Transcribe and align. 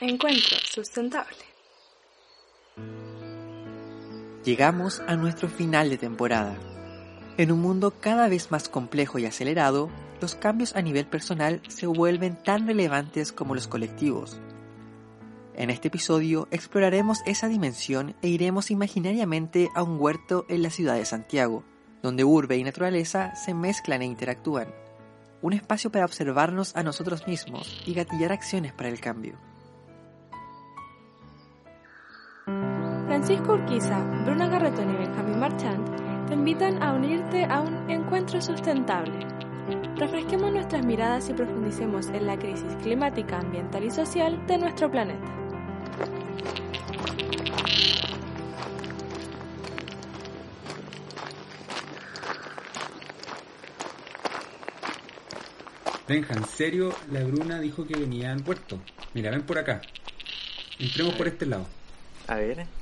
Encuentro 0.00 0.56
sustentable. 0.62 1.36
Llegamos 4.44 5.00
a 5.00 5.16
nuestro 5.16 5.48
final 5.48 5.90
de 5.90 5.98
temporada. 5.98 6.56
En 7.36 7.50
un 7.50 7.60
mundo 7.60 7.92
cada 8.00 8.28
vez 8.28 8.52
más 8.52 8.68
complejo 8.68 9.18
y 9.18 9.26
acelerado, 9.26 9.90
los 10.20 10.36
cambios 10.36 10.76
a 10.76 10.82
nivel 10.82 11.04
personal 11.08 11.62
se 11.66 11.88
vuelven 11.88 12.40
tan 12.40 12.68
relevantes 12.68 13.32
como 13.32 13.56
los 13.56 13.66
colectivos. 13.66 14.40
En 15.56 15.68
este 15.68 15.88
episodio 15.88 16.46
exploraremos 16.52 17.18
esa 17.26 17.48
dimensión 17.48 18.14
e 18.22 18.28
iremos 18.28 18.70
imaginariamente 18.70 19.68
a 19.74 19.82
un 19.82 20.00
huerto 20.00 20.46
en 20.48 20.62
la 20.62 20.70
ciudad 20.70 20.94
de 20.94 21.06
Santiago, 21.06 21.64
donde 22.04 22.22
urbe 22.22 22.56
y 22.56 22.62
naturaleza 22.62 23.34
se 23.34 23.52
mezclan 23.52 24.02
e 24.02 24.06
interactúan. 24.06 24.72
Un 25.42 25.54
espacio 25.54 25.90
para 25.90 26.04
observarnos 26.04 26.76
a 26.76 26.84
nosotros 26.84 27.26
mismos 27.26 27.82
y 27.84 27.94
gatillar 27.94 28.30
acciones 28.30 28.72
para 28.72 28.90
el 28.90 29.00
cambio. 29.00 29.47
Francisco 33.18 33.54
Urquiza, 33.54 33.98
Bruna 34.24 34.46
Garretón 34.46 34.94
y 34.94 34.96
Benjamín 34.96 35.40
Marchand 35.40 36.28
te 36.28 36.34
invitan 36.34 36.80
a 36.80 36.92
unirte 36.92 37.44
a 37.46 37.62
un 37.62 37.90
encuentro 37.90 38.40
sustentable. 38.40 39.18
Refresquemos 39.96 40.52
nuestras 40.52 40.86
miradas 40.86 41.28
y 41.28 41.32
profundicemos 41.32 42.06
en 42.10 42.28
la 42.28 42.38
crisis 42.38 42.76
climática, 42.80 43.40
ambiental 43.40 43.82
y 43.82 43.90
social 43.90 44.46
de 44.46 44.58
nuestro 44.58 44.88
planeta. 44.88 45.26
Benja, 56.06 56.34
en 56.34 56.44
serio, 56.44 56.94
la 57.10 57.24
Bruna 57.24 57.58
dijo 57.58 57.84
que 57.84 57.96
venía 57.96 58.30
al 58.30 58.44
puerto. 58.44 58.78
Mira, 59.12 59.32
ven 59.32 59.42
por 59.42 59.58
acá. 59.58 59.80
Entremos 60.78 61.14
por 61.14 61.26
este 61.26 61.46
lado. 61.46 61.66
A 62.28 62.36
ver. 62.36 62.77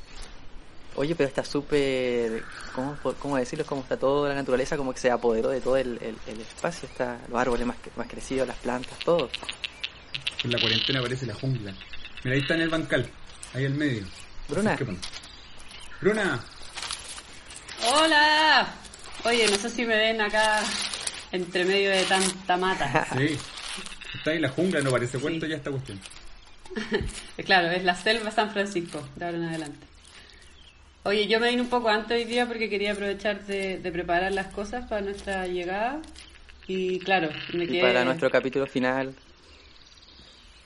Oye, 0.97 1.14
pero 1.14 1.28
está 1.28 1.44
súper. 1.44 2.42
¿cómo, 2.75 2.97
¿Cómo 3.19 3.36
decirlo? 3.36 3.66
Como 3.66 3.83
está 3.83 3.98
toda 3.98 4.30
la 4.30 4.34
naturaleza, 4.34 4.78
como 4.78 4.94
que 4.94 5.00
se 5.00 5.11
apoderó 5.11 5.50
de 5.50 5.61
todo 5.61 5.77
el, 5.77 5.98
el, 6.00 6.41
espacio. 6.41 6.89
Está 6.89 7.19
los 7.28 7.39
árboles 7.39 7.66
más, 7.66 7.77
más 7.97 8.08
crecidos, 8.08 8.48
las 8.48 8.56
plantas, 8.56 8.98
todo. 9.00 9.28
En 10.42 10.52
la 10.52 10.58
cuarentena 10.58 11.02
parece 11.02 11.27
la 11.27 11.34
jungla. 11.34 11.74
Mira, 12.24 12.34
ahí 12.34 12.41
está 12.41 12.55
en 12.55 12.61
el 12.62 12.70
bancal, 12.70 13.06
ahí 13.52 13.67
al 13.67 13.74
medio. 13.74 14.06
Bruna. 14.48 14.78
Bruna. 16.00 16.44
Hola. 17.92 18.67
Oye, 19.24 19.48
no 19.50 19.56
sé 19.56 19.69
si 19.69 19.84
me 19.84 19.97
ven 19.97 20.20
acá 20.20 20.62
entre 21.30 21.64
medio 21.67 21.91
de 21.91 22.05
tanta 22.05 22.56
mata. 22.56 23.06
Sí. 23.19 23.36
Está 24.14 24.30
ahí 24.30 24.39
la 24.39 24.48
jungla, 24.48 24.80
no 24.80 24.91
parece 24.91 25.19
cuento 25.19 25.47
ya 25.47 25.56
esta 25.56 25.70
cuestión. 25.70 26.00
claro, 27.44 27.70
es 27.70 27.84
la 27.84 27.94
selva 27.94 28.30
San 28.30 28.50
Francisco, 28.50 29.06
de 29.14 29.24
ahora 29.27 29.36
en 29.36 29.44
adelante. 29.44 29.95
Oye, 31.06 31.28
yo 31.28 31.38
me 31.38 31.50
vine 31.50 31.62
un 31.62 31.68
poco 31.68 31.88
antes 31.88 32.16
hoy 32.16 32.24
día 32.24 32.46
porque 32.46 32.68
quería 32.68 32.90
aprovechar 32.90 33.46
de, 33.46 33.78
preparar 33.92 34.32
las 34.32 34.48
cosas 34.48 34.88
para 34.88 35.02
nuestra 35.02 35.46
llegada. 35.46 36.02
Y 36.66 36.98
claro, 36.98 37.28
me 37.52 37.68
quedé... 37.68 37.78
Y 37.78 37.80
para 37.80 38.04
nuestro 38.04 38.28
capítulo 38.28 38.66
final. 38.66 39.14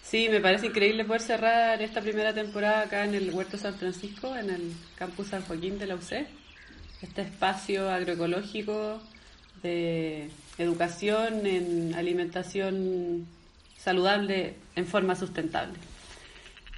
Sí, 0.03 0.31
me 0.31 0.41
parece 0.41 0.69
increíble 0.69 1.05
poder 1.05 1.21
cerrar 1.21 1.83
esta 1.83 2.01
primera 2.01 2.33
temporada 2.33 2.81
acá 2.81 3.05
en 3.05 3.15
el 3.15 3.31
Huerto 3.35 3.59
San 3.59 3.75
Francisco, 3.75 4.35
en 4.35 4.49
el 4.49 4.73
campus 4.97 5.27
San 5.27 5.43
Joaquín 5.43 5.79
de 5.79 5.87
la 5.87 5.97
UC. 5.97 6.27
Este 7.03 7.21
espacio 7.21 7.91
agroecológico 7.91 8.99
de 9.63 10.31
educación 10.57 11.47
en 11.47 11.95
alimentación 11.95 13.27
saludable 13.77 14.55
en 14.75 14.87
forma 14.87 15.15
sustentable. 15.17 15.75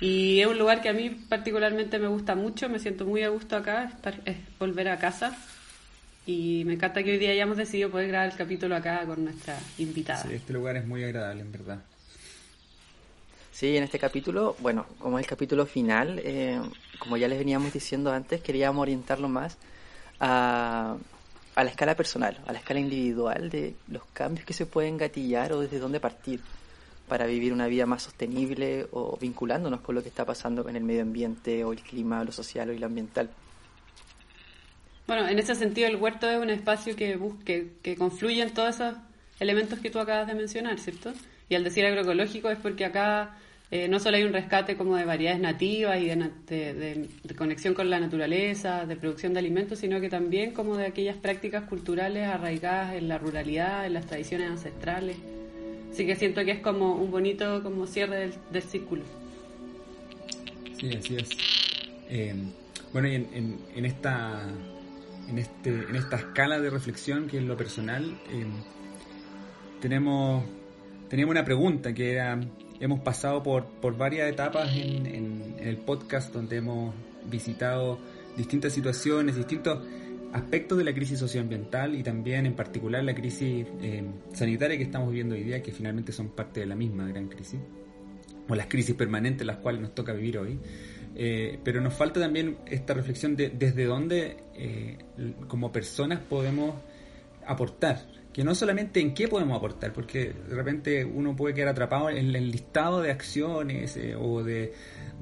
Y 0.03 0.41
es 0.41 0.49
un 0.49 0.59
lugar 0.59 0.83
que 0.83 0.89
a 0.89 0.93
mí 0.93 1.11
particularmente 1.11 1.97
me 2.01 2.09
gusta 2.09 2.35
mucho, 2.35 2.69
me 2.69 2.81
siento 2.81 3.07
muy 3.07 3.23
a 3.23 3.29
gusto 3.29 3.55
acá, 3.55 3.85
estar, 3.85 4.21
es 4.25 4.37
volver 4.59 4.89
a 4.89 4.99
casa. 4.99 5.39
Y 6.27 6.65
me 6.67 6.73
encanta 6.73 7.05
que 7.05 7.13
hoy 7.13 7.19
día 7.19 7.31
hayamos 7.31 7.57
decidido 7.57 7.89
poder 7.89 8.09
grabar 8.09 8.29
el 8.31 8.37
capítulo 8.37 8.75
acá 8.75 9.07
con 9.07 9.23
nuestra 9.23 9.57
invitada. 9.79 10.25
Sí, 10.25 10.35
este 10.35 10.53
lugar 10.53 10.77
es 10.77 10.85
muy 10.89 11.05
agradable, 11.05 11.43
en 11.43 11.53
verdad. 11.53 11.79
Sí, 13.53 13.77
en 13.77 13.85
este 13.85 14.01
capítulo, 14.01 14.57
bueno, 14.59 14.87
como 14.99 15.21
es 15.21 15.25
el 15.25 15.31
capítulo 15.31 15.67
final, 15.67 16.21
eh, 16.25 16.61
como 16.99 17.17
ya 17.17 17.29
les 17.29 17.39
veníamos 17.39 17.73
diciendo 17.73 18.11
antes, 18.13 18.41
queríamos 18.41 18.83
orientarlo 18.83 19.29
más 19.29 19.57
a, 20.19 20.97
a 21.55 21.65
la 21.65 21.71
escala 21.71 21.95
personal, 21.95 22.41
a 22.45 22.53
la 22.53 22.59
escala 22.59 22.81
individual 22.81 23.51
de 23.51 23.77
los 23.87 24.03
cambios 24.13 24.45
que 24.45 24.53
se 24.53 24.67
pueden 24.67 24.97
gatillar 24.97 25.53
o 25.53 25.61
desde 25.61 25.79
dónde 25.79 26.01
partir 26.01 26.41
para 27.13 27.27
vivir 27.27 27.53
una 27.53 27.67
vida 27.67 27.85
más 27.85 28.05
sostenible 28.05 28.87
o 28.91 29.19
vinculándonos 29.21 29.83
con 29.83 29.95
lo 29.95 30.03
que 30.03 30.09
está 30.09 30.25
pasando 30.25 30.67
en 30.67 30.77
el 30.77 30.83
medio 30.83 31.03
ambiente 31.03 31.63
o 31.63 31.75
el 31.75 31.83
clima, 31.83 32.25
lo 32.25 32.33
social 32.33 32.71
o 32.71 32.73
lo 32.73 32.87
ambiental. 32.87 33.29
Bueno, 35.07 35.29
en 35.29 35.39
ese 35.39 35.55
sentido 35.55 35.89
el 35.89 35.97
huerto 35.97 36.31
es 36.31 36.41
un 36.41 36.49
espacio 36.49 36.97
que 36.97 37.17
busque, 37.17 37.73
que 37.83 37.97
confluye 37.97 38.41
en 38.41 38.55
todos 38.55 38.77
esos 38.77 38.95
elementos 39.41 39.79
que 39.81 39.91
tú 39.91 39.99
acabas 39.99 40.27
de 40.27 40.35
mencionar, 40.35 40.79
¿cierto? 40.79 41.13
Y 41.51 41.55
al 41.55 41.65
decir 41.65 41.85
agroecológico 41.85 42.49
es 42.49 42.57
porque 42.57 42.87
acá 42.87 43.37
eh, 43.71 43.89
no 43.89 44.01
solo 44.01 44.17
hay 44.17 44.23
un 44.23 44.33
rescate 44.33 44.79
como 44.79 44.97
de 44.97 45.05
variedades 45.05 45.43
nativas 45.43 46.01
y 46.01 46.07
de, 46.07 47.09
conexión 47.37 47.75
con 47.75 47.91
la 47.91 48.01
naturaleza, 48.01 48.87
de 48.87 48.97
producción 48.97 49.35
de 49.35 49.41
alimentos, 49.41 49.81
sino 49.81 50.01
que 50.01 50.09
también 50.09 50.53
como 50.53 50.79
de 50.79 50.87
aquellas 50.87 51.19
prácticas 51.19 51.65
culturales 51.65 52.27
arraigadas 52.27 52.95
en 52.95 53.07
la 53.07 53.19
ruralidad, 53.19 53.85
en 53.85 53.93
las 53.93 54.07
tradiciones 54.07 54.51
ancestrales. 54.51 55.19
Así 55.93 56.07
que 56.07 56.17
siento 56.17 56.43
que 56.43 56.53
es 56.53 56.61
como 56.61 56.95
un 56.95 57.11
bonito 57.11 57.63
como 57.63 57.87
cierre 57.87 58.33
del, 58.51 58.63
círculo. 58.63 59.03
Sí, 60.81 60.91
así 60.97 61.17
es. 61.17 61.29
Eh, 62.09 62.35
bueno, 62.95 63.09
y 63.09 63.15
en, 63.15 63.85
esta 63.85 64.43
en, 65.29 65.39
este, 65.39 65.69
en 65.69 65.95
esta 65.95 66.17
escala 66.17 66.61
de 66.61 66.71
reflexión 66.71 67.29
que 67.29 67.37
es 67.39 67.45
lo 67.45 67.59
personal, 67.59 68.19
eh, 68.31 68.47
tenemos, 69.83 70.45
una 71.13 71.45
pregunta 71.45 71.93
que 71.93 72.13
era 72.13 72.41
hemos 72.81 73.01
pasado 73.01 73.43
por, 73.43 73.67
por 73.67 73.97
varias 73.97 74.31
etapas 74.31 74.75
en, 74.75 75.07
en, 75.07 75.57
el 75.61 75.77
podcast 75.77 76.33
donde 76.33 76.57
hemos 76.57 76.95
visitado 77.27 77.99
distintas 78.37 78.73
situaciones, 78.73 79.37
distintos 79.37 79.79
aspectos 80.33 80.79
de 80.79 80.85
la 80.85 80.95
crisis 80.95 81.19
socioambiental 81.19 81.95
y 81.95 82.03
también 82.03 82.47
en 82.47 82.55
particular 82.55 83.05
la 83.05 83.15
crisis 83.15 83.67
eh, 83.83 84.05
sanitaria 84.33 84.77
que 84.77 84.85
estamos 84.85 85.09
viviendo 85.09 85.35
hoy 85.35 85.43
día, 85.43 85.63
que 85.63 85.73
finalmente 85.73 86.13
son 86.13 86.31
parte 86.31 86.61
de 86.61 86.67
la 86.67 86.75
misma 86.75 87.07
gran 87.07 87.29
crisis, 87.29 87.61
o 88.49 88.55
las 88.55 88.67
crisis 88.67 88.95
permanentes 88.95 89.47
las 89.47 89.59
cuales 89.59 89.81
nos 89.83 89.95
toca 89.95 90.13
vivir 90.13 90.39
hoy. 90.39 90.59
Eh, 91.15 91.59
pero 91.63 91.83
nos 91.83 91.93
falta 91.93 92.21
también 92.21 92.57
esta 92.67 92.95
reflexión 92.95 93.37
de 93.37 93.51
desde 93.51 93.85
dónde 93.85 94.39
eh, 94.55 94.97
como 95.47 95.71
personas 95.71 96.21
podemos 96.21 96.75
aportar 97.47 98.07
que 98.33 98.45
no 98.45 98.55
solamente 98.55 99.01
en 99.01 99.13
qué 99.13 99.29
podemos 99.29 99.59
aportar, 99.59 99.93
porque 99.93 100.33
de 100.49 100.55
repente 100.55 101.05
uno 101.05 101.37
puede 101.37 101.55
quedar 101.55 101.69
atrapado 101.69 102.09
en 102.09 102.35
el 102.35 102.51
listado 102.51 103.03
de 103.03 103.11
acciones 103.11 103.99
o 104.19 104.43
de, 104.43 104.73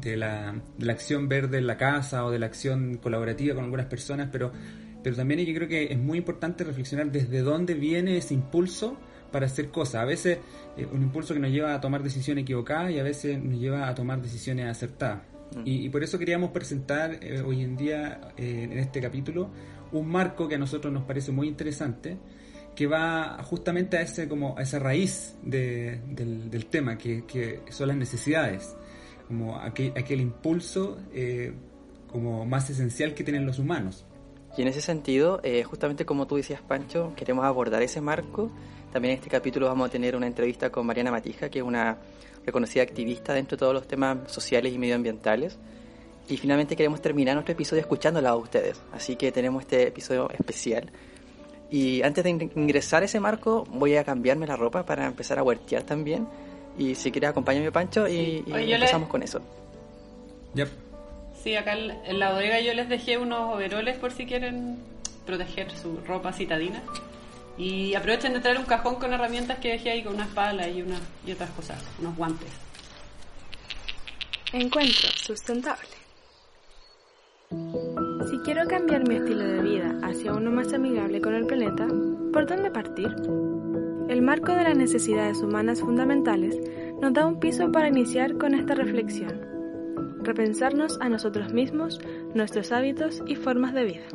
de, 0.00 0.16
la, 0.16 0.54
acción 0.88 1.28
verde 1.28 1.58
en 1.58 1.66
la 1.66 1.76
casa 1.76 2.24
o 2.24 2.30
de 2.30 2.38
la 2.38 2.46
acción 2.46 2.98
colaborativa 2.98 3.56
con 3.56 3.64
algunas 3.64 3.86
personas, 3.86 4.28
pero, 4.30 4.52
pero 5.02 5.16
también 5.16 5.40
yo 5.40 5.54
creo 5.54 5.68
que 5.68 5.92
es 5.92 5.98
muy 5.98 6.18
importante 6.18 6.64
reflexionar 6.64 7.10
desde 7.10 7.40
dónde 7.40 7.74
viene 7.74 8.16
ese 8.16 8.34
impulso 8.34 8.96
para 9.30 9.46
hacer 9.46 9.70
cosas. 9.70 10.02
A 10.02 10.04
veces 10.04 10.38
eh, 10.76 10.86
un 10.90 11.02
impulso 11.02 11.34
que 11.34 11.40
nos 11.40 11.50
lleva 11.50 11.74
a 11.74 11.80
tomar 11.80 12.02
decisiones 12.02 12.42
equivocadas 12.42 12.90
y 12.92 12.98
a 12.98 13.02
veces 13.02 13.42
nos 13.42 13.58
lleva 13.58 13.88
a 13.88 13.94
tomar 13.94 14.20
decisiones 14.20 14.66
acertadas. 14.66 15.22
Mm. 15.56 15.62
Y, 15.64 15.88
por 15.88 16.02
eso 16.02 16.18
queríamos 16.18 16.50
presentar 16.50 17.18
eh, 17.22 17.40
hoy 17.40 17.62
en 17.62 17.76
día 17.76 18.32
en 18.36 18.72
este 18.78 19.00
capítulo 19.00 19.50
un 19.92 20.08
marco 20.08 20.48
que 20.48 20.54
a 20.54 20.58
nosotros 20.58 20.92
nos 20.92 21.04
parece 21.04 21.32
muy 21.32 21.48
interesante 21.48 22.16
que 22.74 22.86
va 22.86 23.42
justamente 23.42 23.96
a 23.96 24.02
ese 24.02 24.28
como 24.28 24.56
a 24.56 24.62
esa 24.62 24.78
raíz 24.78 25.36
del, 25.42 26.66
tema 26.70 26.96
que, 26.96 27.60
son 27.70 27.88
las 27.88 27.96
necesidades 27.96 28.76
como 29.26 29.58
aquel, 29.58 29.92
aquel 29.96 30.20
impulso 30.20 30.98
eh, 31.12 31.52
como 32.08 32.46
más 32.46 32.70
esencial 32.70 33.14
que 33.14 33.24
tienen 33.24 33.46
los 33.46 33.58
humanos 33.58 34.04
y 34.56 34.62
en 34.62 34.68
ese 34.68 34.80
sentido 34.80 35.40
eh, 35.42 35.62
justamente 35.64 36.04
como 36.04 36.26
tú 36.26 36.36
decías 36.36 36.60
Pancho 36.60 37.12
queremos 37.16 37.44
abordar 37.44 37.82
ese 37.82 38.00
marco 38.00 38.50
también 38.92 39.12
en 39.12 39.18
este 39.18 39.30
capítulo 39.30 39.66
vamos 39.66 39.88
a 39.88 39.90
tener 39.90 40.16
una 40.16 40.26
entrevista 40.26 40.70
con 40.70 40.86
Mariana 40.86 41.10
Matija 41.10 41.48
que 41.48 41.60
es 41.60 41.64
una 41.64 41.98
reconocida 42.44 42.82
activista 42.82 43.32
dentro 43.34 43.56
de 43.56 43.60
todos 43.60 43.74
los 43.74 43.86
temas 43.86 44.18
sociales 44.32 44.72
y 44.72 44.78
medioambientales 44.78 45.58
y 46.28 46.36
finalmente 46.36 46.76
queremos 46.76 47.00
terminar 47.00 47.34
nuestro 47.34 47.52
episodio 47.52 47.80
escuchándola 47.80 48.30
a 48.30 48.36
ustedes 48.36 48.80
así 48.92 49.16
que 49.16 49.30
tenemos 49.32 49.62
este 49.62 49.88
episodio 49.88 50.30
especial 50.30 50.90
y 51.70 52.02
antes 52.02 52.24
de 52.24 52.30
ingresar 52.30 53.02
a 53.02 53.06
ese 53.06 53.20
marco, 53.20 53.64
voy 53.70 53.94
a 53.94 54.02
cambiarme 54.02 54.46
la 54.46 54.56
ropa 54.56 54.84
para 54.84 55.06
empezar 55.06 55.38
a 55.38 55.44
huertear 55.44 55.84
también. 55.84 56.26
Y 56.76 56.96
si 56.96 57.12
quieres, 57.12 57.30
acompáñame, 57.30 57.70
Pancho, 57.70 58.08
y, 58.08 58.44
empezamos 58.46 59.08
con 59.08 59.22
eso. 59.22 59.40
Yep. 60.54 60.89
Sí, 61.42 61.56
acá 61.56 61.74
en 61.74 62.18
la 62.18 62.32
bodega 62.32 62.60
yo 62.60 62.74
les 62.74 62.88
dejé 62.88 63.16
unos 63.16 63.54
overoles 63.54 63.96
por 63.96 64.12
si 64.12 64.26
quieren 64.26 64.78
proteger 65.24 65.70
su 65.70 65.98
ropa 66.06 66.32
citadina. 66.32 66.82
Y 67.56 67.94
aprovechen 67.94 68.32
de 68.32 68.40
traer 68.40 68.58
un 68.58 68.64
cajón 68.64 68.96
con 68.96 69.12
herramientas 69.12 69.58
que 69.58 69.72
dejé 69.72 69.90
ahí, 69.90 70.02
con 70.02 70.14
unas 70.14 70.28
palas 70.28 70.68
y, 70.68 70.82
unas, 70.82 71.00
y 71.26 71.32
otras 71.32 71.50
cosas, 71.50 71.82
unos 71.98 72.16
guantes. 72.16 72.48
Encuentro 74.52 75.08
sustentable. 75.16 75.88
Si 77.50 78.38
quiero 78.44 78.66
cambiar 78.68 79.08
mi 79.08 79.16
estilo 79.16 79.44
de 79.44 79.62
vida 79.62 79.98
hacia 80.02 80.32
uno 80.32 80.50
más 80.50 80.72
amigable 80.72 81.20
con 81.20 81.34
el 81.34 81.46
planeta, 81.46 81.86
¿por 82.32 82.46
dónde 82.46 82.70
partir? 82.70 83.08
El 84.08 84.22
marco 84.22 84.52
de 84.52 84.64
las 84.64 84.76
necesidades 84.76 85.38
humanas 85.38 85.80
fundamentales 85.80 86.56
nos 87.00 87.12
da 87.12 87.26
un 87.26 87.40
piso 87.40 87.70
para 87.72 87.88
iniciar 87.88 88.36
con 88.38 88.54
esta 88.54 88.74
reflexión. 88.74 89.59
Repensarnos 90.22 90.98
a 91.00 91.08
nosotros 91.08 91.52
mismos, 91.52 91.98
nuestros 92.34 92.72
hábitos 92.72 93.22
y 93.26 93.36
formas 93.36 93.74
de 93.74 93.84
vida. 93.84 94.06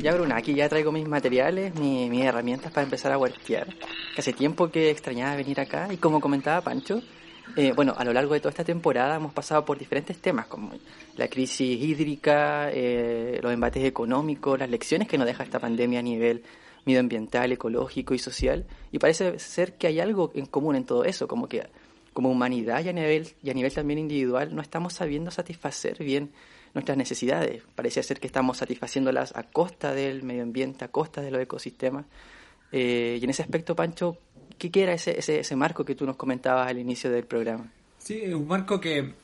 Ya, 0.00 0.14
Bruna, 0.14 0.36
aquí 0.36 0.54
ya 0.54 0.68
traigo 0.68 0.92
mis 0.92 1.08
materiales, 1.08 1.74
mis 1.74 2.24
herramientas 2.24 2.72
para 2.72 2.84
empezar 2.84 3.12
a 3.12 3.18
huertear. 3.18 3.66
Hace 4.16 4.32
tiempo 4.32 4.70
que 4.70 4.90
extrañaba 4.90 5.36
venir 5.36 5.60
acá 5.60 5.88
y 5.92 5.96
como 5.96 6.20
comentaba 6.20 6.60
Pancho, 6.60 7.02
eh, 7.56 7.72
bueno, 7.74 7.94
a 7.96 8.04
lo 8.04 8.12
largo 8.12 8.34
de 8.34 8.40
toda 8.40 8.50
esta 8.50 8.64
temporada 8.64 9.16
hemos 9.16 9.32
pasado 9.32 9.64
por 9.64 9.78
diferentes 9.78 10.18
temas 10.18 10.46
como 10.46 10.72
la 11.16 11.28
crisis 11.28 11.80
hídrica, 11.82 12.70
eh, 12.72 13.38
los 13.42 13.52
embates 13.52 13.84
económicos, 13.84 14.58
las 14.58 14.70
lecciones 14.70 15.08
que 15.08 15.18
nos 15.18 15.26
deja 15.26 15.42
esta 15.42 15.58
pandemia 15.58 16.00
a 16.00 16.02
nivel 16.02 16.42
medioambiental, 16.84 17.52
ecológico 17.52 18.14
y 18.14 18.18
social. 18.18 18.66
Y 18.92 18.98
parece 18.98 19.38
ser 19.38 19.74
que 19.74 19.86
hay 19.86 20.00
algo 20.00 20.32
en 20.34 20.46
común 20.46 20.76
en 20.76 20.84
todo 20.84 21.04
eso, 21.04 21.28
como 21.28 21.48
que 21.48 21.66
como 22.12 22.30
humanidad 22.30 22.84
y 22.84 22.88
a 22.88 22.92
nivel, 22.92 23.28
y 23.42 23.50
a 23.50 23.54
nivel 23.54 23.72
también 23.72 24.00
individual 24.00 24.52
no 24.52 24.60
estamos 24.60 24.92
sabiendo 24.92 25.30
satisfacer 25.30 26.02
bien 26.02 26.32
nuestras 26.74 26.98
necesidades. 26.98 27.62
Parece 27.74 28.02
ser 28.02 28.18
que 28.18 28.26
estamos 28.26 28.56
satisfaciéndolas 28.56 29.36
a 29.36 29.44
costa 29.44 29.92
del 29.92 30.22
medio 30.22 30.42
ambiente, 30.42 30.84
a 30.84 30.88
costa 30.88 31.20
de 31.20 31.30
los 31.30 31.40
ecosistemas. 31.40 32.06
Eh, 32.72 33.18
y 33.20 33.24
en 33.24 33.30
ese 33.30 33.42
aspecto, 33.42 33.76
Pancho, 33.76 34.18
¿qué 34.58 34.70
era 34.82 34.92
ese, 34.92 35.18
ese, 35.18 35.40
ese 35.40 35.56
marco 35.56 35.84
que 35.84 35.94
tú 35.94 36.06
nos 36.06 36.16
comentabas 36.16 36.68
al 36.68 36.78
inicio 36.78 37.10
del 37.10 37.24
programa? 37.24 37.70
Sí, 37.98 38.32
un 38.32 38.46
marco 38.46 38.80
que 38.80 39.14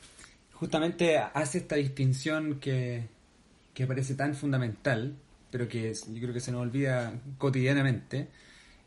justamente 0.53 1.17
hace 1.17 1.59
esta 1.59 1.75
distinción 1.75 2.59
que, 2.59 3.03
que 3.73 3.85
parece 3.85 4.15
tan 4.15 4.35
fundamental, 4.35 5.15
pero 5.55 5.69
que 5.69 5.93
yo 5.93 6.21
creo 6.21 6.33
que 6.33 6.41
se 6.41 6.51
nos 6.51 6.63
olvida 6.63 7.13
cotidianamente, 7.37 8.27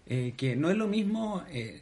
eh, 0.04 0.34
que 0.36 0.54
no 0.54 0.70
es 0.70 0.76
lo 0.76 0.86
mismo 0.86 1.42
eh, 1.50 1.80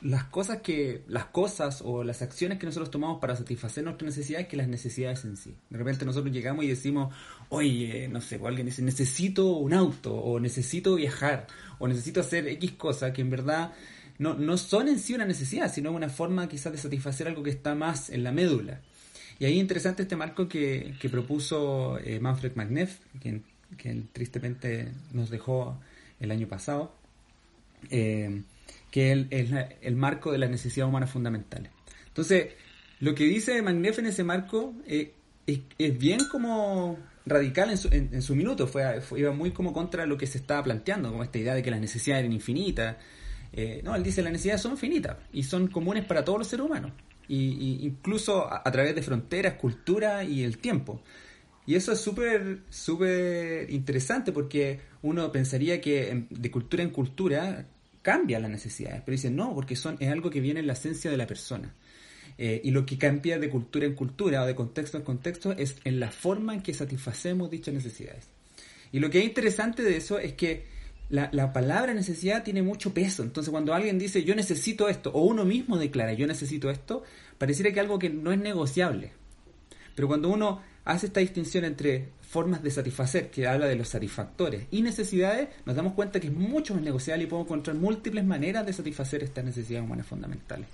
las 0.00 0.24
cosas 0.24 0.62
que 0.62 1.04
las 1.06 1.26
cosas 1.26 1.80
o 1.84 2.02
las 2.02 2.20
acciones 2.20 2.58
que 2.58 2.66
nosotros 2.66 2.90
tomamos 2.90 3.20
para 3.20 3.36
satisfacer 3.36 3.84
nuestras 3.84 4.06
necesidades 4.16 4.48
que 4.48 4.56
las 4.56 4.66
necesidades 4.66 5.24
en 5.24 5.36
sí. 5.36 5.54
De 5.68 5.78
repente 5.78 6.04
nosotros 6.04 6.34
llegamos 6.34 6.64
y 6.64 6.66
decimos, 6.66 7.14
oye, 7.50 8.08
no 8.08 8.20
sé, 8.20 8.36
o 8.38 8.48
alguien 8.48 8.66
dice, 8.66 8.82
necesito 8.82 9.46
un 9.46 9.74
auto, 9.74 10.12
o 10.12 10.40
necesito 10.40 10.96
viajar, 10.96 11.46
o 11.78 11.86
necesito 11.86 12.18
hacer 12.18 12.48
X 12.48 12.72
cosas 12.72 13.12
que 13.12 13.20
en 13.20 13.30
verdad 13.30 13.74
no, 14.18 14.34
no 14.34 14.56
son 14.56 14.88
en 14.88 14.98
sí 14.98 15.14
una 15.14 15.24
necesidad, 15.24 15.72
sino 15.72 15.92
una 15.92 16.08
forma 16.08 16.48
quizás 16.48 16.72
de 16.72 16.78
satisfacer 16.78 17.28
algo 17.28 17.44
que 17.44 17.50
está 17.50 17.76
más 17.76 18.10
en 18.10 18.24
la 18.24 18.32
médula. 18.32 18.80
Y 19.38 19.44
ahí 19.44 19.60
interesante 19.60 20.02
este 20.02 20.16
marco 20.16 20.48
que, 20.48 20.94
que 21.00 21.08
propuso 21.08 21.96
eh, 22.00 22.20
Manfred 22.20 22.56
Magneff, 22.56 22.98
quien, 23.22 23.42
quien 23.76 24.08
tristemente 24.12 24.92
nos 25.12 25.30
dejó 25.30 25.80
el 26.18 26.30
año 26.30 26.48
pasado. 26.48 26.94
Eh, 27.90 28.42
que 28.90 29.12
es 29.30 29.50
el, 29.82 29.96
marco 29.96 30.32
de 30.32 30.38
las 30.38 30.50
necesidades 30.50 30.88
humanas 30.88 31.10
fundamentales. 31.10 31.70
Entonces, 32.08 32.48
lo 32.98 33.14
que 33.14 33.24
dice 33.24 33.62
Magneff 33.62 33.98
en 34.00 34.06
ese 34.06 34.24
marco 34.24 34.74
eh, 34.86 35.14
es, 35.46 35.98
bien 35.98 36.20
como 36.30 36.98
radical 37.24 37.70
en 37.70 37.78
su, 37.78 37.88
en, 37.88 38.22
su 38.22 38.34
minuto, 38.34 38.66
fue, 38.66 39.00
iba 39.16 39.32
muy 39.32 39.52
como 39.52 39.72
contra 39.72 40.06
lo 40.06 40.16
que 40.16 40.26
se 40.26 40.38
estaba 40.38 40.62
planteando, 40.64 41.10
como 41.10 41.22
esta 41.22 41.38
idea 41.38 41.54
de 41.54 41.62
que 41.62 41.70
las 41.70 41.80
necesidades 41.80 42.24
eran 42.24 42.32
infinitas. 42.32 42.96
Eh, 43.52 43.80
no, 43.84 43.94
él 43.94 44.02
dice 44.02 44.22
las 44.22 44.32
necesidades 44.32 44.60
son 44.60 44.76
finitas 44.76 45.16
y 45.32 45.42
son 45.42 45.68
comunes 45.68 46.04
para 46.04 46.24
todos 46.24 46.38
los 46.38 46.48
seres 46.48 46.66
humanos, 46.66 46.92
y, 47.26 47.84
incluso 47.84 48.52
a, 48.52 48.70
través 48.70 48.94
de 48.94 49.02
fronteras, 49.02 49.54
cultura 49.54 50.24
y 50.24 50.42
el 50.42 50.58
tiempo. 50.58 51.02
Y 51.70 51.76
eso 51.76 51.92
es 51.92 52.00
súper, 52.00 52.62
súper 52.68 53.70
interesante 53.70 54.32
porque 54.32 54.80
uno 55.02 55.30
pensaría 55.30 55.80
que 55.80 56.26
de 56.28 56.50
cultura 56.50 56.82
en 56.82 56.90
cultura 56.90 57.64
cambia 58.02 58.40
las 58.40 58.50
necesidades, 58.50 59.02
pero 59.04 59.12
dicen 59.12 59.36
no, 59.36 59.54
porque 59.54 59.76
son, 59.76 59.96
es 60.00 60.10
algo 60.10 60.30
que 60.30 60.40
viene 60.40 60.58
en 60.58 60.66
la 60.66 60.72
esencia 60.72 61.12
de 61.12 61.16
la 61.16 61.28
persona. 61.28 61.72
Eh, 62.38 62.60
y 62.64 62.72
lo 62.72 62.84
que 62.84 62.98
cambia 62.98 63.38
de 63.38 63.48
cultura 63.48 63.86
en 63.86 63.94
cultura 63.94 64.42
o 64.42 64.46
de 64.46 64.56
contexto 64.56 64.96
en 64.96 65.04
contexto 65.04 65.52
es 65.52 65.76
en 65.84 66.00
la 66.00 66.10
forma 66.10 66.54
en 66.54 66.62
que 66.62 66.74
satisfacemos 66.74 67.52
dichas 67.52 67.72
necesidades. 67.72 68.26
Y 68.90 68.98
lo 68.98 69.08
que 69.08 69.20
es 69.20 69.24
interesante 69.26 69.84
de 69.84 69.96
eso 69.96 70.18
es 70.18 70.32
que 70.32 70.64
la, 71.08 71.30
la, 71.32 71.52
palabra 71.52 71.94
necesidad 71.94 72.42
tiene 72.42 72.62
mucho 72.62 72.92
peso. 72.92 73.22
Entonces 73.22 73.52
cuando 73.52 73.74
alguien 73.74 73.96
dice 73.96 74.24
yo 74.24 74.34
necesito 74.34 74.88
esto, 74.88 75.12
o 75.12 75.22
uno 75.22 75.44
mismo 75.44 75.78
declara 75.78 76.14
yo 76.14 76.26
necesito 76.26 76.68
esto, 76.68 77.04
pareciera 77.38 77.70
que 77.72 77.78
algo 77.78 78.00
que 78.00 78.10
no 78.10 78.32
es 78.32 78.40
negociable. 78.40 79.12
Pero 79.94 80.08
cuando 80.08 80.30
uno 80.30 80.62
hace 80.84 81.06
esta 81.06 81.20
distinción 81.20 81.64
entre 81.64 82.08
formas 82.20 82.62
de 82.62 82.70
satisfacer, 82.70 83.30
que 83.30 83.46
habla 83.46 83.66
de 83.66 83.74
los 83.74 83.88
satisfactores, 83.88 84.66
y 84.70 84.82
necesidades, 84.82 85.48
nos 85.64 85.74
damos 85.74 85.94
cuenta 85.94 86.20
que 86.20 86.28
es 86.28 86.32
mucho 86.32 86.74
más 86.74 86.82
negociable 86.82 87.24
y 87.24 87.26
podemos 87.26 87.48
encontrar 87.48 87.76
múltiples 87.76 88.24
maneras 88.24 88.64
de 88.64 88.72
satisfacer 88.72 89.24
estas 89.24 89.44
necesidades 89.44 89.84
humanas 89.84 90.06
fundamentales. 90.06 90.68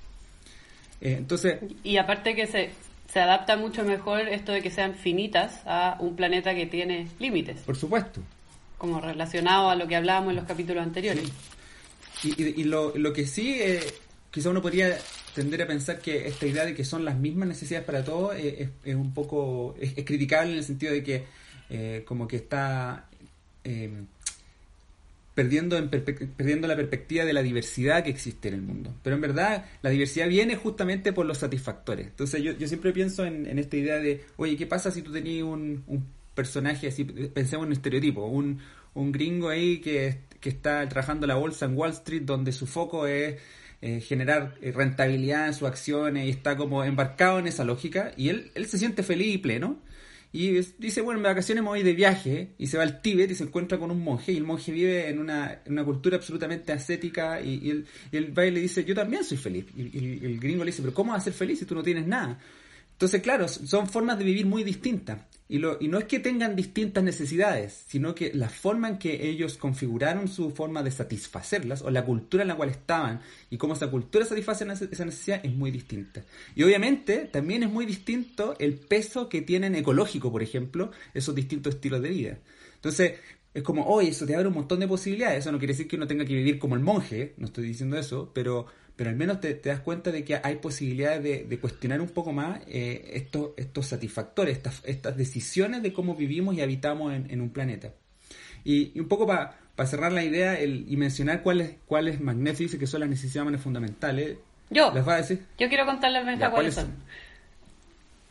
Eh, 1.01 1.15
entonces, 1.19 1.59
y 1.83 1.97
aparte 1.97 2.35
que 2.35 2.47
se, 2.47 2.71
se 3.13 3.21
adapta 3.21 3.57
mucho 3.57 3.85
mejor 3.85 4.29
esto 4.29 4.53
de 4.53 4.63
que 4.63 4.71
sean 4.71 4.95
finitas 4.95 5.63
a 5.67 5.97
un 6.01 6.17
planeta 6.17 6.55
que 6.55 6.67
tiene 6.67 7.09
límites. 7.19 7.61
Por 7.61 7.77
supuesto. 7.77 8.21
Como 8.79 9.01
relacionado 9.01 9.71
a 9.71 9.75
lo 9.75 9.87
que 9.87 9.97
hablábamos 9.97 10.31
en 10.31 10.37
los 10.37 10.45
capítulos 10.45 10.83
anteriores. 10.83 11.25
Y, 12.23 12.65
lo, 12.65 12.97
lo, 12.97 13.13
que 13.13 13.27
sí, 13.27 13.59
eh, 13.61 13.81
quizá 14.31 14.51
uno 14.51 14.63
podría 14.63 14.97
tender 15.37 15.61
a 15.61 15.67
pensar 15.67 16.01
que 16.01 16.27
esta 16.27 16.47
idea 16.47 16.65
de 16.65 16.75
que 16.75 16.83
son 16.83 17.05
las 17.05 17.19
mismas 17.19 17.47
necesidades 17.47 17.85
para 17.85 18.03
todos 18.03 18.35
eh, 18.37 18.71
es, 18.83 18.95
un 18.95 19.13
poco 19.13 19.77
es, 19.79 19.93
criticable 20.07 20.53
en 20.53 20.59
el 20.59 20.65
sentido 20.65 20.95
de 20.95 21.03
que 21.03 21.25
eh, 21.69 22.03
como 22.07 22.27
que 22.27 22.37
está 22.37 23.07
eh, 23.63 23.91
perdiendo, 25.35 25.77
perdiendo 25.91 26.67
la 26.67 26.75
perspectiva 26.75 27.27
de 27.27 27.35
la 27.35 27.43
diversidad 27.43 28.03
que 28.03 28.09
existe 28.09 28.49
en 28.49 28.55
el 28.55 28.63
mundo. 28.63 28.95
Pero 29.03 29.17
en 29.17 29.21
verdad 29.21 29.67
la 29.83 29.91
diversidad 29.91 30.27
viene 30.27 30.57
justamente 30.57 31.13
por 31.13 31.27
los 31.27 31.37
satisfactores. 31.37 32.07
Entonces 32.07 32.43
yo, 32.43 32.53
yo 32.53 32.67
siempre 32.67 32.95
pienso 32.95 33.27
en, 33.27 33.59
esta 33.59 33.77
idea 33.77 33.99
de, 33.99 34.25
oye, 34.39 34.57
¿qué 34.57 34.67
pasa 34.67 34.91
si 34.91 35.03
tú 35.03 35.13
tenías 35.13 35.45
un, 35.45 35.85
personaje 36.35 36.89
así, 36.89 37.05
pensemos 37.05 37.65
en 37.65 37.69
un 37.69 37.73
estereotipo, 37.73 38.27
un, 38.27 38.59
un 38.95 39.13
gringo 39.13 39.51
ahí 39.51 39.81
que 39.81 40.19
está 40.43 40.89
trabajando 40.89 41.27
la 41.27 41.35
bolsa 41.35 41.67
en 41.67 41.77
Wall 41.77 41.91
Street 41.91 42.23
donde 42.23 42.53
su 42.53 42.67
foco 42.67 43.07
es 43.07 43.37
eh, 43.83 44.01
generar 44.01 44.55
rentabilidad 44.61 45.49
en 45.49 45.55
sus 45.55 45.69
acciones 45.69 46.27
y 46.27 46.31
está 46.31 46.57
como 46.57 46.85
embarcado 46.85 47.39
en 47.39 47.47
esa 47.47 47.65
lógica 47.65 48.13
y 48.17 48.29
él, 48.31 48.51
él 48.55 48.67
se 48.67 48.79
siente 48.79 49.03
feliz 49.03 49.35
y 49.35 49.39
pleno 49.39 49.81
y 50.37 50.61
dice, 50.79 51.01
bueno, 51.01 51.19
en 51.19 51.25
vacaciones 51.25 51.65
me 51.65 51.71
voy 51.71 51.83
de 51.83 51.95
viaje 51.95 52.51
y 52.59 52.67
se 52.67 52.77
va 52.77 52.83
al 52.83 53.01
Tíbet 53.01 53.31
y 53.31 53.35
se 53.35 53.45
encuentra 53.45 53.79
con 53.79 53.91
un 53.91 54.03
monje 54.03 54.33
y 54.33 54.37
el 54.37 54.45
monje 54.45 54.71
vive 54.71 55.09
en 55.09 55.19
una, 55.19 55.63
una 55.67 55.83
cultura 55.83 56.19
absolutamente 56.19 56.73
ascética 56.73 57.41
y, 57.41 57.55
y, 57.63 57.71
él, 57.71 57.87
y 58.13 58.17
el 58.19 58.35
le 58.35 58.61
dice, 58.61 58.85
yo 58.85 58.95
también 58.95 59.25
soy 59.25 59.39
feliz. 59.39 59.65
Y, 59.75 59.99
y, 59.99 60.21
el 60.25 60.39
gringo 60.39 60.63
le 60.63 60.73
dice, 60.73 60.83
pero 60.83 60.93
¿cómo 60.93 61.13
vas 61.13 61.23
a 61.23 61.25
ser 61.25 61.33
feliz 61.33 61.61
si 61.61 61.65
tú 61.65 61.75
no 61.75 61.83
tienes 61.83 62.07
nada? 62.07 62.39
Entonces, 62.97 63.21
claro, 63.21 63.47
son 63.47 63.87
formas 63.89 64.19
de 64.19 64.25
vivir 64.25 64.47
muy 64.47 64.65
distintas. 64.65 65.21
Y, 65.49 65.59
lo, 65.59 65.77
y 65.79 65.89
no 65.89 65.99
es 65.99 66.07
que 66.07 66.19
tengan 66.19 66.57
distintas 66.57 67.05
necesidades, 67.05 67.85
sino 67.87 68.15
que 68.15 68.33
la 68.33 68.49
forma 68.49 68.89
en 68.89 68.99
que 68.99 69.29
ellos 69.29 69.59
configuraron 69.59 70.29
su 70.29 70.51
forma 70.51 70.83
de 70.83 70.91
satisfacerlas, 70.91 71.83
o 71.83 71.91
la 71.91 72.07
cultura 72.07 72.43
en 72.43 72.49
la 72.49 72.57
cual 72.57 72.71
estaban, 72.71 73.21
y 73.51 73.59
cómo 73.59 73.75
esa 73.75 73.91
cultura 73.91 74.25
satisface 74.25 74.65
esa 74.91 75.05
necesidad, 75.05 75.45
es 75.45 75.55
muy 75.55 75.71
distinta. 75.71 76.25
Y 76.55 76.63
obviamente 76.63 77.29
también 77.31 77.63
es 77.65 77.71
muy 77.71 77.85
distinto 77.85 78.57
el 78.59 78.75
peso 78.75 79.29
que 79.29 79.43
tienen 79.43 79.75
ecológico, 79.75 80.33
por 80.33 80.43
ejemplo, 80.43 80.91
esos 81.13 81.35
distintos 81.35 81.75
estilos 81.75 82.01
de 82.01 82.09
vida. 82.09 82.39
Entonces, 82.77 83.13
es 83.53 83.63
como, 83.63 83.87
oye, 83.87 84.09
eso 84.09 84.27
te 84.27 84.35
abre 84.35 84.49
un 84.49 84.55
montón 84.55 84.81
de 84.81 84.89
posibilidades. 84.89 85.41
Eso 85.41 85.53
no 85.53 85.59
quiere 85.59 85.75
decir 85.75 85.87
que 85.87 85.97
uno 85.97 86.07
tenga 86.07 86.25
que 86.25 86.35
vivir 86.35 86.59
como 86.59 86.75
el 86.75 86.83
monje, 86.83 87.35
no 87.37 87.47
estoy 87.47 87.67
diciendo 87.67 87.97
eso, 87.99 88.31
pero 88.35 88.67
pero 88.97 89.11
al 89.11 89.17
menos 89.17 89.41
te, 89.41 89.55
das 89.55 89.81
cuenta 89.81 90.11
de 90.11 90.25
que 90.25 90.41
hay 90.43 90.57
posibilidades 90.57 91.49
de, 91.49 91.59
cuestionar 91.59 92.01
un 92.01 92.09
poco 92.09 92.33
más 92.33 92.61
eh, 92.67 93.13
estos, 93.13 93.51
estos 93.59 93.87
satisfactores, 93.87 94.57
estas, 94.57 94.83
estas 94.85 95.17
decisiones 95.17 95.83
de 95.83 95.93
cómo 95.93 96.15
vivimos 96.15 96.55
y 96.55 96.63
habitamos 96.63 97.13
en, 97.13 97.41
un 97.41 97.51
planeta. 97.51 97.93
Y, 98.65 98.99
un 98.99 99.07
poco 99.07 99.27
para 99.27 99.55
cerrar 99.87 100.13
la 100.13 100.25
idea 100.25 100.61
y 100.63 100.97
mencionar 100.97 101.43
cuáles 101.43 101.75
cuáles 101.87 102.21
Magneto 102.21 102.59
dice 102.59 102.79
que 102.79 102.87
son 102.87 103.01
las 103.01 103.11
necesidades 103.11 103.61
fundamentales. 103.61 104.39
Yo. 104.71 104.91
¿Las 104.95 105.07
va 105.07 105.15
a 105.15 105.19
decir? 105.19 105.45
Yo 105.59 105.69
quiero 105.69 105.85
contarles 105.85 106.25
cuáles 106.51 106.75
son. 106.75 106.95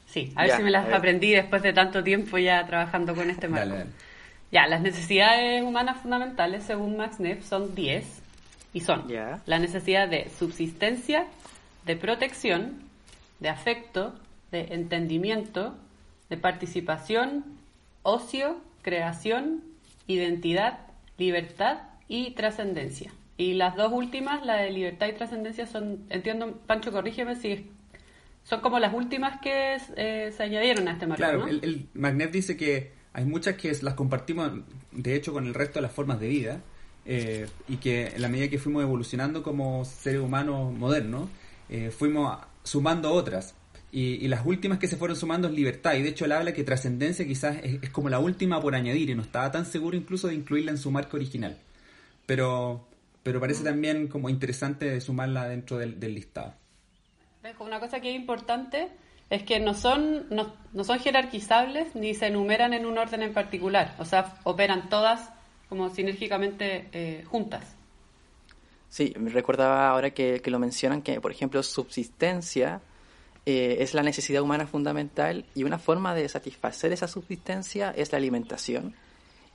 Sí, 0.08 0.34
a 0.36 0.44
ver 0.44 0.58
si 0.58 0.64
me 0.64 0.72
las 0.72 0.92
aprendí 0.92 1.32
después 1.32 1.62
de 1.62 1.74
tanto 1.74 2.04
tiempo 2.04 2.38
ya 2.38 2.66
trabajando 2.66 3.14
con 3.14 3.30
este 3.30 3.48
marco. 3.48 3.76
Ya, 4.52 4.66
las 4.68 4.82
necesidades 4.82 5.62
humanas 5.62 6.02
fundamentales, 6.02 6.64
según 6.64 6.98
Max 6.98 7.20
Neff, 7.20 7.46
son 7.46 7.76
10 7.76 8.25
y 8.76 8.82
son 8.82 9.06
la 9.46 9.58
necesidad 9.58 10.10
de 10.10 10.30
subsistencia, 10.38 11.28
de 11.86 11.96
protección, 11.96 12.74
de 13.40 13.48
afecto, 13.48 14.14
de 14.52 14.74
entendimiento, 14.74 15.78
de 16.30 16.36
participación, 16.36 17.46
ocio, 18.04 18.58
creación, 18.82 19.64
identidad, 20.08 20.80
libertad 21.18 21.84
y 22.10 22.32
trascendencia. 22.32 23.14
Y 23.38 23.54
las 23.54 23.78
dos 23.78 23.94
últimas, 23.94 24.46
la 24.46 24.58
de 24.58 24.72
libertad 24.72 25.08
y 25.08 25.14
trascendencia, 25.14 25.68
son, 25.68 26.06
entiendo, 26.10 26.60
Pancho, 26.68 26.92
corrígeme 26.92 27.38
si 27.38 27.72
son 28.44 28.60
como 28.60 28.78
las 28.80 28.94
últimas 28.94 29.40
que 29.40 29.78
eh, 29.96 30.34
se 30.36 30.44
añadieron 30.44 30.90
a 30.90 30.92
este 30.92 31.08
marco. 31.08 31.24
Claro, 31.24 31.48
el, 31.48 31.64
el 31.64 31.88
Magnet 31.94 32.30
dice 32.30 32.58
que 32.58 32.92
hay 33.14 33.24
muchas 33.24 33.56
que 33.56 33.72
las 33.82 33.94
compartimos, 33.94 34.52
de 34.92 35.16
hecho, 35.16 35.32
con 35.32 35.48
el 35.48 35.54
resto 35.54 35.80
de 35.80 35.84
las 35.84 35.94
formas 35.94 36.20
de 36.20 36.28
vida, 36.28 36.62
eh, 37.06 37.48
y 37.68 37.78
que 37.78 38.08
en 38.08 38.22
la 38.22 38.30
medida 38.30 38.50
que 38.50 38.58
fuimos 38.58 38.82
evolucionando 38.82 39.44
como 39.44 39.86
seres 39.86 40.22
humanos 40.22 40.74
modernos, 40.74 41.30
eh, 41.70 41.92
fuimos 41.92 42.38
sumando 42.64 43.12
otras. 43.12 43.54
Y, 43.92 44.28
las 44.28 44.46
últimas 44.46 44.78
que 44.80 44.88
se 44.88 44.98
fueron 44.98 45.16
sumando 45.16 45.48
es 45.48 45.54
libertad. 45.54 45.94
Y 45.94 46.02
de 46.02 46.10
hecho 46.10 46.26
él 46.26 46.34
habla 46.34 46.54
que 46.54 46.64
trascendencia 46.64 47.26
quizás 47.26 47.58
es, 47.64 47.90
como 47.92 48.10
la 48.10 48.20
última 48.20 48.60
por 48.60 48.76
añadir 48.76 49.10
y 49.10 49.16
no 49.16 49.22
estaba 49.22 49.52
tan 49.52 49.66
seguro 49.66 49.96
incluso 49.96 50.28
de 50.28 50.36
incluirla 50.36 50.72
en 50.72 50.78
su 50.78 50.92
marco 50.92 51.16
original. 51.16 51.58
Pero, 52.26 52.88
pero 53.24 53.40
parece 53.40 53.64
también 53.64 54.08
como 54.08 54.30
interesante 54.30 55.00
sumarla 55.00 55.48
dentro 55.48 55.78
del, 55.78 55.98
listado. 56.14 56.56
Una 57.60 57.80
cosa 57.80 58.02
que 58.02 58.10
es 58.10 58.16
importante 58.16 58.90
es 59.30 59.44
que 59.44 59.60
no 59.60 59.74
son, 59.74 60.28
no, 60.30 60.54
no, 60.74 60.84
son 60.84 61.00
jerarquizables 61.00 61.96
ni 61.96 62.16
se 62.16 62.28
enumeran 62.28 62.74
en 62.74 62.86
un 62.86 62.98
orden 62.98 63.22
en 63.22 63.34
particular. 63.34 63.96
O 64.00 64.06
sea, 64.06 64.40
operan 64.44 64.90
todas 64.90 65.30
como 65.70 65.90
sinérgicamente 65.90 66.88
eh, 66.92 67.24
juntas. 67.28 67.76
Sí, 68.90 69.14
me 69.18 69.30
recordaba 69.30 69.90
ahora 69.90 70.12
que, 70.12 70.42
que, 70.42 70.52
lo 70.52 70.60
mencionan 70.60 71.02
que, 71.02 71.20
por 71.20 71.32
ejemplo, 71.32 71.62
subsistencia 71.64 72.82
eh, 73.46 73.78
es 73.82 73.94
la 73.94 74.02
necesidad 74.02 74.42
humana 74.42 74.66
fundamental 74.66 75.46
y 75.54 75.66
una 75.66 75.78
forma 75.78 76.16
de 76.16 76.28
satisfacer 76.28 76.92
esa 76.94 77.08
subsistencia 77.08 77.92
es 77.96 78.12
la 78.12 78.18
alimentación 78.18 78.96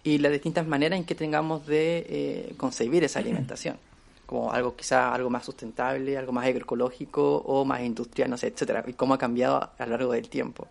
y 0.04 0.18
las 0.18 0.30
distintas 0.30 0.66
maneras 0.66 0.96
en 0.96 1.04
que 1.04 1.16
tengamos 1.16 1.66
de 1.66 2.06
eh, 2.08 2.54
concebir 2.56 3.02
esa 3.02 3.18
alimentación, 3.18 3.78
como 4.26 4.52
algo 4.52 4.76
quizá 4.76 5.12
algo 5.12 5.28
más 5.28 5.44
sustentable, 5.44 6.16
algo 6.16 6.32
más 6.32 6.46
agroecológico 6.46 7.38
o 7.38 7.64
más 7.64 7.82
industrial, 7.82 8.30
no 8.30 8.36
sé, 8.36 8.46
etcétera, 8.46 8.84
y 8.86 8.92
cómo 8.92 9.14
ha 9.14 9.18
cambiado 9.18 9.70
a 9.76 9.86
lo 9.86 9.90
largo 9.90 10.12
del 10.12 10.28
tiempo. 10.28 10.68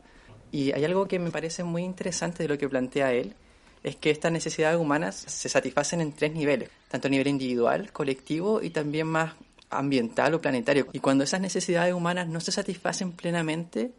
Y 0.51 0.71
hay 0.71 0.85
algo 0.85 1.07
que 1.07 1.19
me 1.19 1.29
parece 1.29 1.65
muy 1.65 1.83
interesante 1.83 2.43
de 2.43 2.49
lo 2.49 2.57
que 2.57 2.69
plantea 2.69 3.11
él, 3.11 3.35
es 3.83 3.95
que 3.95 4.11
estas 4.11 4.31
necesidades 4.31 4.79
humanas 4.79 5.15
se 5.15 5.49
satisfacen 5.49 6.01
en 6.01 6.11
tres 6.13 6.33
niveles, 6.33 6.69
tanto 6.89 7.07
a 7.07 7.11
nivel 7.11 7.27
individual, 7.27 7.91
colectivo 7.91 8.61
y 8.61 8.71
también 8.71 9.07
más 9.07 9.33
ambiental 9.69 10.33
o 10.33 10.41
planetario. 10.41 10.87
Y 10.93 10.99
cuando 10.99 11.23
esas 11.23 11.41
necesidades 11.41 11.93
humanas 11.93 12.27
no 12.27 12.39
se 12.39 12.51
satisfacen 12.51 13.11
plenamente, 13.11 13.91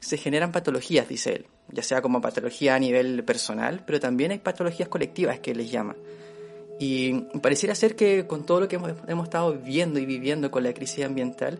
se 0.00 0.16
generan 0.16 0.52
patologías, 0.52 1.08
dice 1.08 1.34
él, 1.34 1.46
ya 1.70 1.82
sea 1.82 2.02
como 2.02 2.20
patología 2.20 2.74
a 2.74 2.78
nivel 2.78 3.24
personal, 3.24 3.82
pero 3.86 4.00
también 4.00 4.30
hay 4.30 4.38
patologías 4.38 4.88
colectivas 4.88 5.38
que 5.40 5.54
les 5.54 5.70
llama. 5.70 5.96
Y 6.80 7.12
pareciera 7.42 7.74
ser 7.74 7.96
que 7.96 8.26
con 8.26 8.46
todo 8.46 8.60
lo 8.60 8.68
que 8.68 8.76
hemos, 8.76 9.24
estado 9.24 9.52
viviendo 9.52 9.98
y 9.98 10.06
viviendo 10.06 10.50
con 10.50 10.62
la 10.62 10.72
crisis 10.72 11.04
ambiental, 11.04 11.58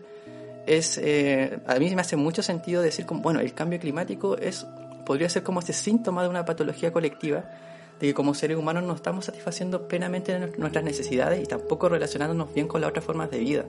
es, 0.65 0.97
eh, 0.97 1.59
a 1.67 1.75
mí 1.75 1.93
me 1.93 2.01
hace 2.01 2.15
mucho 2.15 2.41
sentido 2.41 2.81
decir, 2.81 3.05
como, 3.05 3.21
bueno, 3.21 3.39
el 3.39 3.53
cambio 3.53 3.79
climático 3.79 4.37
es, 4.37 4.65
podría 5.05 5.29
ser 5.29 5.43
como 5.43 5.59
este 5.59 5.73
síntoma 5.73 6.23
de 6.23 6.29
una 6.29 6.45
patología 6.45 6.93
colectiva 6.93 7.49
de 7.99 8.07
que 8.07 8.13
como 8.13 8.33
seres 8.33 8.57
humanos 8.57 8.83
no 8.83 8.93
estamos 8.93 9.25
satisfaciendo 9.25 9.87
plenamente 9.87 10.37
nuestras 10.57 10.83
necesidades 10.83 11.43
y 11.43 11.45
tampoco 11.45 11.89
relacionándonos 11.89 12.53
bien 12.53 12.67
con 12.67 12.81
las 12.81 12.89
otras 12.89 13.05
formas 13.05 13.29
de 13.29 13.39
vida. 13.39 13.65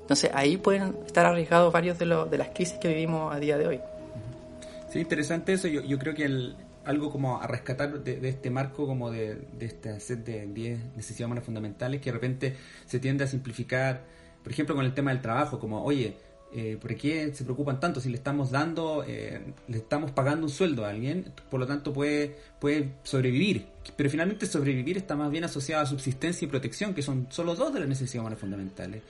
Entonces 0.00 0.30
ahí 0.34 0.56
pueden 0.56 0.96
estar 1.06 1.26
arriesgados 1.26 1.72
varios 1.72 1.98
de, 1.98 2.06
de 2.06 2.38
las 2.38 2.48
crisis 2.48 2.78
que 2.78 2.88
vivimos 2.88 3.34
a 3.34 3.38
día 3.38 3.58
de 3.58 3.66
hoy. 3.66 3.80
Sí, 4.90 5.00
interesante 5.00 5.52
eso. 5.52 5.68
Yo, 5.68 5.82
yo 5.82 5.98
creo 5.98 6.14
que 6.14 6.24
el, 6.24 6.56
algo 6.84 7.10
como 7.10 7.40
a 7.40 7.46
rescatar 7.46 8.02
de, 8.02 8.28
este 8.28 8.50
marco 8.50 8.86
como 8.86 9.10
de, 9.10 9.36
de 9.58 9.66
esta 9.66 10.00
set 10.00 10.24
de 10.24 10.46
10 10.46 10.96
necesidades 10.96 11.26
humanas 11.26 11.44
fundamentales 11.44 12.00
que 12.00 12.10
de 12.10 12.14
repente 12.14 12.56
se 12.86 12.98
tiende 12.98 13.24
a 13.24 13.26
simplificar, 13.26 14.02
por 14.42 14.52
ejemplo, 14.52 14.74
con 14.74 14.84
el 14.84 14.94
tema 14.94 15.10
del 15.10 15.20
trabajo, 15.20 15.58
como, 15.58 15.84
oye, 15.84 16.16
eh, 16.52 16.76
¿por 16.80 16.94
qué 16.96 17.32
se 17.34 17.44
preocupan 17.44 17.78
tanto? 17.78 18.00
Si 18.00 18.08
le 18.08 18.16
estamos 18.16 18.50
dando, 18.50 19.04
eh, 19.06 19.40
le 19.68 19.76
estamos 19.76 20.10
pagando 20.10 20.46
un 20.46 20.50
sueldo 20.50 20.84
a 20.84 20.90
alguien, 20.90 21.32
por 21.50 21.60
lo 21.60 21.66
tanto 21.66 21.92
puede, 21.92 22.36
puede 22.58 22.92
sobrevivir. 23.02 23.66
Pero 23.96 24.10
finalmente 24.10 24.46
sobrevivir 24.46 24.96
está 24.96 25.16
más 25.16 25.30
bien 25.30 25.44
asociado 25.44 25.82
a 25.82 25.86
subsistencia 25.86 26.46
y 26.46 26.48
protección, 26.48 26.94
que 26.94 27.02
son 27.02 27.26
solo 27.30 27.54
dos 27.54 27.72
de 27.72 27.80
las 27.80 27.88
necesidades 27.88 28.20
humanas 28.20 28.38
fundamentales. 28.40 29.02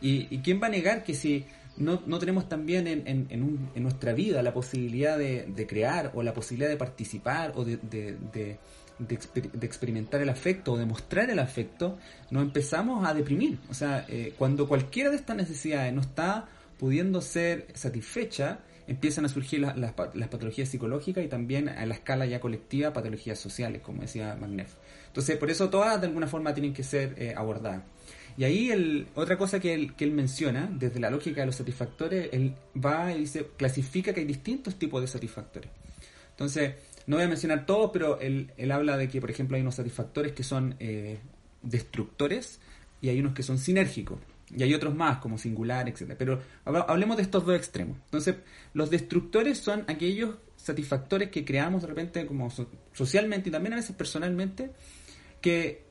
¿Y, 0.00 0.38
quién 0.38 0.60
va 0.62 0.68
a 0.68 0.70
negar 0.70 1.04
que 1.04 1.14
si 1.14 1.44
no, 1.76 2.02
no 2.06 2.18
tenemos 2.18 2.48
también 2.48 2.86
en, 2.86 3.06
en, 3.06 3.82
nuestra 3.82 4.14
vida 4.14 4.42
la 4.42 4.54
posibilidad 4.54 5.18
de, 5.18 5.44
de, 5.46 5.66
crear 5.66 6.10
o 6.14 6.22
la 6.22 6.32
posibilidad 6.32 6.70
de 6.70 6.78
participar 6.78 7.52
o 7.54 7.64
de, 7.64 7.76
de, 7.76 8.16
de 8.32 8.58
de, 9.00 9.66
experimentar 9.66 10.20
el 10.20 10.28
afecto 10.28 10.72
o 10.72 10.78
de 10.78 10.86
mostrar 10.86 11.30
el 11.30 11.38
afecto, 11.38 11.98
nos 12.30 12.42
empezamos 12.42 13.06
a 13.06 13.14
deprimir. 13.14 13.58
O 13.70 13.74
sea, 13.74 14.04
eh, 14.08 14.34
cuando 14.36 14.68
cualquiera 14.68 15.10
de 15.10 15.16
estas 15.16 15.36
necesidades 15.36 15.92
no 15.92 16.02
está 16.02 16.48
pudiendo 16.80 17.20
ser 17.20 17.66
satisfecha, 17.74 18.60
empiezan 18.86 19.26
a 19.26 19.28
surgir 19.28 19.60
las, 19.60 19.92
patologías 19.92 20.66
psicológicas 20.66 21.22
y 21.22 21.28
también 21.28 21.68
a 21.68 21.84
la 21.84 21.92
escala 21.92 22.24
ya 22.24 22.40
colectiva 22.40 22.94
patologías 22.94 23.38
sociales, 23.38 23.82
como 23.82 24.00
decía 24.00 24.34
Magnef. 24.40 24.76
Entonces, 25.08 25.36
por 25.36 25.50
eso 25.50 25.68
todas 25.68 26.00
de 26.00 26.06
alguna 26.06 26.26
forma 26.26 26.54
tienen 26.54 26.72
que 26.72 26.82
ser 26.82 27.14
eh, 27.18 27.34
abordadas. 27.36 27.82
Y 28.38 28.44
ahí 28.44 29.06
otra 29.14 29.36
cosa 29.36 29.60
que 29.60 29.74
él, 29.74 30.12
menciona, 30.12 30.70
desde 30.72 31.00
la 31.00 31.10
lógica 31.10 31.42
de 31.42 31.48
los 31.48 31.56
satisfactores, 31.56 32.30
él 32.32 32.54
va 32.82 33.12
y 33.12 33.18
dice, 33.20 33.48
clasifica 33.58 34.14
que 34.14 34.20
hay 34.20 34.26
distintos 34.26 34.78
tipos 34.78 35.02
de 35.02 35.06
satisfactores. 35.06 35.70
Entonces, 36.30 36.76
no 37.06 37.16
voy 37.16 37.26
a 37.26 37.28
mencionar 37.28 37.66
todos, 37.66 37.90
pero 37.92 38.18
él, 38.20 38.52
él 38.56 38.72
habla 38.72 38.96
de 38.96 39.10
que, 39.10 39.20
por 39.20 39.30
ejemplo, 39.30 39.56
hay 39.56 39.60
unos 39.60 39.74
satisfactores 39.74 40.32
que 40.32 40.44
son 40.44 40.76
eh, 40.78 41.18
destructores 41.60 42.58
y 43.02 43.10
hay 43.10 43.20
unos 43.20 43.34
que 43.34 43.42
son 43.42 43.58
sinérgicos. 43.58 44.18
Y 44.56 44.62
hay 44.62 44.74
otros 44.74 44.94
más, 44.94 45.18
como 45.18 45.38
singular, 45.38 45.88
etc. 45.88 46.14
Pero 46.18 46.40
hablemos 46.64 47.16
de 47.16 47.22
estos 47.22 47.44
dos 47.44 47.56
extremos. 47.56 47.98
Entonces, 48.06 48.36
los 48.74 48.90
destructores 48.90 49.58
son 49.58 49.84
aquellos 49.86 50.36
satisfactores 50.56 51.30
que 51.30 51.44
creamos 51.44 51.82
de 51.82 51.88
repente 51.88 52.26
como 52.26 52.50
socialmente 52.92 53.48
y 53.48 53.52
también 53.52 53.74
a 53.74 53.76
veces 53.76 53.94
personalmente, 53.96 54.72
que 55.40 55.84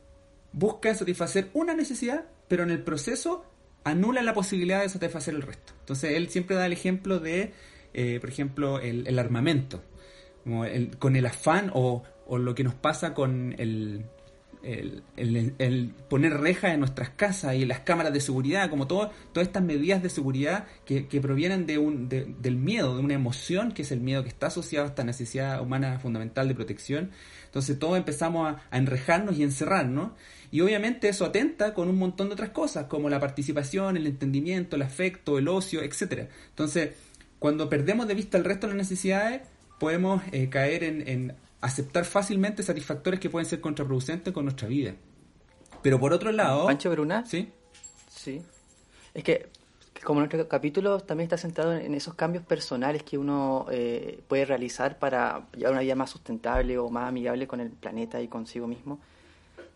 buscan 0.52 0.96
satisfacer 0.96 1.50
una 1.54 1.74
necesidad, 1.74 2.26
pero 2.48 2.64
en 2.64 2.72
el 2.72 2.84
proceso 2.84 3.46
anulan 3.84 4.26
la 4.26 4.34
posibilidad 4.34 4.82
de 4.82 4.90
satisfacer 4.90 5.36
el 5.36 5.42
resto. 5.42 5.74
Entonces, 5.80 6.16
él 6.16 6.30
siempre 6.30 6.56
da 6.56 6.66
el 6.66 6.74
ejemplo 6.74 7.20
de, 7.20 7.54
eh, 7.94 8.20
por 8.20 8.30
ejemplo, 8.30 8.80
el, 8.80 9.18
armamento, 9.18 9.82
con 11.00 11.16
el 11.16 11.26
afán 11.26 11.72
o, 11.74 12.04
o 12.28 12.38
lo 12.38 12.56
que 12.56 12.64
nos 12.64 12.76
pasa 12.76 13.14
con 13.14 13.56
el, 13.58 14.06
el, 14.62 15.94
poner 16.10 16.34
rejas 16.34 16.74
en 16.74 16.82
nuestras 16.82 17.10
casas 17.10 17.56
y 17.56 17.66
las 17.66 17.80
cámaras 17.80 18.12
de 18.12 18.20
seguridad, 18.20 18.70
como 18.70 18.88
todo, 18.88 19.12
todas 19.32 19.48
estas 19.48 19.64
medidas 19.64 20.04
de 20.04 20.10
seguridad 20.10 20.68
que, 20.86 21.04
provienen 21.22 21.66
de 21.66 21.78
un, 21.78 22.10
del 22.10 22.56
miedo, 22.56 22.96
de 22.96 23.02
una 23.02 23.14
emoción 23.14 23.72
que 23.72 23.84
es 23.84 23.92
el 23.92 24.02
miedo 24.02 24.24
que 24.24 24.30
está 24.30 24.48
asociado 24.48 24.86
a 24.86 24.90
esta 24.90 25.04
necesidad 25.04 25.62
humana 25.62 26.00
fundamental 26.00 26.48
de 26.48 26.56
protección. 26.56 27.12
Entonces 27.46 27.80
todos 27.80 27.98
empezamos 27.98 28.56
a, 28.72 28.78
enrejarnos 28.78 29.38
y 29.38 29.44
encerrarnos. 29.44 30.12
Y 30.52 30.62
obviamente 30.62 31.10
eso 31.10 31.26
atenta 31.26 31.74
con 31.74 31.90
un 31.90 31.98
montón 31.98 32.28
de 32.28 32.34
otras 32.34 32.50
cosas, 32.50 32.86
como 32.86 33.10
la 33.10 33.20
participación, 33.20 33.98
el 33.98 34.08
entendimiento, 34.08 34.76
el 34.76 34.82
afecto, 34.82 35.38
el 35.38 35.48
ocio, 35.48 35.84
etcétera. 35.84 36.28
Entonces, 36.50 36.92
cuando 37.38 37.70
perdemos 37.70 38.08
de 38.08 38.16
vista 38.16 38.38
el 38.38 38.44
resto 38.44 38.68
de 38.68 38.74
las 38.74 38.90
necesidades, 38.90 39.42
podemos 39.80 40.22
eh, 40.32 40.50
caer 40.50 40.84
en 40.84 41.36
aceptar 41.62 42.06
fácilmente 42.06 42.64
satisfactores 42.64 43.20
que 43.20 43.30
pueden 43.30 43.46
ser 43.46 43.62
contraproducentes 43.62 44.34
con 44.34 44.46
nuestra 44.46 44.68
vida. 44.68 44.96
Pero 45.82 46.00
por 46.00 46.14
otro 46.14 46.32
lado... 46.32 46.66
Pancho 46.66 46.90
Bruna. 46.92 47.26
Sí. 47.26 47.52
Sí. 48.10 48.42
Es 49.14 49.24
que 49.24 49.50
como 50.04 50.22
nuestro 50.22 50.48
capítulo 50.48 51.00
también 51.00 51.26
está 51.26 51.38
centrado 51.38 51.74
en 51.74 51.94
esos 51.94 52.14
cambios 52.14 52.46
personales 52.46 53.04
que 53.04 53.18
uno 53.18 53.66
eh, 53.70 54.22
puede 54.28 54.46
realizar 54.46 54.98
para 54.98 55.48
llevar 55.56 55.74
una 55.74 55.82
vida 55.82 55.96
más 55.96 56.10
sustentable 56.10 56.78
o 56.78 56.90
más 56.90 57.10
amigable 57.10 57.48
con 57.48 57.60
el 57.60 57.70
planeta 57.70 58.22
y 58.22 58.28
consigo 58.28 58.68
mismo, 58.68 59.00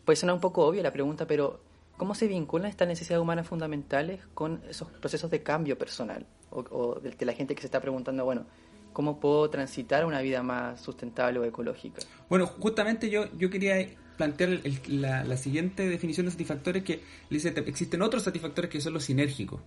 puede 0.06 0.16
sonar 0.16 0.36
un 0.36 0.42
poco 0.42 0.66
obvio 0.66 0.82
la 0.82 0.92
pregunta, 0.92 1.28
pero 1.28 1.60
¿cómo 1.98 2.16
se 2.16 2.28
vinculan 2.28 2.70
estas 2.70 2.88
necesidades 2.88 3.22
humanas 3.22 3.48
fundamentales 3.48 4.22
con 4.34 4.62
esos 4.70 4.90
procesos 4.90 5.30
de 5.30 5.44
cambio 5.44 5.78
personal? 5.78 6.26
O, 6.52 6.60
o 6.70 7.00
de 7.00 7.26
la 7.26 7.34
gente 7.34 7.56
que 7.56 7.62
se 7.62 7.68
está 7.68 7.82
preguntando, 7.82 8.24
bueno, 8.24 8.46
¿Cómo 8.94 9.20
puedo 9.20 9.50
transitar 9.50 10.06
una 10.06 10.22
vida 10.22 10.44
más 10.44 10.82
sustentable 10.82 11.40
o 11.40 11.46
ecológica? 11.46 12.02
Bueno, 12.30 12.48
justamente 12.48 13.10
yo, 13.10 13.26
yo 13.38 13.50
quería 13.50 13.76
plantear 14.18 14.62
la, 14.88 15.38
siguiente 15.38 15.88
definición 15.88 16.28
de 16.28 16.32
satisfactores 16.32 16.84
que 16.84 17.02
dice 17.30 17.54
existen 17.66 18.02
otros 18.02 18.24
satisfactores 18.24 18.70
que 18.70 18.80
son 18.80 18.94
los 18.94 19.06
sinérgicos. 19.06 19.62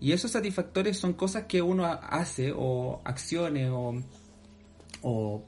Y 0.00 0.12
esos 0.12 0.30
satisfactores 0.30 0.98
son 0.98 1.14
cosas 1.14 1.44
que 1.44 1.62
uno 1.62 1.84
hace 1.86 2.52
o 2.56 3.00
acciones 3.04 3.70
o, 3.70 3.94
o 5.02 5.44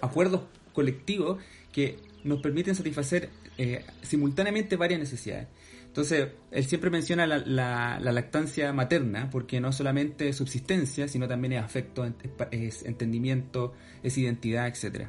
acuerdos 0.00 0.42
colectivos 0.72 1.38
que 1.72 1.98
nos 2.24 2.40
permiten 2.40 2.74
satisfacer 2.74 3.30
eh, 3.58 3.84
simultáneamente 4.02 4.76
varias 4.76 5.00
necesidades. 5.00 5.48
Entonces, 5.90 6.28
él 6.52 6.64
siempre 6.66 6.88
menciona 6.88 7.26
la, 7.26 7.98
lactancia 7.98 8.72
materna, 8.72 9.28
porque 9.28 9.60
no 9.60 9.72
solamente 9.72 10.28
es 10.28 10.36
subsistencia, 10.36 11.08
sino 11.08 11.26
también 11.26 11.54
es 11.54 11.64
afecto, 11.64 12.08
es 12.52 12.84
entendimiento, 12.84 13.72
es 14.04 14.16
identidad, 14.16 14.68
etc. 14.68 15.08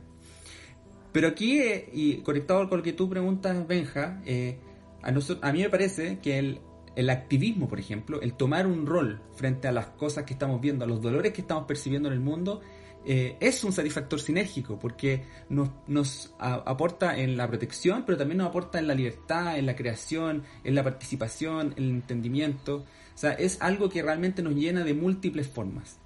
Pero 1.12 1.28
aquí, 1.28 1.60
eh, 1.60 1.88
y 1.94 2.16
conectado 2.24 2.68
con 2.68 2.80
lo 2.80 2.84
que 2.84 2.94
tú 2.94 3.08
preguntas, 3.08 3.68
Benja, 3.68 4.24
eh, 4.26 4.58
a, 5.04 5.12
nosotros, 5.12 5.48
a 5.48 5.54
mí 5.54 5.62
me 5.62 5.70
parece 5.70 6.18
que 6.18 6.40
el, 6.40 6.62
el 6.96 7.12
activismo, 7.12 7.70
por 7.70 7.80
ejemplo, 7.80 8.20
el 8.20 8.34
tomar 8.34 8.66
un 8.66 8.88
rol 8.88 9.22
frente 9.36 9.68
a 9.68 9.72
las 9.72 9.86
cosas 9.86 10.24
que 10.24 10.34
estamos 10.34 10.62
viendo, 10.62 10.86
a 10.86 10.88
los 10.88 11.00
dolores 11.00 11.32
que 11.32 11.42
estamos 11.42 11.66
percibiendo 11.68 12.10
en 12.10 12.14
el 12.14 12.22
mundo, 12.22 12.62
eh, 13.04 13.38
es 13.40 13.64
un 13.64 13.74
satisfactor 13.74 14.20
sinérgico 14.20 14.78
porque 14.78 15.26
nos, 15.50 15.70
nos 15.88 16.34
aporta 16.40 17.18
en 17.18 17.36
la 17.36 17.48
protección, 17.48 18.04
pero 18.06 18.18
también 18.18 18.38
nos 18.38 18.48
aporta 18.48 18.80
en 18.80 18.88
la 18.88 18.94
libertad, 18.94 19.58
en 19.58 19.66
la 19.66 19.76
creación, 19.76 20.44
en 20.64 20.76
la 20.76 20.84
participación, 20.84 21.74
en 21.78 21.84
el 21.84 21.90
entendimiento. 21.90 22.86
O 23.14 23.18
sea, 23.18 23.34
es 23.34 23.62
algo 23.62 23.90
que 23.90 24.02
realmente 24.04 24.44
nos 24.44 24.54
llena 24.54 24.84
de 24.84 24.94
múltiples 24.94 25.48
formas. 25.48 26.00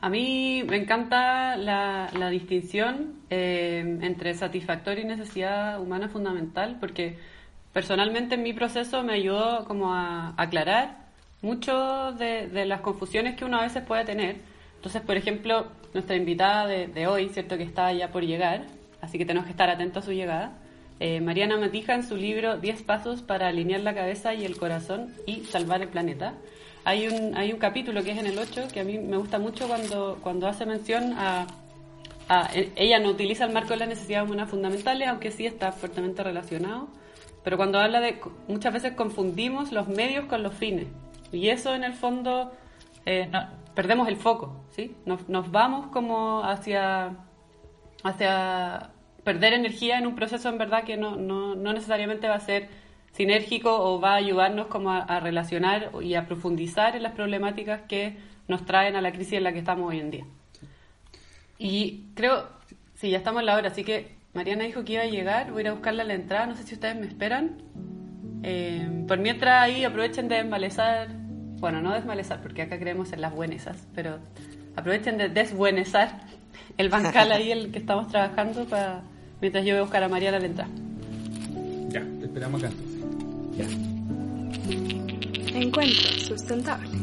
A 0.00 0.08
mí 0.08 0.64
me 0.68 0.78
encanta 0.78 1.56
la, 1.56 2.28
distinción 2.30 3.20
eh, 3.30 3.98
entre 4.02 4.34
satisfactorio 4.34 5.04
y 5.04 5.06
necesidad 5.06 5.80
humana 5.80 6.08
fundamental, 6.08 6.78
porque 6.80 7.18
personalmente 7.72 8.34
en 8.34 8.42
mi 8.42 8.52
proceso 8.52 9.04
me 9.04 9.12
ayudó 9.12 9.64
como 9.64 9.94
a 9.94 10.34
aclarar 10.36 11.01
mucho 11.42 12.12
de, 12.12 12.64
las 12.64 12.80
confusiones 12.80 13.36
que 13.36 13.44
uno 13.44 13.58
a 13.58 13.62
veces 13.62 13.84
puede 13.84 14.04
tener. 14.04 14.36
Entonces, 14.76 15.02
por 15.02 15.16
ejemplo, 15.16 15.66
nuestra 15.92 16.16
invitada 16.16 16.66
de, 16.66 17.06
hoy, 17.06 17.28
¿cierto? 17.28 17.56
Que 17.56 17.64
está 17.64 17.92
ya 17.92 18.10
por 18.10 18.22
llegar, 18.24 18.66
así 19.00 19.18
que 19.18 19.26
tenemos 19.26 19.46
que 19.46 19.50
estar 19.50 19.68
atentos 19.68 20.04
a 20.04 20.06
su 20.06 20.12
llegada. 20.12 20.58
Eh, 21.00 21.20
Mariana 21.20 21.58
Matija 21.58 21.94
en 21.94 22.04
su 22.04 22.16
libro 22.16 22.58
10 22.58 22.82
pasos 22.82 23.22
para 23.22 23.48
alinear 23.48 23.80
la 23.80 23.94
cabeza 23.94 24.34
y 24.34 24.44
el 24.44 24.56
corazón 24.56 25.12
y 25.26 25.44
salvar 25.44 25.82
el 25.82 25.88
planeta. 25.88 26.34
Hay 26.84 27.08
un, 27.08 27.58
capítulo 27.58 28.02
que 28.02 28.12
es 28.12 28.18
en 28.18 28.26
el 28.26 28.38
8 28.38 28.68
que 28.72 28.80
a 28.80 28.84
mí 28.84 28.98
me 28.98 29.16
gusta 29.16 29.38
mucho 29.38 29.68
cuando, 29.68 30.18
cuando 30.22 30.48
hace 30.48 30.66
mención 30.66 31.12
a, 31.16 31.46
a, 32.28 32.50
Ella 32.76 32.98
no 32.98 33.10
utiliza 33.10 33.44
el 33.44 33.52
marco 33.52 33.70
de 33.70 33.78
las 33.78 33.88
necesidades 33.88 34.26
humanas 34.28 34.50
fundamentales, 34.50 35.08
aunque 35.08 35.30
sí 35.30 35.46
está 35.46 35.72
fuertemente 35.72 36.22
relacionado. 36.22 36.88
Pero 37.44 37.56
cuando 37.56 37.78
habla 37.78 38.00
de... 38.00 38.20
Muchas 38.48 38.72
veces 38.72 38.92
confundimos 38.92 39.72
los 39.72 39.88
medios 39.88 40.26
con 40.26 40.42
los 40.42 40.54
fines. 40.54 40.86
Y 41.32 41.48
eso 41.48 41.74
en 41.74 41.82
el 41.82 41.94
fondo 41.94 42.52
eh, 43.06 43.30
perdemos 43.74 44.08
el 44.08 44.16
foco, 44.16 44.64
¿sí? 44.70 44.96
Nos, 45.06 45.28
nos, 45.28 45.50
vamos 45.50 45.86
como 45.88 46.44
hacia, 46.44 47.16
hacia 48.04 48.90
perder 49.24 49.54
energía 49.54 49.98
en 49.98 50.06
un 50.06 50.14
proceso 50.14 50.48
en 50.48 50.58
verdad 50.58 50.84
que 50.84 50.96
no, 50.96 51.16
no, 51.16 51.54
no 51.54 51.72
necesariamente 51.72 52.28
va 52.28 52.34
a 52.34 52.40
ser 52.40 52.68
sinérgico 53.12 53.74
o 53.74 54.00
va 54.00 54.12
a 54.12 54.16
ayudarnos 54.16 54.66
como 54.66 54.90
a, 54.90 55.20
relacionar 55.20 55.90
y 56.02 56.14
a 56.14 56.26
profundizar 56.26 56.96
en 56.96 57.02
las 57.02 57.12
problemáticas 57.12 57.82
que 57.82 58.16
nos 58.48 58.64
traen 58.64 58.96
a 58.96 59.00
la 59.00 59.12
crisis 59.12 59.34
en 59.34 59.44
la 59.44 59.52
que 59.52 59.58
estamos 59.58 59.90
hoy 59.90 60.00
en 60.00 60.10
día. 60.10 60.26
Y 61.58 62.06
creo, 62.14 62.48
sí, 62.94 63.10
ya 63.10 63.18
estamos 63.18 63.40
en 63.40 63.46
la 63.46 63.56
hora, 63.56 63.68
así 63.68 63.84
que 63.84 64.16
Mariana 64.34 64.64
dijo 64.64 64.84
que 64.84 64.94
iba 64.94 65.02
a 65.02 65.06
llegar, 65.06 65.50
voy 65.52 65.60
a 65.60 65.62
ir 65.62 65.68
a 65.68 65.72
buscarla 65.72 66.02
a 66.02 66.06
la 66.06 66.14
entrada, 66.14 66.46
no 66.46 66.56
sé 66.56 66.64
si 66.64 66.74
ustedes 66.74 66.96
me 66.96 67.06
esperan. 67.06 67.62
Eh, 68.42 69.04
por 69.06 69.18
mientras 69.18 69.62
ahí 69.62 69.84
aprovechen 69.84 70.26
de 70.26 70.36
desmalezar 70.36 71.21
bueno, 71.62 71.80
no 71.80 71.94
desmalezar, 71.94 72.42
porque 72.42 72.62
acá 72.62 72.76
creemos 72.76 73.12
en 73.12 73.20
las 73.20 73.32
buenesas, 73.32 73.86
pero 73.94 74.18
aprovechen 74.74 75.16
de 75.16 75.28
desbuenezar 75.28 76.18
el 76.76 76.88
bancal 76.88 77.30
ahí, 77.30 77.52
el 77.52 77.70
que 77.70 77.78
estamos 77.78 78.08
trabajando, 78.08 78.64
para 78.64 79.02
mientras 79.40 79.64
yo 79.64 79.74
voy 79.74 79.78
a 79.78 79.82
buscar 79.82 80.02
a 80.02 80.08
Mariana 80.08 80.38
al 80.38 80.44
entrar. 80.44 80.66
Ya, 81.88 82.00
te 82.00 82.24
esperamos 82.24 82.64
acá 82.64 82.74
Ya. 83.56 83.66
Encuentro 85.56 86.10
sustentable. 86.18 86.98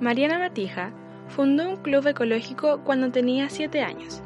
Mariana 0.00 0.38
Matija 0.38 0.90
fundó 1.28 1.68
un 1.68 1.76
club 1.76 2.06
ecológico 2.06 2.80
cuando 2.82 3.10
tenía 3.10 3.50
7 3.50 3.82
años 3.82 4.22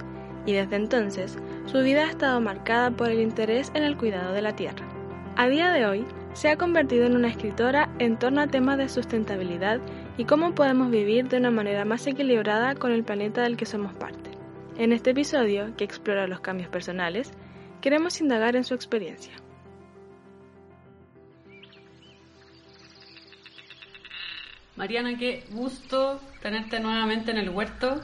y 0.46 0.52
desde 0.52 0.76
entonces 0.76 1.38
su 1.72 1.78
vida 1.78 2.04
ha 2.04 2.10
estado 2.10 2.38
marcada 2.38 2.90
por 2.90 3.08
el 3.08 3.18
interés 3.18 3.72
en 3.72 3.82
el 3.82 3.96
cuidado 3.96 4.34
de 4.34 4.42
la 4.42 4.54
tierra. 4.54 4.86
A 5.36 5.48
día 5.48 5.72
de 5.72 5.86
hoy, 5.86 6.04
se 6.34 6.50
ha 6.50 6.58
convertido 6.58 7.06
en 7.06 7.16
una 7.16 7.28
escritora 7.28 7.88
en 7.98 8.18
torno 8.18 8.42
a 8.42 8.46
temas 8.46 8.76
de 8.76 8.90
sustentabilidad 8.90 9.80
y 10.18 10.26
cómo 10.26 10.54
podemos 10.54 10.90
vivir 10.90 11.28
de 11.28 11.38
una 11.38 11.50
manera 11.50 11.86
más 11.86 12.06
equilibrada 12.06 12.74
con 12.74 12.92
el 12.92 13.04
planeta 13.04 13.40
del 13.40 13.56
que 13.56 13.64
somos 13.64 13.94
parte. 13.94 14.30
En 14.76 14.92
este 14.92 15.12
episodio, 15.12 15.74
que 15.74 15.84
explora 15.84 16.26
los 16.26 16.40
cambios 16.40 16.68
personales, 16.68 17.32
queremos 17.80 18.20
indagar 18.20 18.54
en 18.54 18.64
su 18.64 18.74
experiencia. 18.74 19.32
Mariana, 24.76 25.16
qué 25.16 25.46
gusto 25.52 26.20
tenerte 26.42 26.80
nuevamente 26.80 27.30
en 27.30 27.38
el 27.38 27.48
huerto. 27.48 27.98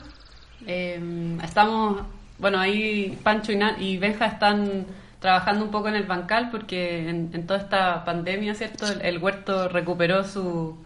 Eh, 0.65 1.37
estamos 1.43 2.18
bueno, 2.39 2.59
ahí 2.59 3.17
Pancho 3.23 3.51
y, 3.51 3.97
Benja 3.97 4.25
están 4.25 4.85
trabajando 5.19 5.65
un 5.65 5.71
poco 5.71 5.89
en 5.89 5.95
el 5.95 6.03
bancal 6.03 6.49
porque 6.49 7.09
en, 7.09 7.45
toda 7.45 7.59
esta 7.59 8.05
pandemia, 8.05 8.55
¿cierto? 8.55 8.85
El, 9.01 9.17
huerto 9.17 9.67
recuperó 9.67 10.23
su, 10.23 10.77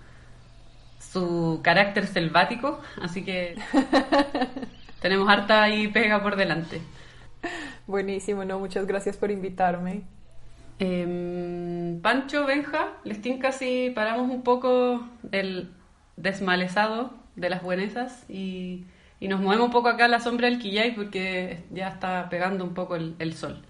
su 0.99 1.61
carácter 1.63 2.07
selvático, 2.07 2.81
así 3.01 3.23
que 3.23 3.55
tenemos 5.01 5.29
harta 5.29 5.63
ahí 5.63 5.87
pega 5.87 6.21
por 6.23 6.35
delante. 6.35 6.81
Buenísimo, 7.85 8.45
no, 8.45 8.59
muchas 8.59 8.87
gracias 8.87 9.17
por 9.17 9.29
invitarme. 9.29 10.01
Em, 10.79 12.01
Pancho, 12.01 12.45
Benja, 12.45 12.93
les 13.03 13.21
tinca 13.21 13.51
si 13.51 13.91
paramos 13.91 14.29
un 14.31 14.41
poco 14.41 15.07
el 15.31 15.69
desmalezado 16.17 17.13
de 17.35 17.49
las 17.49 17.61
buenesas 17.61 18.25
y 18.29 18.85
y 19.23 19.29
nos 19.29 19.39
movemos 19.39 19.67
un 19.67 19.71
poco 19.71 19.87
acá 19.87 20.03
a 20.03 20.07
la 20.09 20.19
sombra 20.19 20.49
del 20.49 20.59
Quillay 20.59 20.95
porque 20.95 21.63
ya 21.71 21.87
está 21.87 22.27
pegando 22.27 22.65
un 22.65 22.73
poco 22.73 22.97
el, 22.97 23.33
sol. 23.35 23.63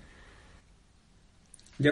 Ya. 1.78 1.92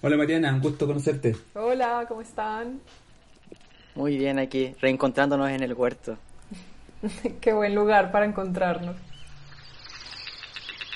Hola 0.00 0.16
Mariana, 0.16 0.52
un 0.52 0.60
gusto 0.60 0.84
conocerte. 0.84 1.36
Hola, 1.54 2.06
¿cómo 2.08 2.22
están? 2.22 2.80
Muy 3.94 4.18
bien 4.18 4.40
aquí, 4.40 4.74
reencontrándonos 4.80 5.48
en 5.50 5.62
el 5.62 5.74
huerto. 5.74 6.18
Qué 7.40 7.52
buen 7.52 7.72
lugar 7.72 8.10
para 8.10 8.26
encontrarnos. 8.26 8.96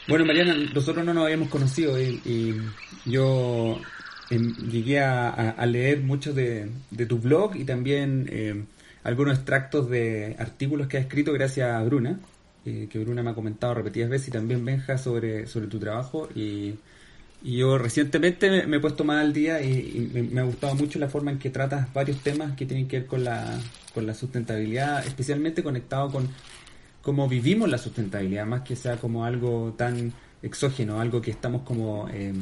Bueno, 0.08 0.24
Mariana, 0.24 0.56
nosotros 0.74 1.04
no 1.04 1.14
nos 1.14 1.22
habíamos 1.22 1.50
conocido 1.50 2.00
y, 2.02 2.60
yo 3.06 3.80
em, 4.28 4.56
llegué 4.56 4.98
a, 4.98 5.64
leer 5.66 6.00
mucho 6.00 6.32
de, 6.32 6.68
tu 7.08 7.18
blog 7.20 7.54
y 7.54 7.64
también 7.64 8.26
em, 8.28 8.66
algunos 9.02 9.36
extractos 9.36 9.88
de 9.88 10.36
artículos 10.38 10.86
que 10.86 10.98
ha 10.98 11.00
escrito 11.00 11.32
gracias 11.32 11.70
a 11.70 11.82
Bruna, 11.82 12.18
eh, 12.64 12.88
que 12.90 12.98
Bruna 12.98 13.22
me 13.22 13.30
ha 13.30 13.34
comentado 13.34 13.74
repetidas 13.74 14.10
veces 14.10 14.28
y 14.28 14.30
también 14.32 14.64
Benja 14.64 14.98
sobre, 14.98 15.46
sobre 15.46 15.66
tu 15.66 15.78
trabajo. 15.78 16.28
Y, 16.34 16.76
yo 17.42 17.78
recientemente 17.78 18.66
me, 18.66 18.76
he 18.76 18.80
puesto 18.80 19.02
más 19.02 19.22
al 19.22 19.32
día 19.32 19.62
y, 19.62 20.10
me, 20.30 20.40
ha 20.42 20.44
gustado 20.44 20.74
mucho 20.74 20.98
la 20.98 21.08
forma 21.08 21.30
en 21.30 21.38
que 21.38 21.48
tratas 21.48 21.90
varios 21.94 22.18
temas 22.18 22.54
que 22.54 22.66
tienen 22.66 22.86
que 22.86 22.98
ver 22.98 23.06
con 23.06 23.24
la, 23.24 23.58
con 23.94 24.06
la 24.06 24.12
sustentabilidad, 24.12 25.06
especialmente 25.06 25.62
conectado 25.62 26.10
con 26.10 26.28
cómo 27.00 27.28
vivimos 27.28 27.70
la 27.70 27.78
sustentabilidad, 27.78 28.44
más 28.44 28.60
que 28.60 28.76
sea 28.76 28.98
como 28.98 29.24
algo 29.24 29.72
tan 29.74 30.12
exógeno, 30.42 31.00
algo 31.00 31.22
que 31.22 31.30
estamos 31.30 31.62
como... 31.62 32.08
Eh, 32.12 32.34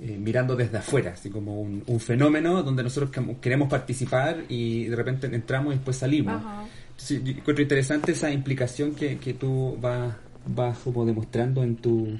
eh, 0.00 0.18
mirando 0.18 0.56
desde 0.56 0.78
afuera, 0.78 1.12
así 1.12 1.30
como 1.30 1.60
un, 1.60 2.00
fenómeno 2.00 2.64
donde 2.64 2.82
nosotros 2.82 3.10
queremos 3.40 3.68
participar 3.68 4.44
y 4.48 4.86
de 4.86 4.96
repente 4.96 5.28
entramos 5.28 5.72
y 5.72 5.76
después 5.76 5.96
salimos. 5.96 6.42
Entonces, 6.90 7.22
yo 7.22 7.30
encuentro 7.30 7.62
interesante 7.62 8.12
esa 8.12 8.32
implicación 8.32 8.94
que, 8.96 9.18
que 9.18 9.34
tú 9.34 9.78
vas, 9.80 10.16
vas 10.46 10.78
como 10.78 11.06
demostrando 11.06 11.62
en 11.62 11.76
tu, 11.76 12.18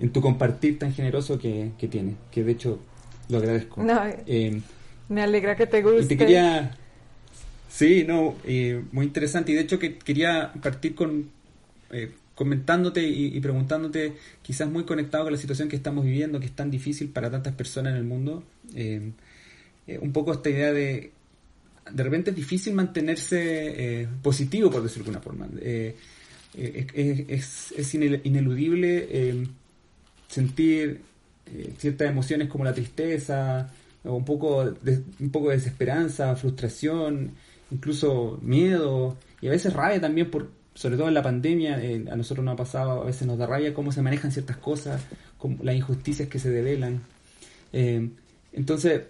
en 0.00 0.10
tu 0.10 0.20
compartir 0.20 0.80
tan 0.80 0.92
generoso 0.92 1.38
que, 1.38 1.70
que 1.78 1.86
tienes, 1.86 2.16
que 2.30 2.42
de 2.42 2.52
hecho 2.52 2.80
lo 3.28 3.38
agradezco. 3.38 3.84
Eh, 4.26 4.60
me 5.08 5.22
alegra 5.22 5.54
que 5.54 5.66
te 5.66 5.82
guste. 5.82 6.02
Y 6.02 6.06
te 6.08 6.16
quería... 6.16 6.76
Sí, 7.68 8.04
no, 8.04 8.34
eh, 8.44 8.82
muy 8.90 9.06
interesante. 9.06 9.52
Y 9.52 9.54
de 9.54 9.60
hecho 9.60 9.78
que 9.78 9.96
quería 9.98 10.52
partir 10.60 10.94
con 10.94 11.30
comentándote 12.36 13.02
y, 13.02 13.40
preguntándote, 13.40 14.12
quizás 14.42 14.68
muy 14.68 14.84
conectado 14.84 15.24
con 15.24 15.32
la 15.32 15.38
situación 15.38 15.70
que 15.70 15.76
estamos 15.76 16.04
viviendo, 16.04 16.38
que 16.38 16.44
es 16.44 16.52
tan 16.52 16.70
difícil 16.70 17.08
para 17.08 17.30
tantas 17.30 17.54
personas 17.54 17.92
en 17.92 17.96
el 17.96 18.04
mundo, 18.04 18.44
eh, 18.74 19.10
eh, 19.86 19.98
un 19.98 20.12
poco 20.12 20.34
esta 20.34 20.50
idea 20.50 20.70
de, 20.70 21.12
de 21.90 22.02
repente 22.02 22.30
es 22.30 22.36
difícil 22.36 22.74
mantenerse 22.74 24.02
eh, 24.02 24.08
positivo, 24.22 24.70
por 24.70 24.82
decirlo 24.82 25.04
de 25.04 25.16
alguna 25.16 25.22
forma. 25.22 25.48
es, 26.52 27.72
es 27.72 27.94
ineludible 27.94 29.48
sentir 30.28 31.00
ciertas 31.78 32.10
emociones 32.10 32.48
como 32.48 32.64
la 32.64 32.74
tristeza, 32.74 33.72
o 34.04 34.14
un 34.14 34.26
poco, 34.26 34.72
de, 34.72 35.02
un 35.20 35.30
poco 35.30 35.48
de 35.48 35.56
desesperanza, 35.56 36.36
frustración, 36.36 37.30
incluso 37.70 38.38
miedo, 38.42 39.16
y 39.40 39.46
a 39.46 39.52
veces 39.52 39.72
rabia 39.72 40.02
también 40.02 40.30
por, 40.30 40.50
sobre 40.76 40.98
todo 40.98 41.08
en 41.08 41.14
la 41.14 41.22
pandemia, 41.22 41.82
eh, 41.82 42.04
a 42.10 42.16
nosotros 42.16 42.44
nos 42.44 42.52
ha 42.52 42.56
pasado, 42.56 43.02
a 43.02 43.06
veces 43.06 43.26
nos 43.26 43.38
da 43.38 43.46
rabia 43.46 43.72
cómo 43.72 43.92
se 43.92 44.02
manejan 44.02 44.30
ciertas 44.30 44.58
cosas, 44.58 45.02
como 45.38 45.64
las 45.64 45.74
injusticias 45.74 46.28
que 46.28 46.38
se 46.38 46.50
develan. 46.50 47.00
Eh, 47.72 48.06
entonces, 48.52 49.02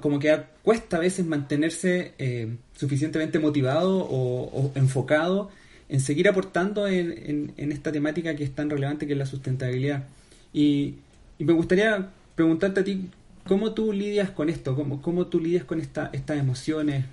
como 0.00 0.18
que 0.18 0.34
cuesta 0.62 0.96
a 0.96 1.00
veces 1.00 1.26
mantenerse 1.26 2.14
eh, 2.18 2.48
suficientemente 2.74 3.38
motivado 3.38 4.08
o, 4.10 4.72
enfocado 4.74 5.50
en 5.90 6.00
seguir 6.00 6.28
aportando 6.28 6.88
en, 6.88 7.52
esta 7.58 7.92
temática 7.92 8.34
que 8.34 8.44
es 8.44 8.54
tan 8.54 8.70
relevante 8.70 9.06
que 9.06 9.12
es 9.12 9.18
la 9.18 9.26
sustentabilidad. 9.26 10.04
Y, 10.52 10.94
me 11.38 11.52
gustaría 11.52 12.08
preguntarte 12.34 12.80
a 12.80 12.84
ti, 12.84 13.10
¿cómo 13.46 13.72
tú 13.74 13.92
lidias 13.92 14.30
con 14.30 14.48
esto? 14.48 14.74
¿Cómo, 14.74 15.02
cómo 15.02 15.26
tú 15.26 15.38
lidias 15.40 15.64
con 15.64 15.78
esta, 15.78 16.08
estas 16.14 16.38
emociones? 16.38 17.04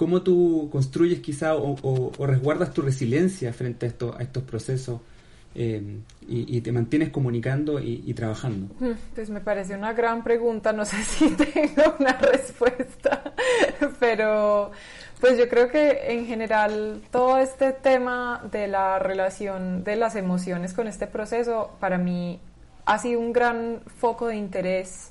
¿Cómo 0.00 0.22
tú 0.22 0.70
construyes 0.72 1.20
quizá 1.20 1.56
o, 1.56 2.10
resguardas 2.26 2.72
tu 2.72 2.80
resiliencia 2.80 3.52
frente 3.52 3.84
a, 3.84 3.88
esto, 3.90 4.16
a 4.18 4.22
estos 4.22 4.44
procesos? 4.44 4.98
Eh, 5.54 5.98
y, 6.26 6.58
te 6.62 6.72
mantienes 6.72 7.10
comunicando 7.10 7.78
y, 7.78 8.14
trabajando? 8.14 8.74
Mm, 8.80 8.92
pues 9.14 9.28
me 9.28 9.42
parece 9.42 9.74
una 9.74 9.92
gran 9.92 10.24
pregunta, 10.24 10.72
no 10.72 10.86
sé 10.86 10.96
si 11.04 11.28
tengo 11.32 11.96
una 11.98 12.14
respuesta, 12.14 13.34
pero 14.00 14.70
pues 15.20 15.36
yo 15.36 15.50
creo 15.50 15.68
que 15.68 16.14
en 16.14 16.24
general 16.24 17.02
todo 17.10 17.36
este 17.36 17.72
tema 17.72 18.42
de 18.50 18.68
la 18.68 18.98
relación 19.00 19.84
de 19.84 19.96
las 19.96 20.16
emociones 20.16 20.72
con 20.72 20.86
este 20.86 21.08
proceso 21.08 21.76
para 21.78 21.98
mí 21.98 22.40
ha 22.86 22.96
sido 22.96 23.20
un 23.20 23.34
gran 23.34 23.82
foco 23.98 24.28
de 24.28 24.36
interés 24.36 25.09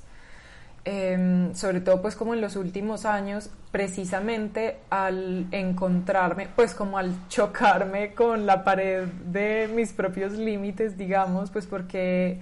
Em, 0.86 1.54
sobre 1.54 1.80
todo 1.82 2.00
pues 2.00 2.16
como 2.16 2.32
en 2.32 2.40
los 2.40 2.56
últimos 2.56 3.04
años, 3.04 3.50
precisamente 3.70 4.78
al 4.88 5.46
encontrarme, 5.52 6.48
pues 6.56 6.74
como 6.74 6.96
al 6.96 7.28
chocarme 7.28 8.14
con 8.14 8.46
la 8.46 8.64
pared 8.64 9.04
de 9.26 9.68
mis 9.74 9.92
propios 9.92 10.32
límites, 10.32 10.96
digamos, 10.96 11.50
pues 11.50 11.66
porque 11.66 12.38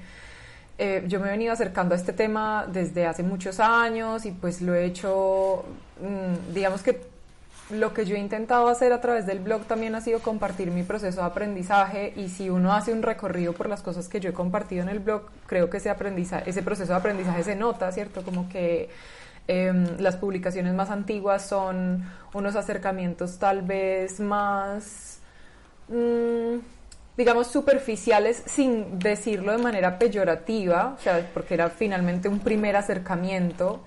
eh, 0.79 1.05
yo 1.09 1.19
me 1.19 1.27
he 1.27 1.31
venido 1.33 1.53
acercando 1.53 1.95
a 1.97 1.99
este 1.99 2.13
tema 2.13 2.65
desde 2.73 3.07
hace 3.07 3.25
muchos 3.25 3.59
años 3.59 4.25
y 4.25 4.31
pues 4.31 4.63
lo 4.63 4.73
he 4.73 4.85
hecho, 4.85 5.65
mm, 6.01 6.55
digamos 6.55 6.83
que 6.83 7.18
lo 7.71 7.93
que 7.93 8.07
yo 8.07 8.17
he 8.17 8.19
intentado 8.19 8.69
hacer 8.69 8.93
a 8.93 9.01
través 9.01 9.27
del 9.27 9.41
blog 9.41 9.65
también 9.65 9.95
ha 9.95 10.01
sido 10.01 10.21
compartir 10.21 10.71
mi 10.71 10.83
proceso 10.83 11.21
de 11.21 11.27
aprendizaje 11.27 12.13
y 12.17 12.29
si 12.29 12.49
uno 12.49 12.73
hace 12.73 12.93
un 12.93 13.03
recorrido 13.03 13.53
por 13.53 13.69
las 13.69 13.83
cosas 13.83 14.09
que 14.09 14.21
yo 14.21 14.31
he 14.31 14.33
compartido 14.33 14.83
en 14.83 14.89
el 14.89 15.01
blog, 15.01 15.23
creo 15.47 15.69
que 15.69 15.77
ese, 15.77 15.91
aprendizaje, 15.91 16.49
ese 16.49 16.63
proceso 16.63 16.93
de 16.93 16.99
aprendizaje 16.99 17.43
se 17.43 17.57
nota, 17.57 17.93
¿cierto? 17.93 18.23
Como 18.23 18.49
que 18.49 18.89
em, 19.47 19.99
las 19.99 20.17
publicaciones 20.17 20.73
más 20.75 20.91
antiguas 20.91 21.47
son 21.47 22.05
unos 22.33 22.57
acercamientos 22.57 23.39
tal 23.39 23.63
vez 23.63 24.19
más, 24.19 25.19
mm, 25.89 26.59
digamos, 27.17 27.49
superficiales 27.49 28.43
sin 28.47 28.99
decirlo 28.99 29.53
de 29.53 29.59
manera 29.59 29.99
peyorativa, 29.99 30.95
o 30.99 31.03
sea, 31.03 31.29
porque 31.35 31.55
era 31.55 31.69
finalmente 31.69 32.29
un 32.29 32.41
primer 32.41 32.77
acercamiento 32.77 33.83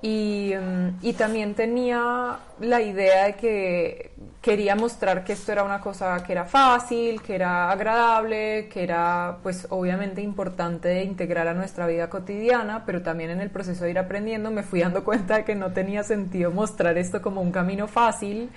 y, 0.00 0.52
mm, 0.54 0.98
y, 1.02 1.12
también 1.14 1.54
tenía 1.54 2.38
la 2.60 2.80
idea 2.80 3.24
de 3.24 3.34
que 3.34 4.12
quería 4.40 4.76
mostrar 4.76 5.24
que 5.24 5.32
esto 5.32 5.50
era 5.50 5.64
una 5.64 5.80
cosa 5.80 6.22
que 6.22 6.32
era 6.32 6.44
fácil, 6.44 7.20
que 7.20 7.34
era 7.34 7.70
agradable, 7.70 8.68
que 8.68 8.84
era 8.84 9.38
pues 9.42 9.66
obviamente 9.70 10.22
importante 10.22 10.88
de 10.88 11.02
integrar 11.02 11.48
a 11.48 11.54
nuestra 11.54 11.86
vida 11.86 12.08
cotidiana, 12.08 12.84
pero 12.86 13.02
también 13.02 13.30
en 13.30 13.40
el 13.40 13.50
proceso 13.50 13.84
de 13.84 13.90
ir 13.90 13.98
aprendiendo 13.98 14.50
me 14.52 14.62
fui 14.62 14.80
dando 14.80 15.02
cuenta 15.04 15.38
de 15.38 15.44
que 15.44 15.56
no 15.56 15.72
tenía 15.72 16.04
sentido 16.04 16.52
mostrar 16.52 16.96
esto 16.96 17.20
como 17.20 17.40
un 17.40 17.50
camino 17.50 17.88
fácil, 17.88 18.50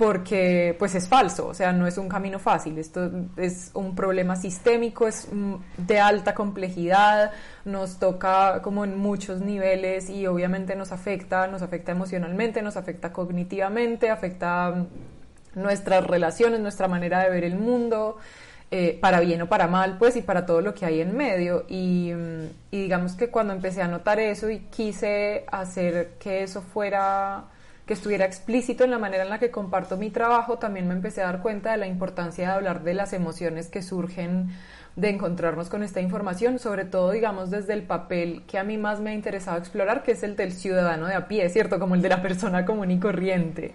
porque 0.00 0.74
pues 0.78 0.94
es 0.94 1.06
falso, 1.08 1.48
o 1.48 1.52
sea, 1.52 1.74
no 1.74 1.86
es 1.86 1.98
un 1.98 2.08
camino 2.08 2.38
fácil, 2.38 2.78
esto 2.78 3.10
es 3.36 3.70
un 3.74 3.94
problema 3.94 4.34
sistémico, 4.34 5.06
es 5.06 5.28
de 5.76 6.00
alta 6.00 6.34
complejidad, 6.34 7.32
nos 7.66 7.98
toca 7.98 8.62
como 8.62 8.84
en 8.84 8.96
muchos 8.96 9.42
niveles 9.42 10.08
y 10.08 10.26
obviamente 10.26 10.74
nos 10.74 10.90
afecta, 10.90 11.48
nos 11.48 11.60
afecta 11.60 11.92
emocionalmente, 11.92 12.62
nos 12.62 12.78
afecta 12.78 13.12
cognitivamente, 13.12 14.08
afecta 14.08 14.86
nuestras 15.54 16.06
relaciones, 16.06 16.60
nuestra 16.60 16.88
manera 16.88 17.22
de 17.22 17.28
ver 17.28 17.44
el 17.44 17.56
mundo, 17.56 18.16
eh, 18.70 18.98
para 19.02 19.20
bien 19.20 19.42
o 19.42 19.50
para 19.50 19.66
mal, 19.66 19.98
pues, 19.98 20.16
y 20.16 20.22
para 20.22 20.46
todo 20.46 20.62
lo 20.62 20.72
que 20.72 20.86
hay 20.86 21.02
en 21.02 21.14
medio. 21.14 21.66
Y, 21.68 22.10
y 22.70 22.80
digamos 22.80 23.16
que 23.16 23.28
cuando 23.28 23.52
empecé 23.52 23.82
a 23.82 23.86
notar 23.86 24.18
eso 24.18 24.48
y 24.48 24.60
quise 24.60 25.44
hacer 25.52 26.12
que 26.18 26.42
eso 26.42 26.62
fuera 26.62 27.50
que 27.90 27.94
estuviera 27.94 28.24
explícito 28.24 28.84
en 28.84 28.92
la 28.92 29.00
manera 29.00 29.24
en 29.24 29.30
la 29.30 29.40
que 29.40 29.50
comparto 29.50 29.96
mi 29.96 30.10
trabajo, 30.10 30.58
también 30.58 30.86
me 30.86 30.94
empecé 30.94 31.22
a 31.22 31.24
dar 31.24 31.42
cuenta 31.42 31.72
de 31.72 31.76
la 31.76 31.88
importancia 31.88 32.46
de 32.46 32.54
hablar 32.54 32.84
de 32.84 32.94
las 32.94 33.12
emociones 33.12 33.66
que 33.66 33.82
surgen 33.82 34.50
de 34.94 35.08
encontrarnos 35.08 35.68
con 35.68 35.82
esta 35.82 36.00
información, 36.00 36.60
sobre 36.60 36.84
todo, 36.84 37.10
digamos, 37.10 37.50
desde 37.50 37.72
el 37.72 37.82
papel 37.82 38.44
que 38.46 38.60
a 38.60 38.62
mí 38.62 38.78
más 38.78 39.00
me 39.00 39.10
ha 39.10 39.14
interesado 39.14 39.58
explorar, 39.58 40.04
que 40.04 40.12
es 40.12 40.22
el 40.22 40.36
del 40.36 40.52
ciudadano 40.52 41.08
de 41.08 41.14
a 41.14 41.26
pie, 41.26 41.48
¿cierto? 41.48 41.80
Como 41.80 41.96
el 41.96 42.00
de 42.00 42.10
la 42.10 42.22
persona 42.22 42.64
común 42.64 42.92
y 42.92 43.00
corriente, 43.00 43.74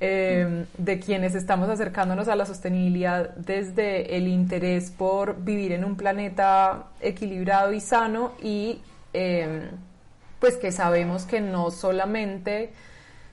eh, 0.00 0.64
de 0.78 0.98
quienes 0.98 1.34
estamos 1.34 1.68
acercándonos 1.68 2.28
a 2.28 2.36
la 2.36 2.46
sostenibilidad 2.46 3.34
desde 3.36 4.16
el 4.16 4.26
interés 4.26 4.90
por 4.90 5.38
vivir 5.44 5.72
en 5.72 5.84
un 5.84 5.98
planeta 5.98 6.84
equilibrado 7.02 7.74
y 7.74 7.80
sano 7.80 8.32
y 8.42 8.80
eh, 9.12 9.68
pues 10.38 10.56
que 10.56 10.72
sabemos 10.72 11.26
que 11.26 11.42
no 11.42 11.70
solamente 11.70 12.72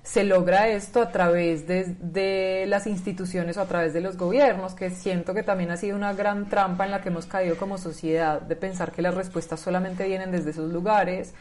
se 0.08 0.24
logra 0.24 0.70
esto 0.70 1.02
a 1.02 1.12
través 1.12 1.68
de, 1.68 2.64
las 2.66 2.88
instituciones 2.88 3.58
o 3.58 3.62
a 3.62 3.66
través 3.66 3.94
de 3.94 4.00
los 4.00 4.16
gobiernos, 4.16 4.74
que 4.74 4.90
siento 4.90 5.34
que 5.34 5.44
también 5.44 5.70
ha 5.70 5.76
sido 5.76 5.98
una 5.98 6.14
gran 6.14 6.48
trampa 6.48 6.86
en 6.86 6.92
la 6.92 7.02
que 7.02 7.10
hemos 7.10 7.26
caído 7.26 7.58
como 7.58 7.78
sociedad 7.78 8.42
de 8.42 8.56
pensar 8.56 8.94
que 8.94 9.02
las 9.02 9.16
respuestas 9.16 9.60
solamente 9.60 10.08
vienen 10.08 10.32
desde 10.32 10.52
esos 10.52 10.72
lugares. 10.72 11.34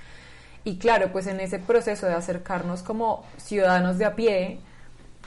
Y 0.64 0.78
claro, 0.78 1.12
pues 1.12 1.28
en 1.28 1.38
ese 1.38 1.60
proceso 1.60 2.06
de 2.06 2.14
acercarnos 2.14 2.82
como 2.82 3.24
ciudadanos 3.36 3.98
de 3.98 4.04
a 4.04 4.16
pie, 4.16 4.58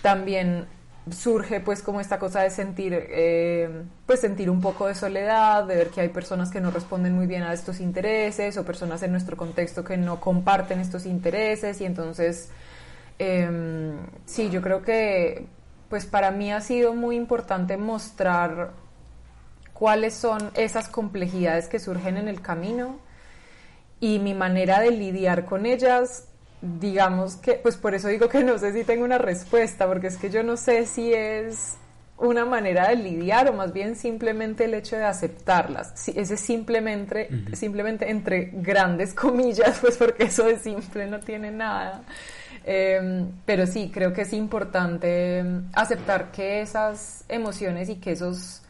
también 0.01 0.65
surge 1.09 1.61
pues 1.61 1.81
como 1.81 2.01
esta 2.01 2.19
cosa 2.19 2.41
de 2.41 2.49
sentir 2.49 2.93
eh, 2.93 3.83
pues 4.05 4.19
sentir 4.19 4.49
un 4.49 4.61
poco 4.61 4.85
de 4.85 4.93
soledad 4.93 5.63
de 5.63 5.75
ver 5.75 5.87
que 5.87 6.01
hay 6.01 6.09
personas 6.09 6.51
que 6.51 6.61
no 6.61 6.69
responden 6.69 7.15
muy 7.15 7.25
bien 7.25 7.41
a 7.41 7.53
estos 7.53 7.79
intereses 7.79 8.57
o 8.57 8.65
personas 8.65 9.01
en 9.01 9.11
nuestro 9.11 9.35
contexto 9.35 9.83
que 9.83 9.97
no 9.97 10.19
comparten 10.19 10.79
estos 10.79 11.07
intereses 11.07 11.81
y 11.81 11.85
entonces 11.85 12.51
eh, 13.19 13.97
sí, 14.25 14.49
yo 14.49 14.61
creo 14.61 14.81
que 14.81 15.45
pues 15.89 16.05
para 16.05 16.31
mí 16.31 16.51
ha 16.51 16.61
sido 16.61 16.93
muy 16.93 17.15
importante 17.15 17.75
mostrar 17.75 18.71
cuáles 19.73 20.13
son 20.13 20.51
esas 20.55 20.87
complejidades 20.87 21.67
que 21.67 21.79
surgen 21.79 22.17
en 22.17 22.27
el 22.27 22.41
camino 22.41 22.99
y 23.99 24.19
mi 24.19 24.33
manera 24.33 24.79
de 24.79 24.91
lidiar 24.91 25.45
con 25.45 25.65
ellas, 25.65 26.27
digamos 26.61 27.35
que, 27.37 27.53
pues 27.53 27.75
por 27.75 27.95
eso 27.95 28.07
digo 28.07 28.29
que 28.29 28.43
no 28.43 28.57
sé 28.57 28.71
si 28.73 28.83
tengo 28.83 29.03
una 29.03 29.17
respuesta, 29.17 29.87
porque 29.87 30.07
es 30.07 30.17
que 30.17 30.29
yo 30.29 30.43
no 30.43 30.57
sé 30.57 30.85
si 30.85 31.13
es 31.13 31.75
una 32.17 32.45
manera 32.45 32.89
de 32.89 32.97
lidiar 32.97 33.49
o 33.49 33.53
más 33.53 33.71
bien 33.73 33.95
simplemente 33.95 34.65
el 34.65 34.73
hecho 34.73 34.97
de 34.97 35.05
aceptarlas. 35.05 36.07
ese 36.09 36.37
simplemente, 36.37 37.29
simplemente 37.53 38.09
entre 38.09 38.51
grandes 38.53 39.13
comillas, 39.13 39.79
pues 39.81 39.97
porque 39.97 40.25
eso 40.25 40.45
de 40.45 40.59
simple 40.59 41.07
no 41.07 41.19
tiene 41.19 41.51
nada. 41.51 42.03
Em, 42.71 43.31
pero 43.47 43.65
sí, 43.65 43.89
creo 43.91 44.13
que 44.13 44.21
es 44.21 44.31
importante 44.31 45.43
aceptar 45.73 46.31
que 46.31 46.61
esas 46.61 47.25
emociones 47.27 47.89
y 47.89 47.95
que 47.95 48.11
esos 48.11 48.61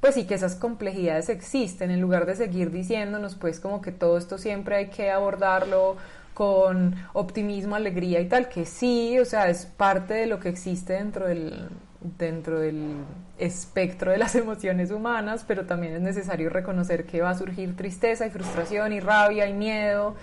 pues 0.00 0.14
sí 0.16 0.26
que 0.26 0.34
esas 0.34 0.54
complejidades 0.54 1.30
existen. 1.30 1.90
En 1.90 2.02
lugar 2.02 2.26
de 2.26 2.36
seguir 2.36 2.70
diciéndonos 2.70 3.36
pues 3.36 3.58
como 3.58 3.80
que 3.80 3.90
todo 3.90 4.18
esto 4.18 4.36
siempre 4.36 4.76
hay 4.76 4.88
que 4.88 5.10
abordarlo 5.10 5.96
con 6.34 6.94
optimismo, 7.14 7.74
alegría 7.74 8.20
y 8.20 8.28
tal, 8.28 8.50
que 8.50 8.66
sí, 8.66 9.18
o 9.18 9.24
sea, 9.24 9.48
es 9.48 9.64
parte 9.64 10.12
de 10.12 10.26
lo 10.26 10.38
que 10.40 10.50
existe 10.50 10.92
dentro 10.92 11.26
del, 11.26 11.70
dentro 12.18 12.60
del 12.60 12.96
espectro 13.38 14.12
de 14.12 14.18
las 14.18 14.34
emociones 14.34 14.90
humanas, 14.90 15.46
pero 15.48 15.64
también 15.64 15.94
es 15.94 16.02
necesario 16.02 16.50
reconocer 16.50 17.06
que 17.06 17.22
va 17.22 17.30
a 17.30 17.38
surgir 17.38 17.74
tristeza 17.76 18.26
y 18.26 18.30
frustración 18.30 18.92
y 18.92 19.00
rabia 19.00 19.48
y 19.48 19.54
miedo 19.54 20.16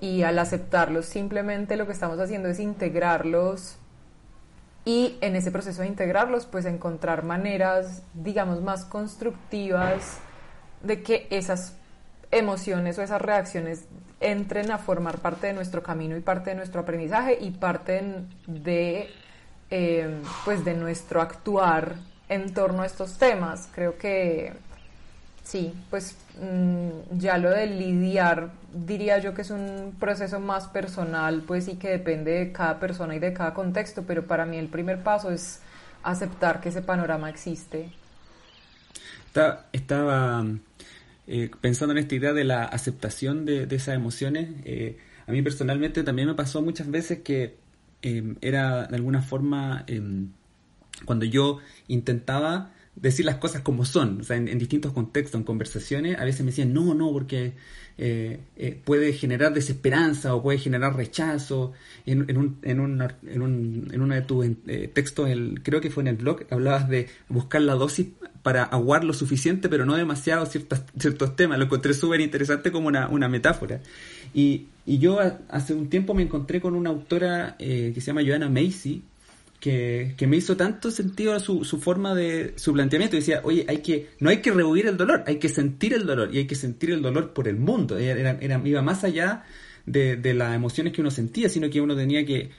y 0.00 0.22
al 0.22 0.38
aceptarlos 0.38 1.06
simplemente 1.06 1.76
lo 1.76 1.86
que 1.86 1.92
estamos 1.92 2.18
haciendo 2.18 2.48
es 2.48 2.60
integrarlos 2.60 3.76
y 4.84 5.18
en 5.20 5.36
ese 5.36 5.50
proceso 5.50 5.82
de 5.82 5.88
integrarlos 5.88 6.46
pues 6.46 6.64
encontrar 6.64 7.24
maneras 7.24 8.02
digamos 8.14 8.62
más 8.62 8.84
constructivas 8.84 10.18
de 10.82 11.02
que 11.02 11.26
esas 11.30 11.74
emociones 12.30 12.98
o 12.98 13.02
esas 13.02 13.20
reacciones 13.20 13.86
entren 14.20 14.70
a 14.70 14.78
formar 14.78 15.18
parte 15.18 15.48
de 15.48 15.52
nuestro 15.52 15.82
camino 15.82 16.16
y 16.16 16.20
parte 16.20 16.50
de 16.50 16.56
nuestro 16.56 16.80
aprendizaje 16.80 17.38
y 17.40 17.50
parte 17.50 18.24
de 18.46 19.10
eh, 19.70 20.22
pues 20.44 20.64
de 20.64 20.74
nuestro 20.74 21.20
actuar 21.20 21.96
en 22.28 22.52
torno 22.52 22.82
a 22.82 22.86
estos 22.86 23.18
temas. 23.18 23.68
Creo 23.72 23.96
que 23.96 24.52
Sí, 25.48 25.72
pues 25.88 26.14
mm, 26.42 27.18
ya 27.18 27.38
lo 27.38 27.48
de 27.48 27.66
lidiar 27.66 28.50
diría 28.72 29.18
yo 29.18 29.34
que 29.34 29.42
es 29.42 29.50
un 29.50 29.96
proceso 29.98 30.40
más 30.40 30.66
personal, 30.68 31.42
pues 31.46 31.68
y 31.68 31.76
que 31.76 31.88
depende 31.88 32.32
de 32.32 32.52
cada 32.52 32.78
persona 32.78 33.16
y 33.16 33.18
de 33.18 33.32
cada 33.32 33.54
contexto, 33.54 34.04
pero 34.06 34.26
para 34.26 34.46
mí 34.46 34.56
el 34.56 34.68
primer 34.68 35.02
paso 35.02 35.30
es 35.30 35.60
aceptar 36.02 36.60
que 36.60 36.68
ese 36.68 36.82
panorama 36.82 37.30
existe. 37.30 37.90
estaba 39.72 40.44
eh, 41.26 41.50
pensando 41.60 41.92
en 41.92 41.98
esta 41.98 42.14
idea 42.14 42.32
de 42.32 42.44
la 42.44 42.64
aceptación 42.64 43.44
de, 43.44 43.64
esas 43.64 43.94
emociones. 43.94 44.48
Eh, 44.64 44.98
a 45.26 45.32
mí 45.32 45.42
personalmente 45.42 46.02
también 46.02 46.28
me 46.28 46.34
pasó 46.34 46.62
muchas 46.62 46.90
veces 46.90 47.20
que 47.20 47.56
em, 48.02 48.36
era 48.40 48.86
de 48.86 48.96
alguna 48.96 49.22
forma 49.22 49.84
em, 49.86 50.30
cuando 51.04 51.24
yo 51.24 51.58
intentaba 51.86 52.70
decir 53.00 53.24
las 53.24 53.36
cosas 53.36 53.62
como 53.62 53.84
son, 53.84 54.20
o 54.20 54.24
sea, 54.24 54.36
en, 54.36 54.58
distintos 54.58 54.92
contextos, 54.92 55.38
en 55.38 55.44
conversaciones, 55.44 56.18
a 56.18 56.24
veces 56.24 56.40
me 56.40 56.46
decían, 56.46 56.72
no, 56.72 56.94
no, 56.94 57.12
porque 57.12 57.52
eh, 57.96 58.38
eh, 58.56 58.80
puede 58.84 59.12
generar 59.12 59.52
desesperanza 59.52 60.34
o 60.34 60.42
puede 60.42 60.58
generar 60.58 60.96
rechazo. 60.96 61.72
En, 62.06 62.28
en, 62.28 62.36
un, 62.36 62.58
en, 62.62 62.80
un, 62.80 63.02
en, 63.26 63.42
un, 63.42 63.88
en 63.92 64.00
uno 64.00 64.14
de 64.14 64.22
tus 64.22 64.46
eh, 64.66 64.90
textos, 64.92 65.28
el, 65.28 65.60
creo 65.62 65.80
que 65.80 65.90
fue 65.90 66.02
en 66.02 66.08
el 66.08 66.16
blog, 66.16 66.44
hablabas 66.50 66.88
de 66.88 67.08
buscar 67.28 67.62
la 67.62 67.74
dosis 67.74 68.08
para 68.42 68.62
aguar 68.62 69.04
lo 69.04 69.12
suficiente, 69.12 69.68
pero 69.68 69.84
no 69.84 69.96
demasiado 69.96 70.46
ciertos, 70.46 70.82
ciertos 70.98 71.36
temas. 71.36 71.58
Lo 71.58 71.64
encontré 71.64 71.94
súper 71.94 72.20
interesante 72.20 72.72
como 72.72 72.88
una, 72.88 73.08
una 73.08 73.28
metáfora. 73.28 73.80
Y, 74.32 74.66
y, 74.86 74.98
yo 74.98 75.18
hace 75.48 75.74
un 75.74 75.88
tiempo 75.88 76.14
me 76.14 76.22
encontré 76.22 76.60
con 76.60 76.74
una 76.74 76.90
autora 76.90 77.56
que 77.58 77.94
se 77.94 78.00
llama 78.00 78.22
Joanna 78.24 78.48
Macy, 78.48 79.02
que, 79.60 80.14
me 80.28 80.36
hizo 80.36 80.56
tanto 80.56 80.90
sentido 80.90 81.38
su, 81.40 81.64
su 81.64 81.80
forma 81.80 82.14
de 82.14 82.54
su 82.56 82.72
planteamiento. 82.72 83.16
Decía, 83.16 83.40
oye, 83.44 83.64
hay 83.68 83.78
que, 83.78 84.10
no 84.20 84.30
hay 84.30 84.38
que 84.38 84.52
rehuir 84.52 84.86
el 84.86 84.96
dolor, 84.96 85.24
hay 85.26 85.36
que 85.36 85.48
sentir 85.48 85.94
el 85.94 86.06
dolor 86.06 86.30
y 86.32 86.38
hay 86.38 86.46
que 86.46 86.54
sentir 86.54 86.90
el 86.90 87.02
dolor 87.02 87.32
por 87.32 87.48
el 87.48 87.56
mundo. 87.56 87.98
Era, 87.98 88.38
era, 88.40 88.60
iba 88.64 88.82
más 88.82 89.04
allá 89.04 89.44
de, 89.86 90.16
de 90.16 90.34
las 90.34 90.54
emociones 90.54 90.92
que 90.92 91.00
uno 91.00 91.10
sentía, 91.10 91.48
sino 91.48 91.70
que 91.70 91.80
uno 91.80 91.96
tenía 91.96 92.24
que 92.24 92.50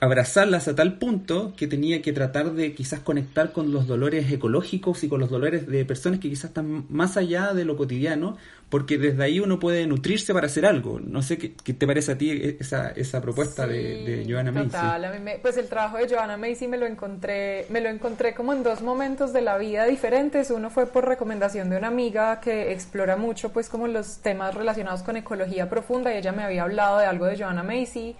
abrazarlas 0.00 0.68
a 0.68 0.74
tal 0.74 0.98
punto 0.98 1.52
que 1.54 1.66
tenía 1.66 2.00
que 2.00 2.12
tratar 2.12 2.54
de 2.54 2.72
quizás 2.72 3.00
conectar 3.00 3.52
con 3.52 3.72
los 3.72 3.86
dolores 3.86 4.30
ecológicos 4.32 5.04
y 5.04 5.08
con 5.08 5.20
los 5.20 5.28
dolores 5.28 5.66
de 5.66 5.84
personas 5.84 6.18
que 6.18 6.30
quizás 6.30 6.46
están 6.46 6.86
más 6.88 7.16
allá 7.16 7.52
de 7.52 7.64
lo 7.66 7.76
cotidiano 7.76 8.38
porque 8.68 8.98
desde 8.98 9.22
ahí 9.22 9.38
uno 9.38 9.60
puede 9.60 9.86
nutrirse 9.86 10.34
para 10.34 10.46
hacer 10.46 10.66
algo. 10.66 10.98
No 11.00 11.22
sé 11.22 11.38
qué, 11.38 11.50
te 11.50 11.86
parece 11.86 12.12
a 12.12 12.18
ti 12.18 12.56
esa, 12.58 12.90
esa 12.90 13.20
propuesta 13.20 13.66
de, 13.66 14.04
de, 14.04 14.26
Joanna 14.28 14.52
total. 14.52 15.04
A 15.04 15.12
mí 15.12 15.30
pues 15.40 15.56
el 15.56 15.68
trabajo 15.68 15.98
de 15.98 16.08
Joanna 16.08 16.36
Macy 16.36 16.66
me 16.66 16.76
lo 16.76 16.86
encontré, 16.86 17.66
me 17.70 17.80
lo 17.80 17.88
encontré 17.88 18.34
como 18.34 18.52
en 18.52 18.62
dos 18.62 18.82
momentos 18.82 19.32
de 19.32 19.42
la 19.42 19.56
vida 19.56 19.84
diferentes. 19.84 20.50
Uno 20.50 20.70
fue 20.70 20.86
por 20.86 21.06
recomendación 21.06 21.70
de 21.70 21.76
una 21.76 21.88
amiga 21.88 22.40
que 22.40 22.72
explora 22.72 23.16
mucho 23.16 23.52
pues 23.52 23.68
como 23.68 23.86
los 23.86 24.18
temas 24.18 24.54
relacionados 24.54 25.02
con 25.02 25.16
ecología 25.16 25.68
profunda 25.70 26.12
y 26.12 26.18
ella 26.18 26.32
me 26.32 26.42
había 26.42 26.64
hablado 26.64 26.98
de 26.98 27.06
algo 27.06 27.26
de 27.26 27.38
Joanna 27.38 27.62
Macy 27.62 28.16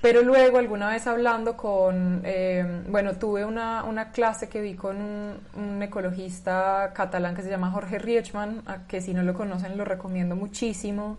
pero 0.00 0.22
luego, 0.22 0.58
alguna 0.58 0.88
vez 0.88 1.06
hablando 1.06 1.56
con, 1.56 2.22
eh, 2.24 2.82
bueno, 2.88 3.16
tuve 3.16 3.44
una, 3.44 3.84
una, 3.84 4.12
clase 4.12 4.48
que 4.48 4.62
vi 4.62 4.74
con 4.74 4.96
un, 4.96 5.82
ecologista 5.82 6.92
catalán 6.94 7.34
que 7.34 7.42
se 7.42 7.50
llama 7.50 7.70
Jorge 7.70 7.98
Riechman, 7.98 8.62
que 8.88 9.02
si 9.02 9.12
no 9.12 9.22
lo 9.22 9.34
conocen 9.34 9.76
lo 9.76 9.84
recomiendo 9.84 10.36
muchísimo. 10.36 11.18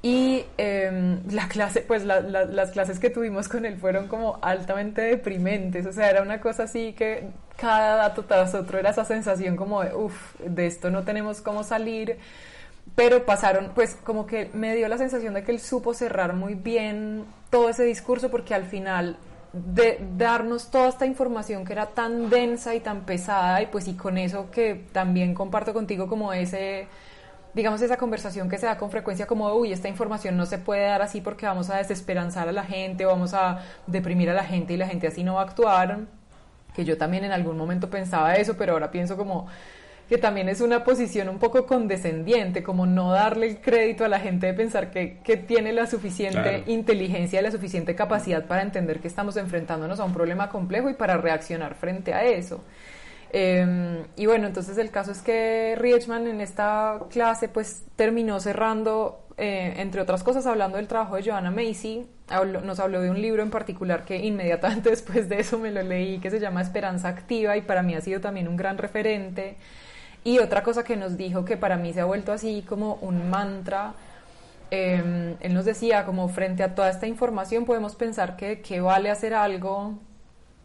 Y 0.00 0.44
em, 0.56 1.20
la 1.30 1.48
clase, 1.48 1.82
pues 1.82 2.04
las 2.04 2.70
clases 2.70 2.98
que 2.98 3.10
tuvimos 3.10 3.48
con 3.48 3.66
él 3.66 3.76
fueron 3.76 4.08
como 4.08 4.38
altamente 4.40 5.02
deprimentes, 5.02 5.84
o 5.84 5.92
sea, 5.92 6.08
era 6.08 6.22
una 6.22 6.40
cosa 6.40 6.62
así 6.64 6.94
que 6.94 7.28
cada 7.56 7.96
dato 7.96 8.24
tras 8.24 8.54
otro 8.54 8.78
era 8.78 8.90
esa 8.90 9.04
sensación 9.04 9.56
como 9.56 9.82
de, 9.82 9.94
uff, 9.94 10.34
de 10.40 10.66
esto 10.66 10.90
no 10.90 11.02
tenemos 11.02 11.40
cómo 11.40 11.64
salir 11.64 12.18
pero 12.94 13.24
pasaron, 13.24 13.72
pues 13.74 13.96
como 14.02 14.26
que 14.26 14.50
me 14.54 14.74
dio 14.74 14.88
la 14.88 14.98
sensación 14.98 15.34
de 15.34 15.44
que 15.44 15.52
él 15.52 15.60
supo 15.60 15.94
cerrar 15.94 16.32
muy 16.32 16.54
bien 16.54 17.26
todo 17.50 17.68
ese 17.68 17.84
discurso 17.84 18.30
porque 18.30 18.54
al 18.54 18.64
final 18.64 19.16
de 19.52 19.98
darnos 20.16 20.70
toda 20.70 20.88
esta 20.88 21.06
información 21.06 21.64
que 21.64 21.72
era 21.72 21.86
tan 21.86 22.28
densa 22.28 22.74
y 22.74 22.80
tan 22.80 23.02
pesada 23.02 23.62
y 23.62 23.66
pues 23.66 23.88
y 23.88 23.94
con 23.94 24.18
eso 24.18 24.50
que 24.50 24.86
también 24.92 25.34
comparto 25.34 25.72
contigo 25.72 26.06
como 26.06 26.32
ese 26.32 26.86
digamos 27.54 27.80
esa 27.80 27.96
conversación 27.96 28.50
que 28.50 28.58
se 28.58 28.66
da 28.66 28.76
con 28.76 28.90
frecuencia 28.90 29.26
como 29.26 29.52
uy 29.54 29.72
esta 29.72 29.88
información 29.88 30.36
no 30.36 30.44
se 30.44 30.58
puede 30.58 30.84
dar 30.86 31.00
así 31.00 31.22
porque 31.22 31.46
vamos 31.46 31.70
a 31.70 31.78
desesperanzar 31.78 32.48
a 32.48 32.52
la 32.52 32.64
gente 32.64 33.06
o 33.06 33.08
vamos 33.08 33.32
a 33.32 33.60
deprimir 33.86 34.28
a 34.28 34.34
la 34.34 34.44
gente 34.44 34.74
y 34.74 34.76
la 34.76 34.86
gente 34.86 35.06
así 35.06 35.24
no 35.24 35.34
va 35.34 35.40
a 35.40 35.44
actuar 35.44 36.00
que 36.74 36.84
yo 36.84 36.98
también 36.98 37.24
en 37.24 37.32
algún 37.32 37.56
momento 37.56 37.88
pensaba 37.88 38.34
eso 38.34 38.54
pero 38.58 38.74
ahora 38.74 38.90
pienso 38.90 39.16
como 39.16 39.48
que 40.08 40.18
también 40.18 40.48
es 40.48 40.60
una 40.60 40.84
posición 40.84 41.28
un 41.28 41.38
poco 41.38 41.66
condescendiente, 41.66 42.62
como 42.62 42.86
no 42.86 43.12
darle 43.12 43.48
el 43.48 43.60
crédito 43.60 44.04
a 44.04 44.08
la 44.08 44.20
gente 44.20 44.46
de 44.46 44.54
pensar 44.54 44.90
que, 44.90 45.18
que 45.22 45.36
tiene 45.36 45.72
la 45.72 45.86
suficiente 45.86 46.64
inteligencia 46.66 47.40
y 47.40 47.42
la 47.42 47.50
suficiente 47.50 47.94
capacidad 47.94 48.46
para 48.46 48.62
entender 48.62 49.00
que 49.00 49.08
estamos 49.08 49.36
enfrentándonos 49.36 50.00
a 50.00 50.04
un 50.04 50.14
problema 50.14 50.48
complejo 50.48 50.88
y 50.88 50.94
para 50.94 51.18
reaccionar 51.18 51.74
frente 51.74 52.14
a 52.14 52.24
eso. 52.24 52.64
Em, 53.30 54.04
y 54.16 54.26
bueno, 54.26 54.46
entonces 54.46 54.78
el 54.78 54.90
caso 54.90 55.12
es 55.12 55.20
que 55.20 55.76
Richman 55.76 56.26
en 56.26 56.40
esta 56.40 56.98
clase 57.10 57.48
pues 57.48 57.82
terminó 57.94 58.40
cerrando, 58.40 59.26
eh, 59.36 59.74
entre 59.76 60.00
otras 60.00 60.22
cosas, 60.22 60.46
hablando 60.46 60.78
del 60.78 60.88
trabajo 60.88 61.16
de 61.16 61.22
Joanna 61.22 61.50
Macy, 61.50 62.06
nos 62.64 62.80
habló 62.80 63.00
de 63.00 63.10
un 63.10 63.20
libro 63.20 63.42
en 63.42 63.50
particular 63.50 64.04
que 64.04 64.16
inmediatamente 64.16 64.90
después 64.90 65.28
de 65.28 65.40
eso 65.40 65.58
me 65.58 65.70
lo 65.70 65.82
leí, 65.82 66.18
que 66.18 66.30
se 66.30 66.40
llama 66.40 66.62
Esperanza 66.62 67.08
Activa 67.08 67.56
y 67.56 67.62
para 67.62 67.82
mí 67.82 67.94
ha 67.94 68.00
sido 68.00 68.20
también 68.20 68.48
un 68.48 68.56
gran 68.56 68.78
referente. 68.78 69.56
Y 70.24 70.38
otra 70.38 70.62
cosa 70.62 70.84
que 70.84 70.96
nos 70.96 71.16
dijo 71.16 71.44
que 71.44 71.56
para 71.56 71.76
mí 71.76 71.92
se 71.92 72.00
ha 72.00 72.04
vuelto 72.04 72.32
así 72.32 72.64
como 72.68 72.94
un 73.00 73.30
mantra, 73.30 73.94
em, 74.70 75.36
él 75.40 75.54
nos 75.54 75.64
decía 75.64 76.04
como 76.04 76.28
frente 76.28 76.62
a 76.62 76.74
toda 76.74 76.90
esta 76.90 77.06
información 77.06 77.64
podemos 77.64 77.94
pensar 77.94 78.36
que, 78.36 78.60
que 78.60 78.80
vale 78.80 79.10
hacer 79.10 79.32
algo 79.34 79.94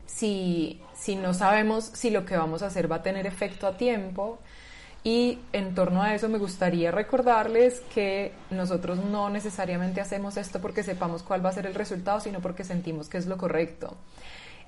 si, 0.06 0.82
si 0.94 1.16
no 1.16 1.34
sabemos 1.34 1.86
si 1.86 2.10
lo 2.10 2.26
que 2.26 2.38
vamos 2.38 2.62
a 2.62 2.68
hacer 2.68 2.92
va 2.92 2.98
a 2.98 3.04
tener 3.04 3.26
efecto 3.26 3.68
a 3.68 3.78
tiempo. 3.78 4.40
Y 5.06 5.40
en 5.52 5.76
torno 5.76 6.02
a 6.02 6.16
eso 6.16 6.30
me 6.30 6.38
gustaría 6.38 6.90
recordarles 6.90 7.82
que 7.94 8.32
nosotros 8.50 9.00
no 9.04 9.30
necesariamente 9.30 10.00
hacemos 10.00 10.38
esto 10.38 10.62
porque 10.62 10.82
sepamos 10.82 11.24
cuál 11.24 11.46
va 11.46 11.50
a 11.50 11.54
ser 11.54 11.66
el 11.66 11.76
resultado, 11.76 12.22
sino 12.22 12.40
porque 12.40 12.64
sentimos 12.64 13.10
que 13.10 13.18
es 13.18 13.26
lo 13.26 13.38
correcto. 13.38 13.98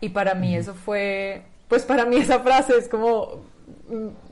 Y 0.02 0.10
para 0.10 0.36
mí 0.36 0.54
eso 0.56 0.74
fue, 0.74 1.43
pues 1.69 1.84
para 1.84 2.06
mí 2.06 2.17
esa 2.17 2.41
frase 2.41 2.78
es 2.78 2.89
como 2.89 3.43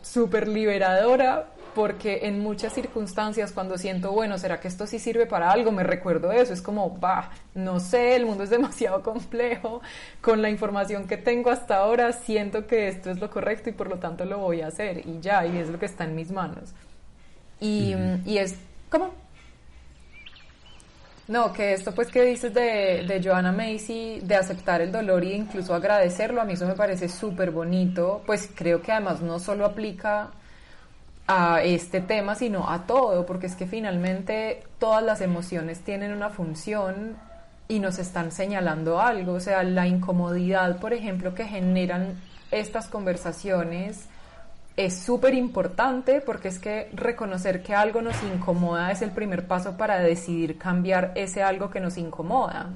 súper 0.02 0.48
liberadora 0.48 1.48
porque 1.74 2.28
en 2.28 2.40
muchas 2.40 2.74
circunstancias 2.74 3.52
cuando 3.52 3.78
siento, 3.78 4.12
bueno, 4.12 4.38
¿será 4.38 4.60
que 4.60 4.68
esto 4.68 4.86
sí 4.86 5.00
sirve 5.00 5.26
para 5.26 5.52
algo? 5.52 5.72
Me 5.72 5.84
recuerdo 5.84 6.32
eso, 6.32 6.54
es 6.54 6.62
como, 6.62 7.00
va, 7.00 7.32
no 7.56 7.80
sé, 7.80 8.16
el 8.16 8.26
mundo 8.26 8.44
es 8.44 8.50
demasiado 8.50 9.02
complejo, 9.02 9.82
con 10.22 10.42
la 10.42 10.50
información 10.50 11.08
que 11.08 11.18
tengo 11.18 11.50
hasta 11.50 11.78
ahora 11.78 12.14
siento 12.14 12.68
que 12.68 12.88
esto 12.88 13.10
es 13.10 13.20
lo 13.20 13.30
correcto 13.30 13.70
y 13.70 13.74
por 13.74 13.90
lo 13.90 13.98
tanto 13.98 14.26
lo 14.26 14.38
voy 14.38 14.62
a 14.62 14.68
hacer 14.68 15.08
y 15.08 15.20
ya, 15.20 15.46
y 15.46 15.58
es 15.58 15.70
lo 15.70 15.80
que 15.80 15.86
está 15.86 16.04
en 16.04 16.16
mis 16.16 16.32
manos. 16.32 16.74
Y, 17.60 17.96
y 18.26 18.38
es, 18.38 18.56
¿cómo? 18.90 19.23
No, 21.34 21.52
que 21.52 21.74
esto 21.74 21.96
pues 21.96 22.10
que 22.10 22.24
dices 22.24 22.54
de, 22.54 23.06
de 23.08 23.20
Joanna 23.20 23.52
Macy, 23.52 24.20
de 24.22 24.36
aceptar 24.36 24.82
el 24.82 24.92
dolor 24.92 25.24
e 25.24 25.34
incluso 25.34 25.74
agradecerlo, 25.74 26.40
a 26.40 26.46
mí 26.46 26.54
eso 26.54 26.68
me 26.68 26.76
parece 26.76 27.10
súper 27.10 27.50
bonito, 27.50 28.22
pues 28.28 28.52
creo 28.54 28.84
que 28.84 28.92
además 28.92 29.20
no 29.22 29.40
solo 29.40 29.66
aplica 29.66 30.30
a 31.26 31.64
este 31.64 32.02
tema, 32.02 32.36
sino 32.36 32.70
a 32.70 32.86
todo, 32.86 33.26
porque 33.26 33.48
es 33.48 33.56
que 33.56 33.66
finalmente 33.66 34.62
todas 34.78 35.02
las 35.02 35.22
emociones 35.22 35.80
tienen 35.80 36.14
una 36.14 36.30
función 36.30 37.18
y 37.68 37.80
nos 37.80 37.98
están 37.98 38.32
señalando 38.32 39.02
algo, 39.02 39.34
o 39.34 39.40
sea, 39.40 39.64
la 39.64 39.88
incomodidad, 39.88 40.78
por 40.78 40.94
ejemplo, 40.94 41.34
que 41.34 41.46
generan 41.46 42.22
estas 42.52 42.86
conversaciones 42.86 44.08
es 44.76 44.98
súper 44.98 45.36
importante 45.36 46.22
porque 46.22 46.48
es 46.48 46.60
que 46.60 46.90
reconocer 46.94 47.62
que 47.62 47.76
algo 47.76 48.02
nos 48.02 48.16
incomoda 48.24 48.92
es 48.92 49.02
el 49.02 49.12
primer 49.12 49.46
paso 49.46 49.78
para 49.78 50.00
decidir 50.00 50.58
cambiar 50.58 51.12
ese 51.16 51.44
algo 51.44 51.70
que 51.70 51.80
nos 51.80 51.98
incomoda. 51.98 52.70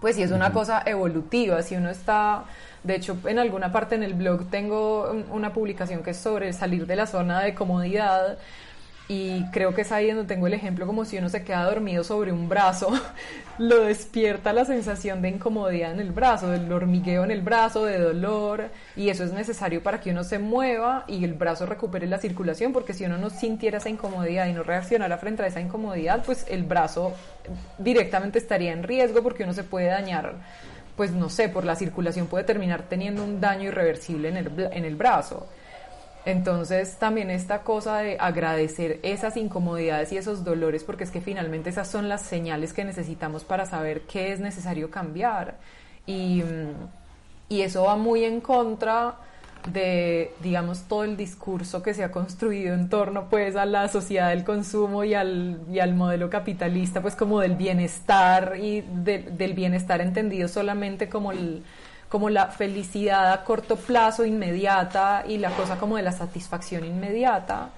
Pues 0.00 0.16
si 0.16 0.22
es 0.22 0.30
una 0.30 0.52
cosa 0.52 0.82
evolutiva, 0.86 1.62
si 1.62 1.76
uno 1.76 1.90
está, 1.90 2.44
de 2.84 2.96
hecho 2.96 3.18
en 3.24 3.38
alguna 3.38 3.70
parte 3.70 3.94
en 3.96 4.02
el 4.02 4.14
blog 4.14 4.48
tengo 4.50 5.10
una 5.30 5.52
publicación 5.52 6.02
que 6.02 6.10
es 6.10 6.16
sobre 6.16 6.52
salir 6.52 6.86
de 6.86 6.96
la 6.96 7.06
zona 7.06 7.40
de 7.40 7.54
comodidad 7.54 8.38
y 9.08 9.44
creo 9.50 9.72
que 9.72 9.82
es 9.82 9.92
ahí 9.92 10.10
donde 10.10 10.24
tengo 10.24 10.48
el 10.48 10.54
ejemplo 10.54 10.84
como 10.86 11.04
si 11.04 11.16
uno 11.16 11.28
se 11.28 11.44
queda 11.44 11.64
dormido 11.64 12.02
sobre 12.02 12.32
un 12.32 12.48
brazo, 12.48 12.92
lo 13.58 13.84
despierta 13.84 14.52
la 14.52 14.64
sensación 14.64 15.22
de 15.22 15.28
incomodidad 15.28 15.92
en 15.92 16.00
el 16.00 16.10
brazo, 16.10 16.50
del 16.50 16.70
hormigueo 16.72 17.22
en 17.22 17.30
el 17.30 17.40
brazo, 17.40 17.84
de 17.84 17.98
dolor, 17.98 18.70
y 18.96 19.08
eso 19.08 19.22
es 19.22 19.32
necesario 19.32 19.80
para 19.82 20.00
que 20.00 20.10
uno 20.10 20.24
se 20.24 20.40
mueva 20.40 21.04
y 21.06 21.24
el 21.24 21.34
brazo 21.34 21.66
recupere 21.66 22.08
la 22.08 22.18
circulación, 22.18 22.72
porque 22.72 22.94
si 22.94 23.04
uno 23.04 23.16
no 23.16 23.30
sintiera 23.30 23.78
esa 23.78 23.90
incomodidad 23.90 24.46
y 24.48 24.52
no 24.52 24.64
reaccionara 24.64 25.18
frente 25.18 25.44
a 25.44 25.46
esa 25.46 25.60
incomodidad, 25.60 26.24
pues 26.24 26.44
el 26.48 26.64
brazo 26.64 27.14
directamente 27.78 28.40
estaría 28.40 28.72
en 28.72 28.82
riesgo 28.82 29.22
porque 29.22 29.44
uno 29.44 29.52
se 29.52 29.62
puede 29.62 29.86
dañar, 29.86 30.34
pues 30.96 31.12
no 31.12 31.28
sé, 31.28 31.48
por 31.48 31.64
la 31.64 31.76
circulación 31.76 32.26
puede 32.26 32.42
terminar 32.42 32.82
teniendo 32.88 33.22
un 33.22 33.40
daño 33.40 33.68
irreversible 33.68 34.30
en 34.30 34.36
el, 34.36 34.68
en 34.72 34.84
el 34.84 34.96
brazo. 34.96 35.46
Entonces 36.26 36.98
también 36.98 37.30
esta 37.30 37.62
cosa 37.62 37.98
de 37.98 38.16
agradecer 38.18 38.98
esas 39.04 39.36
incomodidades 39.36 40.10
y 40.12 40.16
esos 40.18 40.42
dolores, 40.42 40.82
porque 40.82 41.04
es 41.04 41.12
que 41.12 41.20
finalmente 41.20 41.70
esas 41.70 41.88
son 41.88 42.08
las 42.08 42.22
señales 42.22 42.72
que 42.72 42.84
necesitamos 42.84 43.44
para 43.44 43.64
saber 43.64 44.02
qué 44.02 44.32
es 44.32 44.40
necesario 44.40 44.90
cambiar. 44.90 45.54
Y, 46.04 46.42
mm, 46.42 46.88
y 47.48 47.62
eso 47.62 47.84
va 47.84 47.96
muy 47.96 48.24
en 48.24 48.40
contra 48.40 49.14
de, 49.72 50.32
digamos, 50.42 50.82
todo 50.88 51.04
el 51.04 51.16
discurso 51.16 51.82
que 51.82 51.94
se 51.94 52.02
ha 52.02 52.10
construido 52.10 52.74
en 52.74 52.88
torno, 52.88 53.28
pues, 53.30 53.54
a 53.54 53.64
la 53.64 53.86
sociedad 53.88 54.30
del 54.30 54.42
consumo 54.42 55.04
y 55.04 55.14
al, 55.14 55.60
y 55.72 55.78
al 55.78 55.94
modelo 55.94 56.28
capitalista, 56.28 57.02
pues, 57.02 57.14
como 57.14 57.40
del 57.40 57.54
bienestar 57.54 58.54
y 58.60 58.80
del 58.80 59.54
bienestar 59.54 60.00
entendido 60.00 60.48
solamente 60.48 61.08
como 61.08 61.30
el, 61.30 61.62
como 62.08 62.30
la 62.30 62.46
felicidad 62.46 63.32
a 63.32 63.44
corto 63.44 63.76
plazo 63.76 64.24
inmediata 64.24 65.24
y 65.26 65.38
la 65.38 65.50
cosa 65.50 65.78
como 65.78 65.96
de 65.96 66.02
la 66.02 66.12
satisfacción 66.12 66.84
inmediata. 66.84 67.70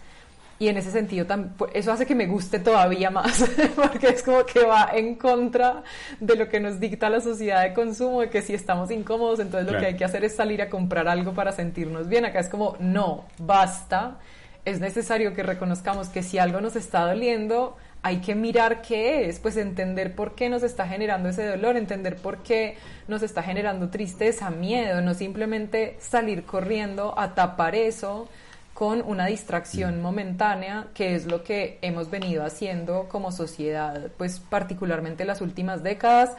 Y 0.60 0.68
en 0.68 0.76
ese 0.76 0.90
sentido, 0.90 1.24
pues, 1.56 1.70
eso 1.72 1.92
hace 1.92 2.04
que 2.04 2.16
me 2.16 2.26
guste 2.26 2.58
todavía 2.58 3.10
más, 3.10 3.48
porque 3.76 4.08
es 4.08 4.24
como 4.24 4.44
que 4.44 4.64
va 4.64 4.90
en 4.92 5.14
contra 5.14 5.84
de 6.18 6.34
lo 6.34 6.48
que 6.48 6.58
nos 6.58 6.80
dicta 6.80 7.08
la 7.08 7.20
sociedad 7.20 7.62
de 7.62 7.72
consumo, 7.72 8.22
de 8.22 8.30
que 8.30 8.42
si 8.42 8.54
estamos 8.54 8.90
incómodos, 8.90 9.38
entonces 9.38 9.72
lo 9.72 9.78
que 9.78 9.86
hay 9.86 9.96
que 9.96 10.04
hacer 10.04 10.24
es 10.24 10.34
salir 10.34 10.60
a 10.60 10.68
comprar 10.68 11.06
algo 11.06 11.32
para 11.32 11.52
sentirnos 11.52 12.08
bien. 12.08 12.24
Acá 12.24 12.40
es 12.40 12.48
como, 12.48 12.76
no, 12.80 13.24
basta. 13.38 14.16
Es 14.64 14.80
necesario 14.80 15.32
que 15.32 15.44
reconozcamos 15.44 16.08
que 16.08 16.24
si 16.24 16.38
algo 16.38 16.60
nos 16.60 16.74
está 16.74 17.06
doliendo, 17.06 17.76
hay 18.02 18.18
que 18.18 18.34
mirar 18.34 18.82
qué 18.82 19.28
es, 19.28 19.40
pues 19.40 19.56
entender 19.56 20.14
por 20.14 20.34
qué 20.34 20.48
nos 20.48 20.62
está 20.62 20.86
generando 20.86 21.28
ese 21.28 21.44
dolor, 21.46 21.76
entender 21.76 22.16
por 22.16 22.38
qué 22.38 22.76
nos 23.08 23.22
está 23.22 23.42
generando 23.42 23.88
tristeza, 23.88 24.50
miedo, 24.50 25.00
no 25.00 25.14
simplemente 25.14 25.96
salir 26.00 26.44
corriendo 26.44 27.18
a 27.18 27.34
tapar 27.34 27.74
eso 27.74 28.28
con 28.72 29.02
una 29.02 29.26
distracción 29.26 30.00
momentánea, 30.00 30.86
que 30.94 31.16
es 31.16 31.26
lo 31.26 31.42
que 31.42 31.78
hemos 31.82 32.10
venido 32.10 32.44
haciendo 32.44 33.08
como 33.08 33.32
sociedad, 33.32 34.12
pues 34.16 34.38
particularmente 34.38 35.24
las 35.24 35.40
últimas 35.40 35.82
décadas, 35.82 36.36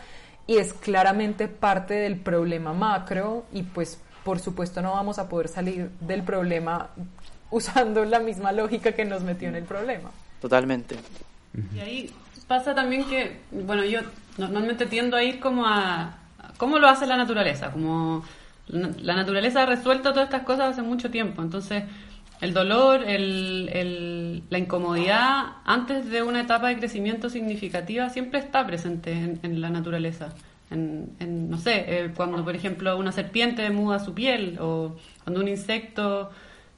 y 0.47 0.57
es 0.57 0.73
claramente 0.73 1.49
parte 1.49 1.95
del 1.95 2.17
problema 2.17 2.71
macro, 2.71 3.43
y 3.51 3.63
pues 3.63 3.99
por 4.23 4.39
supuesto 4.39 4.81
no 4.81 4.93
vamos 4.93 5.19
a 5.19 5.27
poder 5.27 5.49
salir 5.49 5.89
del 5.99 6.23
problema 6.23 6.91
usando 7.51 8.05
la 8.05 8.19
misma 8.19 8.53
lógica 8.53 8.93
que 8.93 9.03
nos 9.03 9.21
metió 9.21 9.49
en 9.49 9.55
el 9.55 9.63
problema. 9.65 10.09
Totalmente. 10.39 10.95
Y 11.75 11.79
ahí 11.79 12.11
pasa 12.47 12.73
también 12.73 13.05
que, 13.05 13.39
bueno, 13.51 13.83
yo 13.83 14.01
normalmente 14.37 14.85
tiendo 14.85 15.17
a 15.17 15.23
ir 15.23 15.39
como 15.39 15.65
a, 15.65 16.17
cómo 16.57 16.79
lo 16.79 16.87
hace 16.87 17.05
la 17.05 17.17
naturaleza, 17.17 17.71
como 17.71 18.23
la 18.67 19.15
naturaleza 19.15 19.63
ha 19.63 19.65
resuelto 19.65 20.11
todas 20.11 20.25
estas 20.25 20.43
cosas 20.43 20.71
hace 20.71 20.81
mucho 20.81 21.09
tiempo, 21.09 21.41
entonces 21.41 21.83
el 22.41 22.53
dolor, 22.53 23.03
el, 23.05 24.43
la 24.49 24.57
incomodidad 24.57 25.57
antes 25.65 26.09
de 26.09 26.23
una 26.23 26.41
etapa 26.41 26.69
de 26.69 26.77
crecimiento 26.77 27.29
significativa 27.29 28.09
siempre 28.09 28.39
está 28.39 28.65
presente 28.65 29.11
en, 29.11 29.61
la 29.61 29.69
naturaleza. 29.69 30.33
En, 30.71 31.49
no 31.49 31.57
sé, 31.57 31.85
eh, 31.87 32.11
cuando 32.15 32.43
por 32.43 32.55
ejemplo 32.55 32.95
una 32.97 33.11
serpiente 33.11 33.69
muda 33.71 33.99
su 33.99 34.13
piel 34.13 34.57
o 34.61 34.95
cuando 35.23 35.41
un 35.41 35.47
insecto 35.49 36.29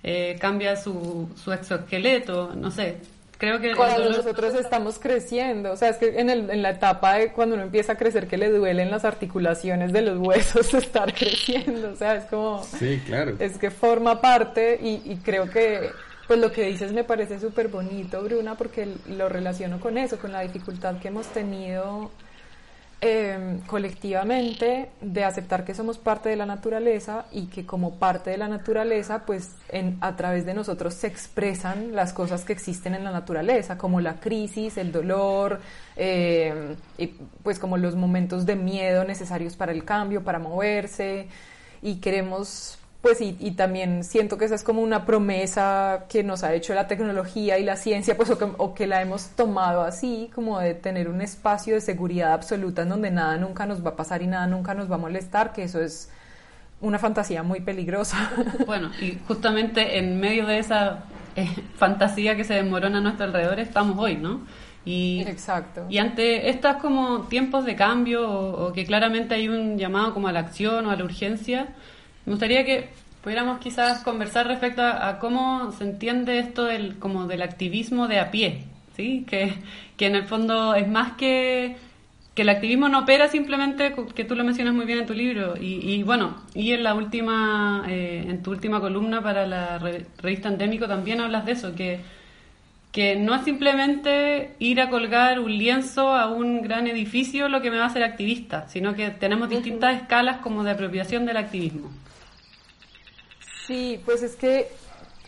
eh, 0.01 0.37
cambia 0.39 0.75
su, 0.77 1.29
su 1.35 1.51
exoesqueleto, 1.51 2.55
no 2.55 2.71
sé, 2.71 2.97
Creo 3.41 3.59
que 3.59 3.75
cuando 3.75 4.07
nosotros 4.07 4.53
estamos 4.53 4.99
creciendo, 4.99 5.71
o 5.71 5.75
sea, 5.75 5.89
es 5.89 5.97
que 5.97 6.19
en, 6.19 6.29
el, 6.29 6.47
en 6.51 6.61
la 6.61 6.69
etapa 6.69 7.15
de 7.15 7.31
cuando 7.31 7.55
uno 7.55 7.63
empieza 7.63 7.93
a 7.93 7.95
crecer 7.97 8.27
que 8.27 8.37
le 8.37 8.51
duelen 8.51 8.91
las 8.91 9.03
articulaciones 9.03 9.91
de 9.91 10.03
los 10.03 10.19
huesos 10.19 10.71
estar 10.75 11.11
creciendo, 11.11 11.89
o 11.89 11.95
sea, 11.95 12.17
es 12.17 12.25
como... 12.25 12.63
Sí, 12.63 13.01
claro. 13.03 13.37
Es 13.39 13.57
que 13.57 13.71
forma 13.71 14.21
parte 14.21 14.79
y, 14.79 15.01
y 15.11 15.15
creo 15.23 15.49
que 15.49 15.89
pues 16.27 16.39
lo 16.39 16.51
que 16.51 16.67
dices 16.67 16.93
me 16.93 17.03
parece 17.03 17.39
súper 17.39 17.69
bonito, 17.69 18.21
Bruna, 18.21 18.53
porque 18.53 18.87
lo 19.09 19.27
relaciono 19.27 19.79
con 19.79 19.97
eso, 19.97 20.19
con 20.19 20.31
la 20.31 20.41
dificultad 20.41 20.99
que 20.99 21.07
hemos 21.07 21.25
tenido 21.25 22.11
Em, 23.03 23.61
colectivamente 23.61 24.91
de 25.01 25.23
aceptar 25.23 25.65
que 25.65 25.73
somos 25.73 25.97
parte 25.97 26.29
de 26.29 26.35
la 26.35 26.45
naturaleza 26.45 27.25
y 27.31 27.47
que 27.47 27.65
como 27.65 27.95
parte 27.95 28.29
de 28.29 28.37
la 28.37 28.47
naturaleza, 28.47 29.25
pues 29.25 29.55
en, 29.69 29.97
a 30.01 30.15
través 30.15 30.45
de 30.45 30.53
nosotros 30.53 30.93
se 30.93 31.07
expresan 31.07 31.95
las 31.95 32.13
cosas 32.13 32.45
que 32.45 32.53
existen 32.53 32.93
en 32.93 33.03
la 33.03 33.09
naturaleza, 33.09 33.75
como 33.75 34.01
la 34.01 34.19
crisis, 34.19 34.77
el 34.77 34.91
dolor, 34.91 35.61
em, 35.95 36.75
y 36.99 37.07
pues 37.41 37.57
como 37.57 37.75
los 37.77 37.95
momentos 37.95 38.45
de 38.45 38.55
miedo 38.55 39.03
necesarios 39.03 39.55
para 39.55 39.71
el 39.71 39.83
cambio, 39.83 40.23
para 40.23 40.37
moverse, 40.37 41.27
y 41.81 41.95
queremos 42.01 42.77
pues 43.01 43.19
y, 43.19 43.35
y, 43.39 43.51
también 43.51 44.03
siento 44.03 44.37
que 44.37 44.45
esa 44.45 44.53
es 44.53 44.63
como 44.63 44.81
una 44.81 45.05
promesa 45.05 46.05
que 46.07 46.23
nos 46.23 46.43
ha 46.43 46.53
hecho 46.53 46.75
la 46.75 46.87
tecnología 46.87 47.57
y 47.57 47.63
la 47.63 47.75
ciencia, 47.75 48.15
pues 48.15 48.29
o 48.29 48.73
que, 48.75 48.85
la 48.85 49.01
hemos 49.01 49.29
tomado 49.29 49.81
así, 49.81 50.29
como 50.35 50.59
de 50.59 50.75
tener 50.75 51.09
un 51.09 51.19
espacio 51.21 51.73
de 51.73 51.81
seguridad 51.81 52.33
absoluta 52.33 52.83
en 52.83 52.89
donde 52.89 53.09
nada 53.09 53.37
nunca 53.37 53.65
nos 53.65 53.83
va 53.83 53.91
a 53.91 53.95
pasar 53.95 54.21
y 54.21 54.27
nada 54.27 54.45
nunca 54.45 54.75
nos 54.75 54.89
va 54.89 54.95
a 54.95 54.99
molestar, 54.99 55.51
que 55.51 55.63
eso 55.63 55.81
es 55.81 56.11
una 56.79 56.99
fantasía 56.99 57.41
muy 57.41 57.61
peligrosa. 57.61 58.31
Bueno, 58.67 58.91
y 59.01 59.17
justamente 59.27 59.97
en 59.97 60.19
medio 60.19 60.45
de 60.45 60.59
esa 60.59 61.05
eh, 61.35 61.49
fantasía 61.77 62.35
que 62.35 62.43
se 62.43 62.53
desmorona 62.53 62.99
a 62.99 63.01
nuestro 63.01 63.25
alrededor 63.25 63.59
estamos 63.59 63.97
hoy, 63.97 64.17
¿no? 64.17 64.41
Y, 64.85 65.23
Exacto. 65.27 65.87
Y 65.89 65.97
ante 65.97 66.49
estas 66.49 66.77
como 66.77 67.21
tiempos 67.23 67.65
de 67.65 67.75
cambio 67.75 68.29
o, 68.29 68.67
o 68.67 68.73
que 68.73 68.85
claramente 68.85 69.33
hay 69.33 69.47
un 69.47 69.77
llamado 69.77 70.13
como 70.13 70.27
a 70.27 70.31
la 70.31 70.39
acción 70.39 70.85
o 70.85 70.91
a 70.91 70.95
la 70.95 71.03
urgencia, 71.03 71.67
me 72.25 72.33
gustaría 72.33 72.65
que 72.65 72.89
pudiéramos 73.23 73.59
quizás 73.59 74.03
conversar 74.03 74.47
respecto 74.47 74.81
a, 74.81 75.19
cómo 75.19 75.71
se 75.71 75.83
entiende 75.83 76.39
esto 76.39 76.65
del, 76.65 76.97
como 76.97 77.27
del 77.27 77.41
activismo 77.41 78.07
de 78.07 78.19
a 78.19 78.31
pie, 78.31 78.63
¿sí? 78.95 79.25
Que, 79.27 79.53
que 79.97 80.07
en 80.07 80.15
el 80.15 80.23
fondo 80.23 80.75
es 80.75 80.87
más 80.87 81.13
que 81.13 81.77
que 82.33 82.43
el 82.43 82.49
activismo 82.49 82.87
no 82.87 82.99
opera 82.99 83.27
simplemente, 83.27 83.93
que 84.15 84.23
tú 84.23 84.35
lo 84.35 84.43
mencionas 84.43 84.73
muy 84.73 84.85
bien 84.85 84.99
en 84.99 85.05
tu 85.05 85.13
libro, 85.13 85.55
y, 85.59 86.01
bueno, 86.03 86.37
y 86.53 86.71
en 86.71 86.83
la 86.83 86.93
última, 86.93 87.83
eh, 87.89 88.25
en 88.27 88.41
tu 88.41 88.51
última 88.51 88.79
columna 88.79 89.21
para 89.21 89.45
la 89.45 89.79
revista 89.79 90.47
Endémico 90.47 90.87
también 90.87 91.19
hablas 91.19 91.45
de 91.45 91.51
eso, 91.51 91.75
que, 91.75 91.99
que 92.93 93.17
no 93.17 93.35
es 93.35 93.43
simplemente 93.43 94.55
ir 94.59 94.79
a 94.79 94.89
colgar 94.89 95.39
un 95.39 95.57
lienzo 95.57 96.13
a 96.13 96.27
un 96.27 96.61
gran 96.61 96.87
edificio 96.87 97.49
lo 97.49 97.61
que 97.61 97.69
me 97.69 97.77
va 97.77 97.83
a 97.83 97.87
hacer 97.87 98.03
activista, 98.03 98.67
sino 98.69 98.95
que 98.95 99.09
tenemos 99.09 99.49
distintas 99.49 99.97
escalas 99.97 100.37
como 100.37 100.63
de 100.63 100.71
apropiación 100.71 101.25
del 101.25 101.35
activismo. 101.35 101.91
Sí, 103.71 104.01
pues 104.03 104.21
es 104.21 104.35
que 104.35 104.67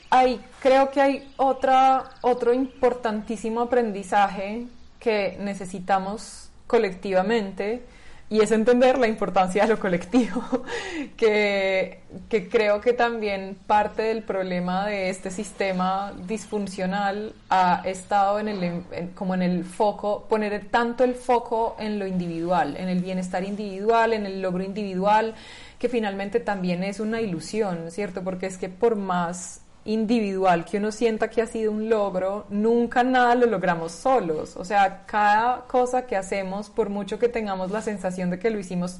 hay, 0.10 0.38
creo 0.62 0.92
que 0.92 1.00
hay 1.00 1.34
otra, 1.38 2.10
otro 2.20 2.54
importantísimo 2.54 3.62
aprendizaje 3.62 4.66
que 5.00 5.38
necesitamos 5.40 6.50
colectivamente 6.68 7.86
y 8.30 8.42
es 8.42 8.52
entender 8.52 8.98
la 8.98 9.08
importancia 9.08 9.64
de 9.64 9.70
lo 9.70 9.80
colectivo, 9.80 10.42
que, 11.18 12.00
que, 12.30 12.50
creo 12.50 12.82
que 12.82 12.94
también 12.94 13.58
parte 13.68 14.04
del 14.04 14.24
problema 14.24 14.88
de 14.88 15.10
este 15.10 15.30
sistema 15.30 16.14
disfuncional 16.26 17.34
ha 17.50 17.82
estado 17.86 18.40
en 18.40 18.48
el, 18.48 18.84
como 19.14 19.36
en 19.36 19.42
el 19.42 19.64
foco, 19.64 20.26
poner 20.28 20.68
tanto 20.70 21.04
el 21.04 21.16
foco 21.16 21.76
en 21.80 22.00
lo 22.00 22.08
individual, 22.08 22.76
en 22.78 22.90
el 22.90 23.02
bienestar 23.02 23.44
individual, 23.44 24.14
en 24.14 24.26
el 24.26 24.42
logro 24.42 24.64
individual, 24.64 25.36
que 25.78 25.90
finalmente 25.90 26.40
también 26.40 26.84
es 26.84 27.00
una 27.00 27.22
ilusión, 27.22 27.92
¿cierto? 27.92 28.24
Porque 28.24 28.46
es 28.46 28.58
que 28.58 28.70
por 28.70 28.96
más 28.96 29.63
individual 29.86 30.66
que 30.66 30.78
uno 30.78 30.92
sienta 30.92 31.30
que 31.30 31.42
ha 31.42 31.48
sido 31.48 31.72
un 31.72 31.90
logro, 31.90 32.46
nunca 32.50 33.04
nada 33.04 33.36
lo 33.36 33.46
logramos 33.48 33.92
solos. 33.92 34.56
O 34.58 34.66
sea, 34.66 35.06
cada 35.06 35.62
cosa 35.68 36.06
que 36.06 36.16
hacemos, 36.16 36.70
por 36.70 36.90
mucho 36.90 37.20
que 37.20 37.30
tengamos 37.30 37.72
la 37.72 37.82
sensación 37.82 38.30
de 38.30 38.40
que 38.40 38.50
lo 38.50 38.60
hicimos 38.60 39.00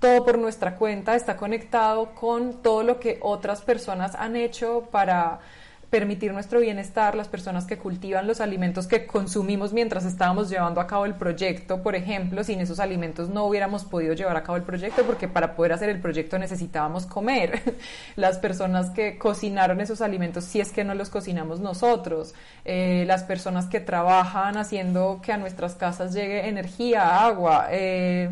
todo 0.00 0.24
por 0.24 0.38
nuestra 0.38 0.76
cuenta, 0.76 1.14
está 1.14 1.36
conectado 1.36 2.14
con 2.14 2.62
todo 2.62 2.82
lo 2.82 3.00
que 3.00 3.18
otras 3.22 3.62
personas 3.62 4.14
han 4.14 4.36
hecho 4.36 4.88
para 4.90 5.40
permitir 5.90 6.32
nuestro 6.32 6.60
bienestar, 6.60 7.14
las 7.14 7.28
personas 7.28 7.64
que 7.64 7.78
cultivan 7.78 8.26
los 8.26 8.40
alimentos 8.40 8.86
que 8.86 9.06
consumimos 9.06 9.72
mientras 9.72 10.04
estábamos 10.04 10.50
llevando 10.50 10.80
a 10.80 10.86
cabo 10.86 11.06
el 11.06 11.14
proyecto, 11.14 11.82
por 11.82 11.94
ejemplo, 11.94 12.42
sin 12.42 12.60
esos 12.60 12.80
alimentos 12.80 13.28
no 13.28 13.44
hubiéramos 13.44 13.84
podido 13.84 14.14
llevar 14.14 14.36
a 14.36 14.42
cabo 14.42 14.56
el 14.56 14.64
proyecto 14.64 15.04
porque 15.04 15.28
para 15.28 15.54
poder 15.54 15.72
hacer 15.72 15.88
el 15.88 16.00
proyecto 16.00 16.38
necesitábamos 16.38 17.06
comer. 17.06 17.62
Las 18.16 18.38
personas 18.38 18.90
que 18.90 19.16
cocinaron 19.16 19.80
esos 19.80 20.00
alimentos, 20.00 20.44
si 20.44 20.60
es 20.60 20.72
que 20.72 20.84
no 20.84 20.94
los 20.94 21.08
cocinamos 21.08 21.60
nosotros, 21.60 22.34
eh, 22.64 23.04
las 23.06 23.22
personas 23.22 23.66
que 23.66 23.80
trabajan 23.80 24.56
haciendo 24.56 25.20
que 25.22 25.32
a 25.32 25.36
nuestras 25.36 25.74
casas 25.74 26.12
llegue 26.14 26.48
energía, 26.48 27.24
agua, 27.24 27.68
eh, 27.70 28.30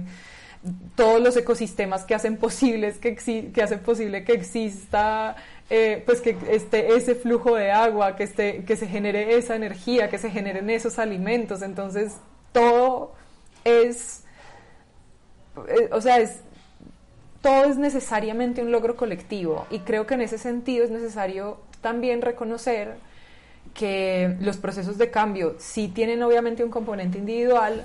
todos 0.97 1.20
los 1.20 1.37
ecosistemas 1.37 2.05
que 2.05 2.14
hacen 2.14 2.39
que, 2.39 3.53
que 3.53 3.62
hacen 3.62 3.81
posible 3.81 4.24
que 4.24 4.33
exista 4.33 5.37
eh, 5.71 6.03
pues 6.05 6.21
que 6.21 6.37
esté 6.51 6.95
ese 6.95 7.15
flujo 7.15 7.57
de 7.57 7.71
agua, 7.71 8.17
que, 8.17 8.25
esté, 8.25 8.65
que 8.65 8.77
se 8.77 8.87
genere 8.87 9.37
esa 9.37 9.57
energía, 9.57 10.11
que 10.11 10.19
se 10.19 10.31
generen 10.31 10.69
esos 10.71 10.99
alimentos. 10.99 11.62
Entonces, 11.62 12.17
todo 12.53 13.12
es, 13.65 14.25
eh, 15.69 15.89
o 15.91 16.01
sea, 16.01 16.19
es, 16.19 16.41
todo 17.41 17.65
es 17.65 17.77
necesariamente 17.77 18.62
un 18.62 18.73
logro 18.73 18.97
colectivo 18.97 19.67
y 19.71 19.81
creo 19.81 20.07
que 20.07 20.15
en 20.15 20.23
ese 20.23 20.39
sentido 20.39 20.85
es 20.85 20.91
necesario 20.91 21.59
también 21.81 22.23
reconocer 22.23 22.97
que 23.75 24.37
los 24.41 24.57
procesos 24.57 24.99
de 24.99 25.11
cambio 25.11 25.57
sí 25.59 25.89
tienen 25.89 26.23
obviamente 26.23 26.65
un 26.65 26.71
componente 26.71 27.19
individual, 27.19 27.85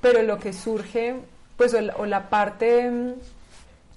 pero 0.00 0.22
lo 0.22 0.38
que 0.38 0.52
surge, 0.52 1.16
pues, 1.56 1.74
o 1.74 2.06
la 2.06 2.28
parte 2.28 3.14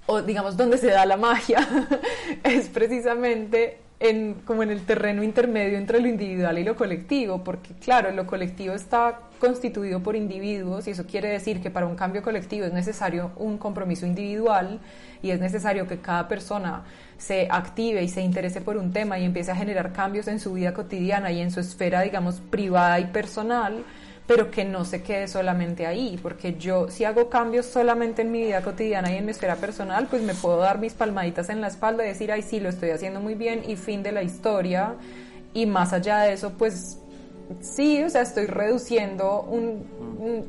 o 0.06 0.22
digamos 0.22 0.56
donde 0.56 0.78
se 0.78 0.88
da 0.88 1.06
la 1.06 1.16
magia, 1.16 1.66
es 2.44 2.68
precisamente 2.68 3.78
en, 4.00 4.34
como 4.44 4.62
en 4.62 4.70
el 4.70 4.84
terreno 4.84 5.22
intermedio 5.22 5.78
entre 5.78 6.00
lo 6.00 6.08
individual 6.08 6.58
y 6.58 6.64
lo 6.64 6.76
colectivo, 6.76 7.42
porque 7.42 7.74
claro, 7.74 8.10
lo 8.10 8.26
colectivo 8.26 8.74
está 8.74 9.20
constituido 9.40 10.00
por 10.02 10.16
individuos 10.16 10.86
y 10.86 10.90
eso 10.90 11.06
quiere 11.06 11.28
decir 11.28 11.60
que 11.60 11.70
para 11.70 11.86
un 11.86 11.96
cambio 11.96 12.22
colectivo 12.22 12.66
es 12.66 12.72
necesario 12.72 13.32
un 13.36 13.58
compromiso 13.58 14.06
individual 14.06 14.80
y 15.22 15.30
es 15.30 15.40
necesario 15.40 15.86
que 15.86 15.98
cada 15.98 16.28
persona 16.28 16.84
se 17.16 17.48
active 17.50 18.02
y 18.02 18.08
se 18.08 18.20
interese 18.20 18.60
por 18.60 18.76
un 18.76 18.92
tema 18.92 19.18
y 19.18 19.24
empiece 19.24 19.52
a 19.52 19.56
generar 19.56 19.92
cambios 19.92 20.28
en 20.28 20.40
su 20.40 20.52
vida 20.52 20.74
cotidiana 20.74 21.30
y 21.30 21.40
en 21.40 21.50
su 21.50 21.60
esfera, 21.60 22.02
digamos, 22.02 22.40
privada 22.50 22.98
y 23.00 23.06
personal 23.06 23.84
pero 24.26 24.50
que 24.50 24.64
no 24.64 24.84
se 24.84 25.02
quede 25.02 25.28
solamente 25.28 25.86
ahí, 25.86 26.18
porque 26.22 26.54
yo 26.54 26.88
si 26.88 27.04
hago 27.04 27.28
cambios 27.28 27.66
solamente 27.66 28.22
en 28.22 28.32
mi 28.32 28.42
vida 28.42 28.62
cotidiana 28.62 29.12
y 29.12 29.16
en 29.16 29.26
mi 29.26 29.32
esfera 29.32 29.56
personal, 29.56 30.06
pues 30.08 30.22
me 30.22 30.34
puedo 30.34 30.58
dar 30.58 30.78
mis 30.78 30.94
palmaditas 30.94 31.50
en 31.50 31.60
la 31.60 31.68
espalda 31.68 32.04
y 32.04 32.08
decir, 32.08 32.32
ay, 32.32 32.42
sí, 32.42 32.58
lo 32.58 32.70
estoy 32.70 32.90
haciendo 32.90 33.20
muy 33.20 33.34
bien 33.34 33.62
y 33.66 33.76
fin 33.76 34.02
de 34.02 34.12
la 34.12 34.22
historia. 34.22 34.94
Y 35.52 35.66
más 35.66 35.92
allá 35.92 36.20
de 36.20 36.32
eso, 36.32 36.52
pues 36.52 36.98
sí, 37.60 38.02
o 38.02 38.08
sea, 38.08 38.22
estoy 38.22 38.46
reduciendo 38.46 39.46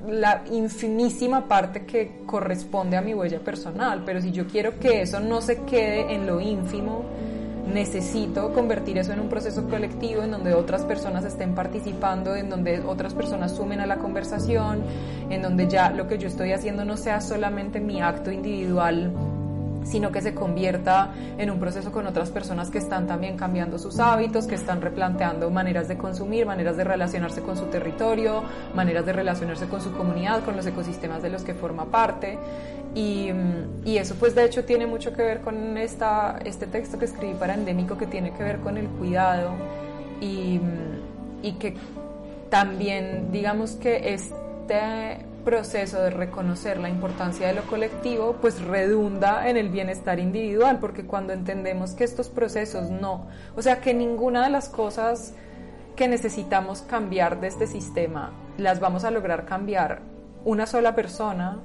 la 0.07 0.43
infinísima 0.51 1.47
parte 1.47 1.85
que 1.85 2.21
corresponde 2.25 2.95
a 2.95 3.01
mi 3.01 3.13
huella 3.13 3.39
personal, 3.39 4.03
pero 4.05 4.21
si 4.21 4.31
yo 4.31 4.47
quiero 4.47 4.79
que 4.79 5.01
eso 5.01 5.19
no 5.19 5.41
se 5.41 5.63
quede 5.63 6.13
en 6.13 6.25
lo 6.25 6.39
ínfimo, 6.39 7.03
necesito 7.71 8.53
convertir 8.53 8.97
eso 8.97 9.13
en 9.13 9.19
un 9.19 9.29
proceso 9.29 9.67
colectivo 9.67 10.23
en 10.23 10.31
donde 10.31 10.53
otras 10.53 10.83
personas 10.83 11.25
estén 11.25 11.55
participando, 11.55 12.35
en 12.35 12.49
donde 12.49 12.81
otras 12.81 13.13
personas 13.13 13.55
sumen 13.55 13.79
a 13.79 13.85
la 13.85 13.97
conversación, 13.97 14.83
en 15.29 15.41
donde 15.41 15.67
ya 15.67 15.89
lo 15.89 16.07
que 16.07 16.17
yo 16.17 16.27
estoy 16.27 16.51
haciendo 16.51 16.85
no 16.85 16.97
sea 16.97 17.21
solamente 17.21 17.79
mi 17.79 18.01
acto 18.01 18.31
individual 18.31 19.11
sino 19.85 20.11
que 20.11 20.21
se 20.21 20.33
convierta 20.33 21.13
en 21.37 21.49
un 21.49 21.59
proceso 21.59 21.91
con 21.91 22.05
otras 22.07 22.31
personas 22.31 22.69
que 22.69 22.79
están 22.79 23.07
también 23.07 23.37
cambiando 23.37 23.77
sus 23.77 23.99
hábitos, 23.99 24.47
que 24.47 24.55
están 24.55 24.81
replanteando 24.81 25.49
maneras 25.49 25.87
de 25.87 25.97
consumir, 25.97 26.45
maneras 26.45 26.75
de 26.75 26.83
relacionarse 26.83 27.41
con 27.41 27.55
su 27.55 27.65
territorio, 27.65 28.43
maneras 28.73 29.05
de 29.05 29.13
relacionarse 29.13 29.67
con 29.67 29.81
su 29.81 29.91
comunidad, 29.93 30.43
con 30.43 30.55
los 30.55 30.65
ecosistemas 30.65 31.21
de 31.21 31.29
los 31.29 31.43
que 31.43 31.53
forma 31.53 31.85
parte. 31.85 32.37
Y, 32.93 33.29
y, 33.83 33.97
eso 33.97 34.15
pues 34.15 34.35
de 34.35 34.45
hecho 34.45 34.63
tiene 34.63 34.87
mucho 34.87 35.13
que 35.13 35.21
ver 35.21 35.41
con 35.41 35.77
esta, 35.77 36.39
este 36.45 36.65
texto 36.65 36.97
que 36.97 37.05
escribí 37.05 37.33
para 37.33 37.53
Endémico 37.53 37.97
que 37.97 38.07
tiene 38.07 38.31
que 38.31 38.41
ver 38.41 38.59
con 38.59 38.77
el 38.77 38.87
cuidado 38.87 39.51
y, 40.21 40.61
y 41.41 41.53
que 41.53 41.75
también 42.49 43.33
digamos 43.33 43.71
que 43.71 44.13
este 44.13 45.25
proceso 45.45 46.01
de 46.01 46.09
reconocer 46.09 46.77
la 46.77 46.89
importancia 46.89 47.47
de 47.47 47.53
lo 47.53 47.61
colectivo 47.67 48.35
pues 48.41 48.61
redunda 48.61 49.47
en 49.47 49.55
el 49.55 49.69
bienestar 49.69 50.19
individual 50.19 50.79
porque 50.79 51.05
cuando 51.05 51.31
entendemos 51.31 51.91
que 51.91 52.03
estos 52.03 52.27
procesos 52.27 52.89
no, 52.89 53.27
o 53.55 53.61
sea 53.61 53.79
que 53.79 53.93
ninguna 53.93 54.43
de 54.43 54.49
las 54.49 54.67
cosas 54.67 55.33
que 55.95 56.09
necesitamos 56.09 56.81
cambiar 56.81 57.39
de 57.39 57.47
este 57.47 57.67
sistema 57.67 58.33
las 58.57 58.79
vamos 58.81 59.05
a 59.05 59.11
lograr 59.11 59.45
cambiar 59.45 60.01
una 60.43 60.65
sola 60.65 60.95
persona, 60.95 61.59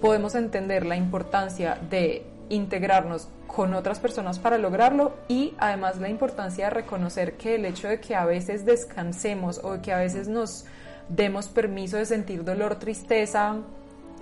podemos 0.00 0.34
entender 0.34 0.84
la 0.84 0.96
importancia 0.96 1.78
de 1.88 2.26
integrarnos 2.48 3.28
con 3.46 3.74
otras 3.74 4.00
personas 4.00 4.38
para 4.38 4.58
lograrlo 4.58 5.14
y 5.28 5.54
además 5.58 5.98
la 5.98 6.08
importancia 6.08 6.66
de 6.66 6.70
reconocer 6.70 7.36
que 7.36 7.54
el 7.54 7.64
hecho 7.64 7.88
de 7.88 8.00
que 8.00 8.14
a 8.14 8.24
veces 8.24 8.64
descansemos 8.64 9.60
o 9.62 9.80
que 9.80 9.92
a 9.92 9.98
veces 9.98 10.28
nos 10.28 10.66
demos 11.08 11.48
permiso 11.48 11.96
de 11.96 12.06
sentir 12.06 12.44
dolor, 12.44 12.76
tristeza 12.76 13.56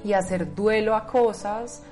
y 0.05 0.13
hacer 0.13 0.55
duelo 0.55 0.95
a 0.95 1.07
cosas, 1.07 1.83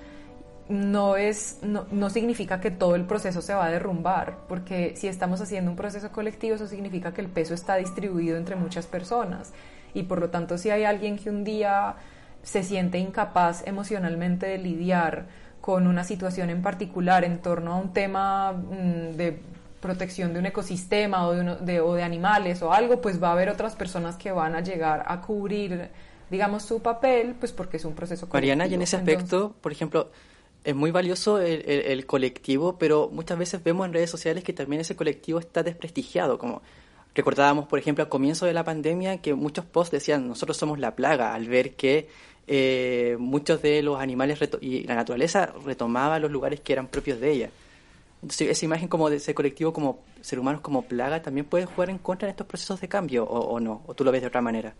no, 0.68 1.16
es, 1.16 1.58
no, 1.62 1.86
no, 1.90 2.10
significa 2.10 2.60
que 2.60 2.70
todo 2.70 2.94
el 2.94 3.04
proceso 3.04 3.42
se 3.42 3.52
va 3.54 3.66
a 3.66 3.70
derrumbar, 3.70 4.38
porque 4.48 4.94
si 4.96 5.08
estamos 5.08 5.40
haciendo 5.40 5.70
un 5.70 5.76
proceso 5.76 6.12
colectivo, 6.12 6.54
eso 6.54 6.68
significa 6.68 7.12
que 7.12 7.20
el 7.20 7.28
peso 7.28 7.54
está 7.54 7.76
distribuido 7.76 8.36
entre 8.36 8.54
muchas 8.54 8.86
personas. 8.86 9.52
Y 9.94 10.04
por 10.04 10.20
lo 10.20 10.30
tanto, 10.30 10.58
si 10.58 10.70
hay 10.70 10.84
alguien 10.84 11.18
que 11.18 11.28
un 11.28 11.42
día 11.42 11.96
se 12.42 12.62
siente 12.62 12.98
incapaz 12.98 13.66
emocionalmente 13.66 14.46
de 14.46 14.58
lidiar 14.58 15.26
con 15.60 15.86
una 15.86 16.04
situación 16.04 16.50
en 16.50 16.62
particular 16.62 17.24
en 17.24 17.38
torno 17.38 17.72
a 17.74 17.76
un 17.76 17.92
tema 17.92 18.52
mm, 18.52 19.16
de 19.16 19.40
protección 19.80 20.32
de 20.32 20.38
un 20.38 20.46
ecosistema 20.46 21.26
o 21.26 21.32
de, 21.32 21.56
de, 21.56 21.80
o 21.80 21.94
de 21.94 22.02
animales 22.02 22.62
o 22.62 22.72
algo, 22.72 23.00
pues 23.00 23.22
va 23.22 23.28
a 23.28 23.32
haber 23.32 23.48
otras 23.48 23.74
personas 23.74 24.16
que 24.16 24.32
van 24.32 24.54
a 24.54 24.60
llegar 24.60 25.04
a 25.06 25.20
cubrir, 25.20 25.88
digamos, 26.30 26.62
su 26.62 26.80
papel, 26.80 27.34
pues 27.38 27.52
porque 27.52 27.78
es 27.78 27.84
un 27.84 27.94
proceso 27.94 28.28
colectivo. 28.28 28.56
Mariana, 28.56 28.66
y 28.66 28.74
en 28.74 28.82
ese 28.82 28.96
aspecto, 28.96 29.54
por 29.60 29.72
ejemplo, 29.72 30.10
es 30.64 30.74
muy 30.74 30.90
valioso 30.90 31.40
el, 31.40 31.62
el, 31.66 32.06
colectivo, 32.06 32.76
pero 32.78 33.08
muchas 33.10 33.38
veces 33.38 33.64
vemos 33.64 33.86
en 33.86 33.94
redes 33.94 34.10
sociales 34.10 34.44
que 34.44 34.52
también 34.52 34.80
ese 34.80 34.94
colectivo 34.94 35.38
está 35.38 35.62
desprestigiado, 35.62 36.38
como 36.38 36.60
recordábamos, 37.14 37.66
por 37.66 37.78
ejemplo, 37.78 38.04
al 38.04 38.10
comienzo 38.10 38.46
de 38.46 38.52
la 38.52 38.64
pandemia 38.64 39.18
que 39.18 39.34
muchos 39.34 39.64
posts 39.64 39.92
decían, 39.92 40.28
nosotros 40.28 40.56
somos 40.56 40.78
la 40.78 40.94
plaga, 40.94 41.34
al 41.34 41.48
ver 41.48 41.74
que 41.74 42.08
eh, 42.46 43.16
muchos 43.18 43.62
de 43.62 43.82
los 43.82 44.00
animales 44.00 44.38
y 44.60 44.84
la 44.84 44.94
naturaleza 44.94 45.52
retomaba 45.64 46.18
los 46.18 46.30
lugares 46.30 46.60
que 46.60 46.72
eran 46.72 46.88
propios 46.88 47.20
de 47.20 47.30
ella. 47.30 47.50
Entonces, 48.22 48.48
esa 48.50 48.64
imagen 48.66 48.88
como 48.88 49.08
de 49.08 49.16
ese 49.16 49.34
colectivo 49.34 49.72
como 49.72 50.00
ser 50.20 50.38
humanos 50.38 50.60
como 50.60 50.82
plaga 50.82 51.22
también 51.22 51.46
puede 51.46 51.64
jugar 51.64 51.88
en 51.88 51.98
contra 51.98 52.28
en 52.28 52.30
estos 52.30 52.46
procesos 52.46 52.80
de 52.80 52.88
cambio 52.88 53.24
o, 53.24 53.58
no, 53.60 53.82
o 53.86 53.94
tú 53.94 54.04
lo 54.04 54.12
ves 54.12 54.20
de 54.20 54.28
otra 54.28 54.42
manera. 54.42 54.74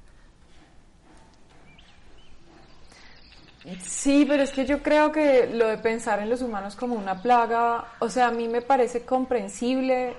Sí, 3.82 4.24
pero 4.26 4.42
es 4.42 4.52
que 4.52 4.66
yo 4.66 4.82
creo 4.82 5.12
que 5.12 5.48
lo 5.52 5.66
de 5.68 5.78
pensar 5.78 6.20
en 6.20 6.28
los 6.28 6.42
humanos 6.42 6.76
como 6.76 6.94
una 6.94 7.22
plaga, 7.22 7.84
o 7.98 8.08
sea, 8.08 8.28
a 8.28 8.30
mí 8.30 8.48
me 8.48 8.62
parece 8.62 9.02
comprensible. 9.02 10.14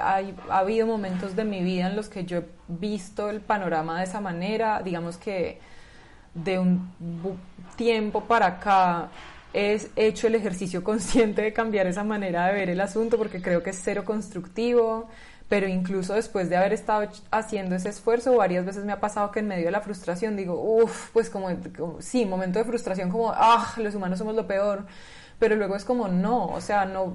Hay, 0.00 0.34
ha 0.50 0.58
habido 0.58 0.86
momentos 0.86 1.36
de 1.36 1.44
mi 1.44 1.62
vida 1.62 1.88
en 1.88 1.96
los 1.96 2.08
que 2.08 2.24
yo 2.24 2.38
he 2.38 2.44
visto 2.68 3.30
el 3.30 3.40
panorama 3.40 3.98
de 3.98 4.04
esa 4.04 4.20
manera. 4.20 4.82
Digamos 4.82 5.18
que 5.18 5.60
de 6.34 6.58
un 6.58 6.90
tiempo 7.76 8.22
para 8.24 8.46
acá 8.46 9.08
he 9.56 9.80
hecho 9.96 10.26
el 10.26 10.34
ejercicio 10.34 10.84
consciente 10.84 11.40
de 11.40 11.52
cambiar 11.52 11.86
esa 11.86 12.04
manera 12.04 12.46
de 12.46 12.52
ver 12.52 12.68
el 12.68 12.80
asunto 12.80 13.16
porque 13.16 13.40
creo 13.40 13.62
que 13.62 13.70
es 13.70 13.80
cero 13.82 14.04
constructivo, 14.04 15.08
pero 15.48 15.66
incluso 15.66 16.12
después 16.12 16.50
de 16.50 16.56
haber 16.56 16.74
estado 16.74 17.08
haciendo 17.30 17.74
ese 17.74 17.88
esfuerzo, 17.88 18.36
varias 18.36 18.66
veces 18.66 18.84
me 18.84 18.92
ha 18.92 19.00
pasado 19.00 19.30
que 19.30 19.40
en 19.40 19.48
medio 19.48 19.64
de 19.64 19.70
la 19.70 19.80
frustración 19.80 20.36
digo, 20.36 20.60
uff, 20.60 21.10
pues 21.12 21.30
como, 21.30 21.48
sí, 22.00 22.26
momento 22.26 22.58
de 22.58 22.66
frustración 22.66 23.10
como, 23.10 23.32
ah, 23.34 23.72
los 23.78 23.94
humanos 23.94 24.18
somos 24.18 24.34
lo 24.34 24.46
peor, 24.46 24.84
pero 25.38 25.56
luego 25.56 25.74
es 25.74 25.84
como 25.84 26.08
no, 26.08 26.46
o 26.46 26.60
sea, 26.60 26.84
no, 26.84 27.14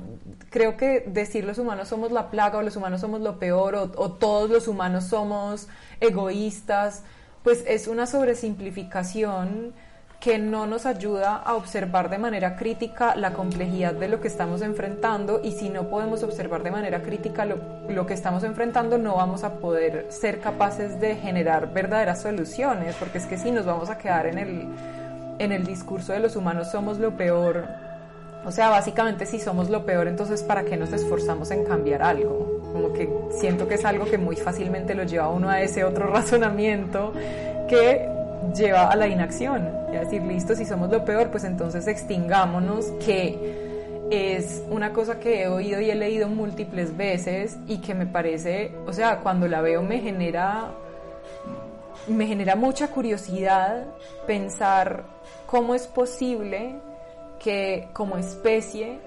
creo 0.50 0.78
que 0.78 1.04
decir 1.08 1.44
los 1.44 1.60
humanos 1.60 1.90
somos 1.90 2.12
la 2.12 2.32
plaga 2.32 2.58
o 2.58 2.62
los 2.64 2.76
humanos 2.76 3.02
somos 3.02 3.22
lo 3.22 3.38
peor 3.38 3.76
o, 3.76 3.92
o 3.98 4.14
todos 4.14 4.50
los 4.50 4.68
humanos 4.68 5.06
somos 5.06 5.68
egoístas, 6.00 7.04
pues 7.44 7.64
es 7.68 7.88
una 7.88 8.08
sobresimplificación 8.08 9.74
que 10.22 10.38
no 10.38 10.68
nos 10.68 10.86
ayuda 10.86 11.36
a 11.36 11.56
observar 11.56 12.08
de 12.12 12.20
manera 12.20 12.56
crítica 12.56 13.16
la 13.16 13.34
complejidad 13.34 13.96
de 13.96 14.08
lo 14.08 14.22
que 14.22 14.28
estamos 14.28 14.62
enfrentando 14.62 15.42
y 15.44 15.54
si 15.54 15.70
no 15.70 15.90
podemos 15.90 16.22
observar 16.22 16.62
de 16.62 16.70
manera 16.70 17.02
crítica 17.02 17.44
lo, 17.44 17.58
lo, 17.90 18.06
que 18.06 18.14
estamos 18.14 18.44
enfrentando 18.44 19.00
no 19.00 19.16
vamos 19.16 19.44
a 19.44 19.56
poder 19.56 20.06
ser 20.10 20.40
capaces 20.40 21.02
de 21.02 21.16
generar 21.16 21.74
verdaderas 21.74 22.22
soluciones 22.22 22.96
porque 22.98 23.18
es 23.18 23.26
que 23.26 23.40
si 23.40 23.50
nos 23.50 23.66
vamos 23.66 23.90
a 23.90 23.98
quedar 23.98 24.28
en 24.28 24.38
el, 24.38 24.68
en 25.40 25.52
el 25.52 25.66
discurso 25.66 26.14
de 26.14 26.20
los 26.20 26.36
humanos 26.36 26.70
somos 26.70 27.00
lo 27.00 27.18
peor 27.18 27.66
o 28.46 28.52
sea, 28.52 28.70
básicamente 28.70 29.26
si 29.28 29.40
somos 29.40 29.70
lo 29.70 29.86
peor, 29.86 30.08
entonces 30.08 30.42
¿para 30.44 30.64
qué 30.64 30.76
nos 30.76 30.92
esforzamos 30.94 31.52
en 31.52 31.64
cambiar 31.64 32.02
algo? 32.02 32.60
Como 32.74 32.92
que 32.92 33.08
siento 33.40 33.68
que 33.68 33.76
es 33.76 33.86
algo 33.86 34.06
que 34.06 34.18
muy 34.18 34.36
fácilmente 34.36 34.96
lo 34.96 35.04
lleva 35.04 35.30
uno 35.30 35.50
a 35.50 35.62
ese 35.62 35.84
otro 35.84 36.08
razonamiento 36.12 37.14
que 37.68 38.21
lleva 38.56 38.90
a 38.90 38.96
la 38.96 39.08
inacción. 39.08 39.70
Y 39.92 39.96
a 39.96 40.02
decir, 40.02 40.22
listo, 40.24 40.56
si 40.56 40.66
somos 40.66 40.90
lo 40.90 41.04
peor, 41.06 41.30
pues 41.30 41.44
entonces 41.44 41.88
extingámonos, 41.88 42.86
que 43.06 44.08
es 44.12 44.62
una 44.70 44.92
cosa 44.92 45.20
que 45.20 45.44
he 45.44 45.48
oído 45.48 45.80
y 45.80 45.90
he 45.90 45.96
leído 45.96 46.28
múltiples 46.28 46.96
veces 46.98 47.58
y 47.68 47.78
que 47.78 47.96
me 47.96 48.06
parece, 48.06 48.72
o 48.86 48.94
sea, 48.94 49.20
cuando 49.20 49.48
la 49.48 49.62
veo 49.62 49.82
me 49.82 50.00
genera 50.00 50.72
me 52.08 52.26
genera 52.26 52.56
mucha 52.56 52.88
curiosidad 52.90 53.86
pensar 54.26 55.04
cómo 55.46 55.76
es 55.76 55.88
posible 55.88 56.76
que 57.40 57.90
como 57.94 58.18
especie 58.18 59.00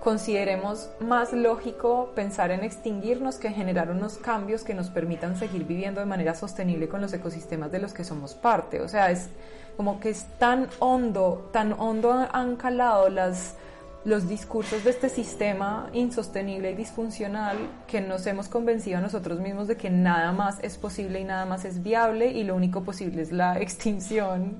consideremos 0.00 0.90
más 1.00 1.32
lógico 1.32 2.12
pensar 2.14 2.50
en 2.50 2.64
extinguirnos 2.64 3.36
que 3.36 3.50
generar 3.50 3.90
unos 3.90 4.16
cambios 4.18 4.62
que 4.62 4.74
nos 4.74 4.90
permitan 4.90 5.36
seguir 5.36 5.64
viviendo 5.64 6.00
de 6.00 6.06
manera 6.06 6.34
sostenible 6.34 6.88
con 6.88 7.00
los 7.00 7.12
ecosistemas 7.12 7.72
de 7.72 7.80
los 7.80 7.92
que 7.92 8.04
somos 8.04 8.34
parte. 8.34 8.80
O 8.80 8.88
sea, 8.88 9.10
es 9.10 9.28
como 9.76 10.00
que 10.00 10.10
es 10.10 10.26
tan 10.38 10.68
hondo, 10.78 11.50
tan 11.52 11.72
hondo 11.72 12.26
han 12.32 12.56
calado 12.56 13.08
las, 13.08 13.56
los 14.04 14.28
discursos 14.28 14.84
de 14.84 14.90
este 14.90 15.08
sistema 15.08 15.90
insostenible 15.92 16.70
y 16.70 16.74
disfuncional 16.74 17.56
que 17.86 18.00
nos 18.00 18.26
hemos 18.26 18.48
convencido 18.48 18.98
a 18.98 19.00
nosotros 19.00 19.40
mismos 19.40 19.68
de 19.68 19.76
que 19.76 19.90
nada 19.90 20.32
más 20.32 20.58
es 20.62 20.78
posible 20.78 21.20
y 21.20 21.24
nada 21.24 21.44
más 21.44 21.64
es 21.64 21.82
viable 21.82 22.28
y 22.28 22.44
lo 22.44 22.54
único 22.54 22.82
posible 22.82 23.22
es 23.22 23.32
la 23.32 23.58
extinción. 23.60 24.58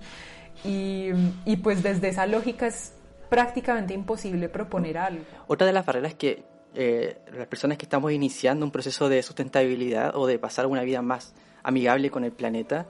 Y, 0.64 1.10
y 1.44 1.56
pues 1.58 1.84
desde 1.84 2.08
esa 2.08 2.26
lógica 2.26 2.66
es 2.66 2.92
prácticamente 3.28 3.94
imposible 3.94 4.48
proponer 4.48 4.98
algo. 4.98 5.24
Otra 5.46 5.66
de 5.66 5.72
las 5.72 5.84
barreras 5.84 6.14
que 6.14 6.44
eh, 6.74 7.18
las 7.32 7.46
personas 7.46 7.78
que 7.78 7.84
estamos 7.84 8.12
iniciando 8.12 8.64
un 8.64 8.70
proceso 8.70 9.08
de 9.08 9.22
sustentabilidad 9.22 10.14
o 10.14 10.26
de 10.26 10.38
pasar 10.38 10.66
una 10.66 10.82
vida 10.82 11.02
más 11.02 11.34
amigable 11.62 12.10
con 12.10 12.24
el 12.24 12.32
planeta, 12.32 12.86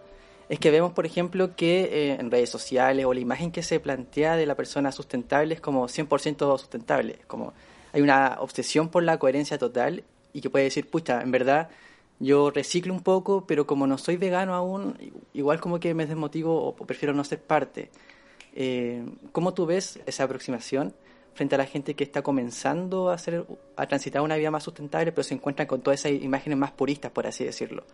es 0.49 0.59
que 0.59 0.71
vemos, 0.71 0.93
por 0.93 1.07
ejemplo, 1.07 1.55
que 1.57 1.83
eh, 1.85 2.17
en 2.19 2.31
redes 2.31 2.51
sociales 2.51 3.05
o 3.05 3.13
la 3.13 3.21
imagen 3.21 3.53
que 3.53 3.63
se 3.63 3.81
plantea 3.81 4.37
de 4.37 4.47
la 4.47 4.55
persona 4.55 4.93
sustentable 4.93 5.55
es 5.55 5.61
como 5.61 5.87
100% 5.89 6.59
sustentable, 6.59 7.19
como 7.27 7.53
hay 7.93 8.03
una 8.03 8.37
obsesión 8.41 8.89
por 8.89 9.03
la 9.03 9.19
coherencia 9.19 9.59
total 9.59 10.05
y 10.33 10.41
que 10.41 10.51
puede 10.51 10.65
decir, 10.65 10.89
pucha, 10.89 11.23
en 11.23 11.31
verdad 11.31 11.69
yo 12.21 12.51
reciclo 12.51 12.93
un 12.93 13.03
poco, 13.03 13.47
pero 13.47 13.67
como 13.67 13.87
no 13.87 13.97
soy 13.99 14.17
vegano 14.17 14.55
aún, 14.55 14.97
igual 15.35 15.61
como 15.61 15.79
que 15.79 15.95
me 15.95 16.07
desmotivo 16.07 16.65
o 16.65 16.75
prefiero 16.75 17.15
no 17.15 17.25
ser 17.25 17.41
parte. 17.43 17.91
Eh, 18.55 19.05
¿Cómo 19.33 19.55
tú 19.55 19.67
ves 19.67 20.01
esa 20.07 20.25
aproximación 20.25 20.95
frente 21.35 21.55
a 21.55 21.59
la 21.59 21.67
gente 21.67 21.95
que 21.95 22.03
está 22.03 22.23
comenzando 22.23 23.11
a, 23.11 23.15
hacer, 23.15 23.47
a 23.77 23.87
transitar 23.87 24.23
una 24.23 24.37
vida 24.37 24.51
más 24.51 24.65
sustentable, 24.65 25.13
pero 25.13 25.23
se 25.23 25.35
encuentran 25.35 25.69
con 25.69 25.81
todas 25.81 26.01
esas 26.05 26.21
imágenes 26.21 26.59
más 26.59 26.73
puristas, 26.73 27.13
por 27.13 27.27
así 27.27 27.45
decirlo? 27.45 27.85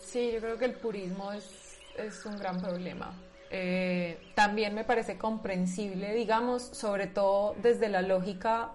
Sí, 0.00 0.30
yo 0.32 0.40
creo 0.40 0.56
que 0.56 0.66
el 0.66 0.74
purismo 0.74 1.32
es, 1.32 1.78
es 1.96 2.24
un 2.24 2.38
gran 2.38 2.60
problema. 2.60 3.12
Eh, 3.50 4.18
también 4.34 4.74
me 4.74 4.84
parece 4.84 5.18
comprensible, 5.18 6.14
digamos, 6.14 6.62
sobre 6.62 7.08
todo 7.08 7.56
desde 7.60 7.88
la 7.88 8.02
lógica 8.02 8.72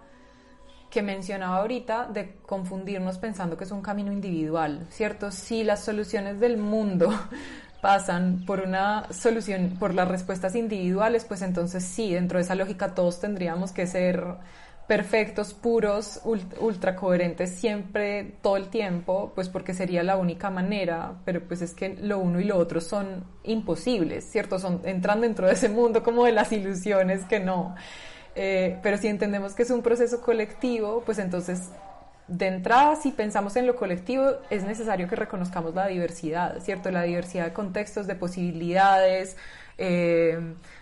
que 0.90 1.02
mencionaba 1.02 1.58
ahorita 1.58 2.08
de 2.08 2.38
confundirnos 2.46 3.18
pensando 3.18 3.58
que 3.58 3.64
es 3.64 3.72
un 3.72 3.82
camino 3.82 4.12
individual, 4.12 4.88
¿cierto? 4.90 5.32
Si 5.32 5.64
las 5.64 5.84
soluciones 5.84 6.40
del 6.40 6.58
mundo 6.58 7.14
pasan 7.82 8.44
por 8.46 8.62
una 8.62 9.12
solución, 9.12 9.78
por 9.80 9.94
las 9.94 10.08
respuestas 10.08 10.56
individuales, 10.56 11.26
pues 11.26 11.42
entonces 11.42 11.84
sí, 11.84 12.14
dentro 12.14 12.40
de 12.40 12.44
esa 12.44 12.56
lógica 12.56 12.96
todos 12.96 13.20
tendríamos 13.20 13.72
que 13.72 13.88
ser 13.88 14.38
perfectos, 14.90 15.54
puros, 15.54 16.20
ultra 16.24 16.96
coherentes 16.96 17.52
siempre, 17.52 18.38
todo 18.42 18.58
el 18.58 18.70
tiempo, 18.70 19.32
pues 19.36 19.48
porque 19.48 19.76
sería 19.76 20.02
la 20.02 20.18
única 20.18 20.50
manera, 20.50 21.14
pero 21.26 21.42
pues 21.48 21.62
es 21.62 21.76
que 21.76 21.90
lo 22.02 22.18
uno 22.18 22.40
y 22.40 22.46
lo 22.46 22.58
otro 22.58 22.82
son 22.82 23.24
imposibles, 23.44 24.26
¿cierto? 24.26 24.58
Son, 24.58 24.82
entran 24.86 25.22
dentro 25.22 25.46
de 25.46 25.54
ese 25.54 25.70
mundo 25.70 26.02
como 26.02 26.26
de 26.26 26.32
las 26.32 26.52
ilusiones 26.52 27.24
que 27.26 27.40
no. 27.40 27.76
Eh, 28.36 28.80
pero 28.82 28.98
si 28.98 29.08
entendemos 29.08 29.54
que 29.54 29.64
es 29.64 29.72
un 29.72 29.82
proceso 29.82 30.22
colectivo, 30.22 31.02
pues 31.06 31.20
entonces 31.20 31.70
de 32.30 32.48
entrada, 32.48 32.96
si 32.96 33.12
pensamos 33.12 33.56
en 33.56 33.66
lo 33.66 33.76
colectivo, 33.76 34.34
es 34.50 34.64
necesario 34.64 35.08
que 35.08 35.16
reconozcamos 35.16 35.74
la 35.74 35.88
diversidad, 35.88 36.60
¿cierto? 36.60 36.92
La 36.92 37.02
diversidad 37.04 37.46
de 37.46 37.54
contextos, 37.54 38.06
de 38.06 38.16
posibilidades, 38.16 39.36
eh, 39.80 40.40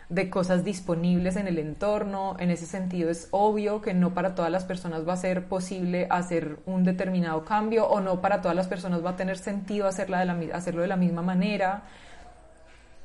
de 0.10 0.30
cosas 0.30 0.66
disponibles 0.66 1.38
en 1.38 1.48
el 1.48 1.58
entorno. 1.58 2.36
En 2.40 2.52
ese 2.52 2.66
sentido, 2.66 3.10
es 3.10 3.30
obvio 3.32 3.82
que 3.82 3.94
no 3.94 4.14
para 4.14 4.36
todas 4.36 4.52
las 4.52 4.66
personas 4.66 5.08
va 5.08 5.14
a 5.14 5.18
ser 5.18 5.46
posible 5.46 6.08
hacer 6.10 6.58
un 6.66 6.84
determinado 6.84 7.46
cambio 7.46 7.88
o 7.88 8.02
no 8.02 8.20
para 8.20 8.42
todas 8.42 8.56
las 8.56 8.68
personas 8.68 9.06
va 9.06 9.12
a 9.12 9.16
tener 9.16 9.38
sentido 9.38 9.88
hacerlo 9.88 10.18
de 10.18 10.88
la 10.88 10.98
misma 10.98 11.22
manera. 11.22 11.84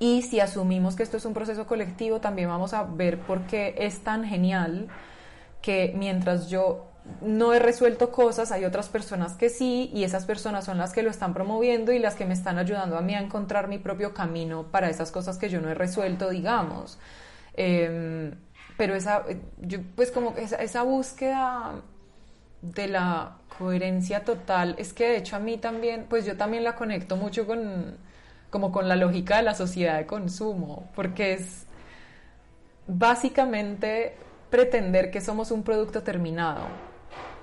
Y 0.02 0.22
si 0.22 0.40
asumimos 0.40 0.96
que 0.96 1.04
esto 1.04 1.16
es 1.16 1.24
un 1.26 1.32
proceso 1.32 1.64
colectivo, 1.68 2.20
también 2.20 2.48
vamos 2.48 2.74
a 2.74 2.82
ver 2.82 3.20
por 3.20 3.42
qué 3.42 3.76
es 3.78 4.00
tan 4.00 4.24
genial 4.24 4.88
que 5.60 5.94
mientras 5.96 6.50
yo 6.50 6.88
no 7.20 7.54
he 7.54 7.60
resuelto 7.60 8.10
cosas, 8.10 8.50
hay 8.50 8.64
otras 8.64 8.88
personas 8.88 9.34
que 9.34 9.48
sí, 9.48 9.92
y 9.94 10.02
esas 10.02 10.24
personas 10.24 10.64
son 10.64 10.78
las 10.78 10.92
que 10.92 11.04
lo 11.04 11.10
están 11.10 11.34
promoviendo 11.34 11.92
y 11.92 12.00
las 12.00 12.16
que 12.16 12.24
me 12.26 12.34
están 12.34 12.58
ayudando 12.58 12.98
a 12.98 13.00
mí 13.00 13.14
a 13.14 13.20
encontrar 13.20 13.68
mi 13.68 13.78
propio 13.78 14.12
camino 14.12 14.64
para 14.72 14.90
esas 14.90 15.12
cosas 15.12 15.38
que 15.38 15.48
yo 15.48 15.60
no 15.60 15.70
he 15.70 15.74
resuelto, 15.74 16.30
digamos. 16.30 16.98
Em, 17.54 18.34
pero 18.76 18.96
esa, 18.96 19.22
yo, 19.60 19.78
pues 19.94 20.10
como 20.10 20.34
esa 20.36 20.82
búsqueda 20.82 21.74
de 22.60 22.88
la 22.88 23.36
coherencia 23.56 24.24
total, 24.24 24.74
es 24.78 24.92
que 24.92 25.06
de 25.06 25.18
hecho 25.18 25.36
a 25.36 25.38
mí 25.38 25.58
también, 25.58 26.06
pues 26.08 26.26
yo 26.26 26.36
también 26.36 26.64
la 26.64 26.74
conecto 26.74 27.14
mucho 27.16 27.46
con 27.46 27.98
como 28.52 28.70
con 28.70 28.86
la 28.86 28.96
lógica 28.96 29.38
de 29.38 29.42
la 29.44 29.54
sociedad 29.54 29.96
de 29.96 30.04
consumo, 30.04 30.84
porque 30.94 31.32
es 31.32 31.64
básicamente 32.86 34.14
pretender 34.50 35.10
que 35.10 35.22
somos 35.22 35.50
un 35.50 35.62
producto 35.62 36.02
terminado. 36.02 36.60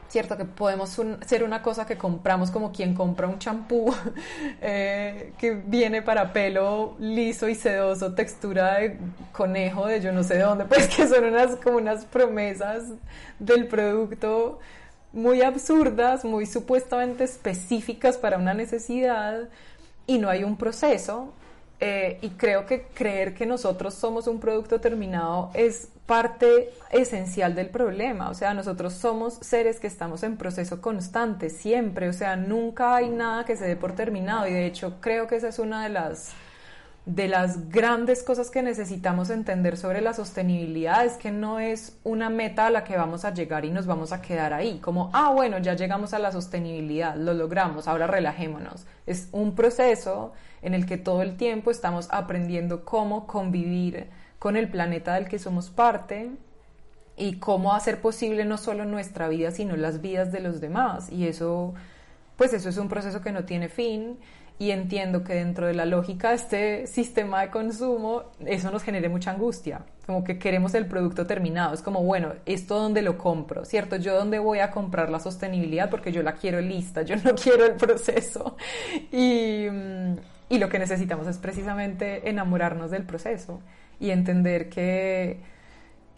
Cierto 0.07 0.37
que 0.37 0.45
podemos 0.45 0.95
ser 1.25 1.43
una 1.43 1.63
cosa 1.63 1.87
que 1.87 1.97
compramos 1.97 2.51
como 2.51 2.71
quien 2.71 2.93
compra 2.93 3.27
un 3.27 3.39
champú 3.39 3.91
eh, 4.61 5.33
que 5.39 5.55
viene 5.55 6.03
para 6.03 6.31
pelo 6.31 6.95
liso 6.99 7.49
y 7.49 7.55
sedoso, 7.55 8.13
textura 8.13 8.75
de 8.75 8.99
conejo 9.31 9.87
de 9.87 10.01
yo 10.01 10.11
no 10.11 10.21
sé 10.21 10.35
de 10.35 10.43
dónde, 10.43 10.65
pues 10.69 10.87
que 10.89 11.07
son 11.07 11.25
unas 11.25 11.55
como 11.55 11.77
unas 11.77 12.05
promesas 12.05 12.83
del 13.39 13.67
producto 13.67 14.59
muy 15.11 15.41
absurdas, 15.41 16.23
muy 16.23 16.45
supuestamente 16.45 17.23
específicas 17.23 18.17
para 18.17 18.37
una 18.37 18.53
necesidad 18.53 19.49
y 20.09 20.17
no 20.17 20.27
hay 20.29 20.43
un 20.43 20.57
proceso. 20.57 21.33
Eh, 21.79 22.17
y 22.21 22.31
creo 22.31 22.65
que 22.65 22.87
creer 22.93 23.33
que 23.33 23.45
nosotros 23.45 23.93
somos 23.93 24.27
un 24.27 24.41
producto 24.41 24.81
terminado 24.81 25.49
es 25.53 25.87
parte 26.05 26.71
esencial 26.89 27.53
del 27.53 27.69
problema. 27.69 28.29
O 28.29 28.33
sea, 28.33 28.53
nosotros 28.55 28.93
somos 28.93 29.35
seres 29.35 29.79
que 29.79 29.87
estamos 29.87 30.23
en 30.23 30.35
proceso 30.35 30.81
constante, 30.81 31.51
siempre. 31.51 32.09
O 32.09 32.13
sea, 32.13 32.35
nunca 32.35 32.95
hay 32.95 33.09
nada 33.09 33.45
que 33.45 33.55
se 33.55 33.65
dé 33.65 33.75
por 33.75 33.93
terminado. 33.93 34.47
Y 34.47 34.51
de 34.51 34.65
hecho, 34.65 34.95
creo 34.99 35.27
que 35.27 35.35
esa 35.35 35.49
es 35.49 35.59
una 35.59 35.83
de 35.83 35.89
las 35.89 36.31
de 37.05 37.27
las 37.27 37.69
grandes 37.69 38.23
cosas 38.23 38.51
que 38.51 38.61
necesitamos 38.61 39.29
entender 39.29 39.77
sobre 39.77 40.01
la 40.01 40.13
sostenibilidad 40.13 41.05
es 41.05 41.13
que 41.13 41.31
no 41.31 41.59
es 41.59 41.97
una 42.03 42.29
meta 42.29 42.67
a 42.67 42.69
la 42.69 42.83
que 42.83 42.97
vamos 42.97 43.25
a 43.25 43.33
llegar 43.33 43.65
y 43.65 43.71
nos 43.71 43.87
vamos 43.87 44.11
a 44.11 44.21
quedar 44.21 44.53
ahí, 44.53 44.79
como, 44.79 45.09
ah, 45.13 45.31
bueno, 45.33 45.57
ya 45.59 45.75
llegamos 45.75 46.13
a 46.13 46.19
la 46.19 46.31
sostenibilidad, 46.31 47.15
lo 47.15 47.33
logramos, 47.33 47.87
ahora 47.87 48.05
relajémonos. 48.05 48.85
Es 49.07 49.29
un 49.31 49.55
proceso 49.55 50.33
en 50.61 50.73
el 50.73 50.85
que 50.85 50.97
todo 50.97 51.21
el 51.21 51.37
tiempo 51.37 51.71
estamos 51.71 52.07
aprendiendo 52.11 52.85
cómo 52.85 53.25
convivir 53.27 54.07
con 54.37 54.55
el 54.55 54.69
planeta 54.69 55.15
del 55.15 55.27
que 55.27 55.39
somos 55.39 55.69
parte 55.69 56.29
y 57.17 57.35
cómo 57.35 57.73
hacer 57.73 58.01
posible 58.01 58.45
no 58.45 58.57
solo 58.57 58.85
nuestra 58.85 59.27
vida, 59.27 59.51
sino 59.51 59.75
las 59.75 60.01
vidas 60.01 60.31
de 60.31 60.39
los 60.41 60.61
demás. 60.61 61.11
Y 61.11 61.27
eso, 61.27 61.73
pues 62.37 62.53
eso 62.53 62.69
es 62.69 62.77
un 62.77 62.87
proceso 62.87 63.21
que 63.21 63.31
no 63.31 63.45
tiene 63.45 63.67
fin 63.67 64.17
y 64.59 64.71
entiendo 64.71 65.23
que 65.23 65.35
dentro 65.35 65.67
de 65.67 65.73
la 65.73 65.85
lógica 65.85 66.29
de 66.29 66.35
este 66.35 66.87
sistema 66.87 67.41
de 67.41 67.49
consumo, 67.49 68.23
eso 68.45 68.69
nos 68.69 68.83
genere 68.83 69.07
mucha 69.07 69.31
angustia, 69.31 69.85
como 70.05 70.25
que 70.25 70.37
queremos 70.37 70.75
el 70.75 70.85
producto 70.85 71.25
terminado, 71.25 71.73
es 71.73 71.81
como, 71.81 72.03
bueno, 72.03 72.33
¿esto 72.45 72.77
dónde 72.77 73.01
lo 73.01 73.17
compro? 73.17 73.63
¿Cierto? 73.63 73.95
¿Yo 73.95 74.15
dónde 74.15 74.37
voy 74.37 74.59
a 74.59 74.69
comprar 74.69 75.09
la 75.09 75.21
sostenibilidad? 75.21 75.89
Porque 75.89 76.11
yo 76.11 76.21
la 76.23 76.33
quiero 76.33 76.59
lista, 76.59 77.03
yo 77.03 77.15
no 77.15 77.35
quiero 77.41 77.65
el 77.65 77.75
proceso. 77.75 78.57
Y, 79.13 79.67
y 80.49 80.57
lo 80.57 80.67
que 80.67 80.77
necesitamos 80.77 81.25
es 81.27 81.37
precisamente 81.37 82.29
enamorarnos 82.29 82.91
del 82.91 83.03
proceso 83.03 83.61
y 83.97 84.11
entender 84.11 84.67
que 84.67 85.39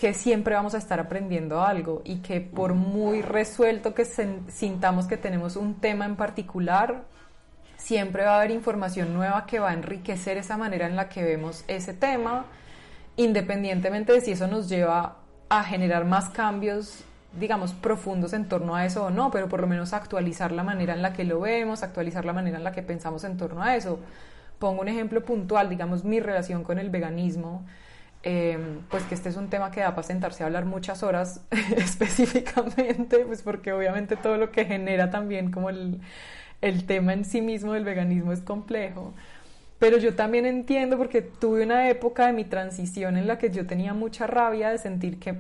que 0.01 0.15
siempre 0.15 0.55
vamos 0.55 0.73
a 0.73 0.79
estar 0.79 0.99
aprendiendo 0.99 1.61
algo 1.61 2.01
y 2.03 2.21
que 2.23 2.41
por 2.41 2.73
muy 2.73 3.21
resuelto 3.21 3.93
que 3.93 4.03
sintamos 4.03 5.05
que 5.05 5.15
tenemos 5.15 5.55
un 5.55 5.75
tema 5.75 6.05
en 6.05 6.15
particular, 6.15 7.03
siempre 7.82 8.23
va 8.23 8.36
a 8.36 8.38
haber 8.38 8.51
información 8.51 9.13
nueva 9.13 9.45
que 9.45 9.59
va 9.59 9.71
a 9.71 9.73
enriquecer 9.73 10.38
esa 10.38 10.55
manera 10.55 10.86
en 10.86 10.95
la 10.95 11.09
que 11.09 11.23
vemos 11.23 11.65
ese 11.67 11.93
tema, 11.93 12.45
independientemente 13.17 14.13
de 14.13 14.21
si 14.21 14.32
eso 14.32 14.47
nos 14.47 14.69
lleva 14.69 15.17
a 15.49 15.63
generar 15.63 16.05
más 16.05 16.29
cambios, 16.29 17.03
digamos, 17.39 17.73
profundos 17.73 18.34
en 18.34 18.47
torno 18.47 18.75
a 18.75 18.86
eso 18.86 19.05
o 19.05 19.09
no, 19.09 19.32
pero 19.32 19.49
por 19.49 19.61
lo 19.61 19.67
menos 19.67 19.93
actualizar 19.93 20.51
la 20.51 20.63
manera 20.63 20.93
en 20.93 21.01
la 21.01 21.13
que 21.13 21.23
lo 21.23 21.39
vemos, 21.39 21.82
actualizar 21.82 22.23
la 22.23 22.34
manera 22.34 22.57
en 22.57 22.63
la 22.63 22.71
que 22.71 22.84
pensamos 22.84 23.23
en 23.23 23.36
torno 23.36 23.63
a 23.63 23.75
eso. 23.75 23.99
Pongo 24.59 24.82
un 24.82 24.88
ejemplo 24.88 25.25
puntual, 25.25 25.67
digamos, 25.67 26.03
mi 26.03 26.19
relación 26.19 26.63
con 26.63 26.77
el 26.77 26.89
veganismo. 26.89 27.65
Eh, 28.23 28.59
pues 28.91 29.01
que 29.05 29.15
este 29.15 29.29
es 29.29 29.36
un 29.36 29.49
tema 29.49 29.71
que 29.71 29.82
da 29.82 29.95
para 29.95 30.03
sentarse 30.03 30.43
a 30.43 30.45
hablar 30.45 30.65
muchas 30.65 31.01
horas 31.01 31.41
específicamente, 31.75 33.25
pues 33.25 33.41
porque 33.41 33.73
obviamente 33.73 34.15
todo 34.15 34.38
lo 34.38 34.51
que 34.51 34.65
genera 34.65 35.09
también 35.09 35.49
como 35.49 35.71
el, 35.71 35.99
el 36.62 36.86
tema 36.86 37.14
en 37.14 37.26
sí 37.26 37.41
mismo 37.41 37.74
del 37.74 37.84
veganismo 37.84 38.32
es 38.32 38.41
complejo. 38.41 39.14
Pero 39.80 39.97
yo 39.97 40.16
también 40.16 40.45
entiendo 40.45 40.97
porque 40.97 41.22
tuve 41.22 41.64
una 41.64 41.89
época 41.89 42.28
de 42.28 42.34
mi 42.34 42.45
transición 42.45 43.18
en 43.18 43.28
la 43.28 43.38
que 43.38 43.49
yo 43.49 43.66
tenía 43.66 43.93
mucha 43.93 44.28
rabia 44.28 44.70
de 44.70 44.78
sentir 44.78 45.20
que, 45.20 45.36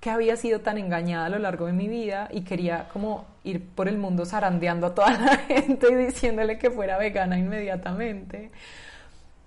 que 0.00 0.10
había 0.10 0.36
sido 0.36 0.60
tan 0.60 0.76
engañada 0.78 1.26
a 1.26 1.28
lo 1.28 1.38
largo 1.38 1.66
de 1.66 1.72
mi 1.72 1.86
vida 1.86 2.28
y 2.32 2.40
quería 2.42 2.88
como 2.92 3.26
ir 3.44 3.64
por 3.64 3.88
el 3.88 3.96
mundo 3.96 4.26
zarandeando 4.26 4.88
a 4.88 4.94
toda 4.94 5.12
la 5.18 5.36
gente 5.38 5.86
y 5.90 5.94
diciéndole 5.94 6.58
que 6.58 6.70
fuera 6.70 6.98
vegana 6.98 7.38
inmediatamente 7.38 8.50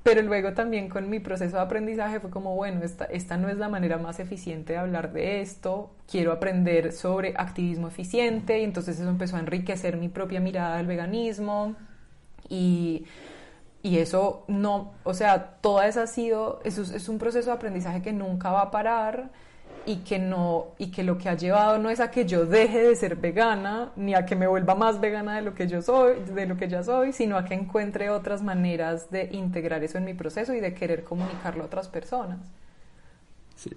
pero 0.04 0.22
luego 0.22 0.54
también 0.54 0.90
con 0.90 1.10
mi 1.10 1.20
proceso 1.20 1.58
de 1.58 1.62
aprendizaje 1.64 2.20
fue 2.20 2.30
como, 2.30 2.56
bueno, 2.56 2.84
esta, 2.84 3.06
esta 3.06 3.38
no 3.38 3.50
es 3.50 3.58
la 3.58 3.70
manera 3.70 3.98
más 3.98 4.20
eficiente 4.20 4.74
de 4.74 4.80
hablar 4.80 5.12
de 5.14 5.42
esto, 5.42 5.92
quiero 6.10 6.32
aprender 6.32 6.94
sobre 6.94 7.34
activismo 7.38 7.88
eficiente 7.90 8.60
y 8.60 8.64
entonces 8.64 9.00
eso 9.00 9.10
empezó 9.10 9.36
a 9.38 9.40
enriquecer 9.40 9.98
mi 9.98 10.10
propia 10.10 10.40
mirada 10.40 10.78
del 10.78 10.88
veganismo 10.88 11.76
y 12.50 13.06
y 13.82 14.00
eso 14.00 14.44
no, 14.48 14.94
o 15.04 15.14
sea, 15.14 15.58
toda 15.62 15.88
esa 15.88 16.04
ha 16.04 16.08
sido, 16.08 16.60
eso 16.66 16.82
es, 16.82 16.92
es 16.92 17.08
un 17.10 17.18
proceso 17.18 17.50
de 17.50 17.56
aprendizaje 17.56 18.02
que 18.02 18.12
nunca 18.12 18.52
va 18.52 18.62
a 18.64 18.72
parar 18.72 19.30
y 19.90 19.98
que 20.04 20.20
no 20.20 20.76
y 20.78 20.92
que 20.92 21.02
lo 21.02 21.18
que 21.18 21.30
ha 21.30 21.36
llevado 21.36 21.80
no 21.80 21.90
es 21.90 22.00
a 22.00 22.12
que 22.12 22.24
yo 22.24 22.46
deje 22.46 22.84
de 22.84 22.96
ser 22.96 23.16
vegana 23.16 23.92
ni 23.96 24.14
a 24.14 24.24
que 24.24 24.36
me 24.36 24.46
vuelva 24.46 24.76
más 24.76 25.02
vegana 25.02 25.38
de 25.38 25.42
lo 25.42 25.56
que 25.56 25.68
yo 25.68 25.82
soy 25.82 26.20
de 26.32 26.46
lo 26.46 26.58
que 26.58 26.68
ya 26.68 26.84
soy 26.84 27.12
sino 27.12 27.38
a 27.38 27.44
que 27.44 27.56
encuentre 27.56 28.12
otras 28.12 28.44
maneras 28.44 29.10
de 29.10 29.30
integrar 29.32 29.84
eso 29.84 29.98
en 29.98 30.06
mi 30.06 30.14
proceso 30.14 30.54
y 30.54 30.60
de 30.60 30.76
querer 30.76 31.04
comunicarlo 31.04 31.64
a 31.64 31.66
otras 31.66 31.88
personas 31.88 32.38
sí. 33.56 33.72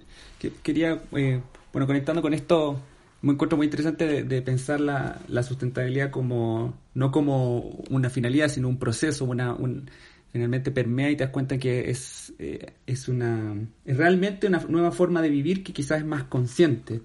quería 0.61 1.01
eh, 1.13 1.41
bueno 1.71 1.87
conectando 1.87 2.21
con 2.21 2.35
esto 2.35 2.79
me 3.23 3.33
encuentro 3.33 3.57
muy 3.57 3.65
interesante 3.65 4.23
de, 4.23 4.41
pensar 4.43 4.81
la, 4.81 5.17
la, 5.29 5.41
sustentabilidad 5.41 6.11
como 6.11 6.75
no 6.93 7.11
como 7.11 7.57
una 7.89 8.11
finalidad 8.11 8.49
sino 8.49 8.67
un 8.67 8.77
proceso 8.77 9.25
una 9.25 9.51
un, 9.53 9.89
finalmente 10.33 10.71
permea 10.71 11.11
y 11.11 11.15
te 11.15 11.23
das 11.23 11.31
cuenta 11.31 11.59
que 11.59 11.91
es, 11.91 12.33
eh, 12.39 12.73
es, 12.87 13.07
una, 13.07 13.55
es 13.85 13.95
realmente 13.95 14.47
una 14.47 14.59
nueva 14.67 14.91
forma 14.91 15.21
de 15.21 15.29
vivir 15.29 15.63
que 15.63 15.73
quizás 15.73 15.99
es 15.99 16.05
más 16.05 16.23
consciente. 16.23 17.01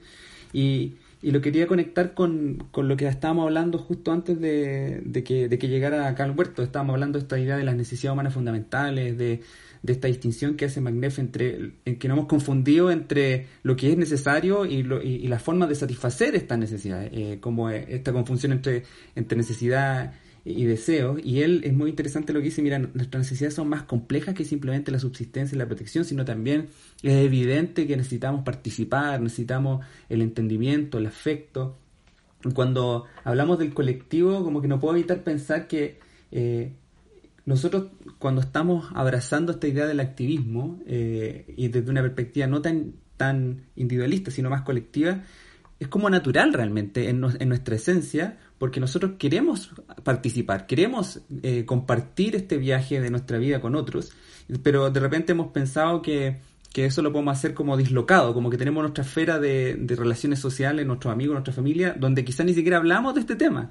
Y, 0.54 0.94
y 1.20 1.30
lo 1.30 1.42
quería 1.42 1.66
conectar 1.66 2.14
con, 2.14 2.68
con, 2.70 2.88
lo 2.88 2.96
que 2.96 3.06
estábamos 3.06 3.44
hablando 3.44 3.76
justo 3.76 4.12
antes 4.12 4.40
de, 4.40 5.02
de, 5.04 5.24
que, 5.24 5.46
de 5.50 5.58
que 5.58 5.68
llegara 5.68 6.08
acá 6.08 6.24
al 6.24 6.30
huerto. 6.30 6.62
Estábamos 6.62 6.94
hablando 6.94 7.18
de 7.18 7.24
esta 7.24 7.38
idea 7.38 7.58
de 7.58 7.64
las 7.64 7.76
necesidades 7.76 8.14
humanas 8.14 8.32
fundamentales, 8.32 9.18
de, 9.18 9.42
de 9.82 9.92
esta 9.92 10.08
distinción 10.08 10.56
que 10.56 10.64
hace 10.64 10.80
Magnef 10.80 11.18
entre 11.18 11.72
en 11.84 11.98
que 11.98 12.08
no 12.08 12.14
hemos 12.14 12.28
confundido 12.28 12.90
entre 12.90 13.46
lo 13.62 13.76
que 13.76 13.92
es 13.92 13.98
necesario 13.98 14.64
y, 14.64 14.82
lo, 14.82 15.02
y, 15.02 15.28
las 15.28 15.42
formas 15.42 15.68
de 15.68 15.74
satisfacer 15.74 16.34
estas 16.34 16.58
necesidades, 16.58 17.10
eh, 17.12 17.38
como 17.42 17.68
esta 17.68 18.10
confusión 18.10 18.52
entre, 18.52 18.84
entre 19.14 19.36
necesidad 19.36 20.14
y 20.44 20.64
deseos. 20.64 21.20
Y 21.22 21.42
él 21.42 21.62
es 21.64 21.72
muy 21.72 21.90
interesante 21.90 22.32
lo 22.32 22.40
que 22.40 22.46
dice, 22.46 22.62
mira, 22.62 22.78
nuestras 22.78 23.20
necesidades 23.24 23.54
son 23.54 23.68
más 23.68 23.82
complejas 23.82 24.34
que 24.34 24.44
simplemente 24.44 24.90
la 24.90 24.98
subsistencia 24.98 25.56
y 25.56 25.58
la 25.58 25.66
protección, 25.66 26.04
sino 26.04 26.24
también 26.24 26.68
es 27.02 27.24
evidente 27.24 27.86
que 27.86 27.96
necesitamos 27.96 28.44
participar, 28.44 29.20
necesitamos 29.20 29.84
el 30.08 30.22
entendimiento, 30.22 30.98
el 30.98 31.06
afecto. 31.06 31.76
Cuando 32.54 33.06
hablamos 33.24 33.58
del 33.58 33.74
colectivo, 33.74 34.44
como 34.44 34.62
que 34.62 34.68
no 34.68 34.78
puedo 34.78 34.96
evitar 34.96 35.24
pensar 35.24 35.66
que 35.66 35.98
eh, 36.30 36.72
nosotros 37.48 37.86
cuando 38.18 38.42
estamos 38.42 38.90
abrazando 38.94 39.52
esta 39.52 39.66
idea 39.66 39.86
del 39.86 40.00
activismo 40.00 40.78
eh, 40.86 41.54
y 41.56 41.68
desde 41.68 41.90
una 41.90 42.02
perspectiva 42.02 42.46
no 42.46 42.60
tan, 42.60 42.92
tan 43.16 43.64
individualista, 43.74 44.30
sino 44.30 44.50
más 44.50 44.62
colectiva, 44.62 45.22
es 45.80 45.88
como 45.88 46.10
natural 46.10 46.52
realmente 46.52 47.08
en, 47.08 47.24
en 47.38 47.48
nuestra 47.48 47.76
esencia, 47.76 48.38
porque 48.58 48.80
nosotros 48.80 49.12
queremos 49.18 49.70
participar, 50.02 50.66
queremos 50.66 51.20
eh, 51.42 51.64
compartir 51.64 52.36
este 52.36 52.58
viaje 52.58 53.00
de 53.00 53.10
nuestra 53.10 53.38
vida 53.38 53.60
con 53.60 53.74
otros, 53.74 54.12
pero 54.62 54.90
de 54.90 55.00
repente 55.00 55.32
hemos 55.32 55.52
pensado 55.52 56.02
que, 56.02 56.38
que, 56.72 56.86
eso 56.86 57.02
lo 57.02 57.12
podemos 57.12 57.36
hacer 57.36 57.54
como 57.54 57.76
dislocado, 57.76 58.34
como 58.34 58.50
que 58.50 58.56
tenemos 58.56 58.82
nuestra 58.82 59.04
esfera 59.04 59.38
de, 59.38 59.74
de 59.74 59.96
relaciones 59.96 60.40
sociales, 60.40 60.86
nuestros 60.86 61.12
amigos, 61.12 61.34
nuestra 61.34 61.54
familia, 61.54 61.94
donde 61.98 62.24
quizás 62.24 62.46
ni 62.46 62.54
siquiera 62.54 62.78
hablamos 62.78 63.14
de 63.14 63.20
este 63.20 63.36
tema. 63.36 63.70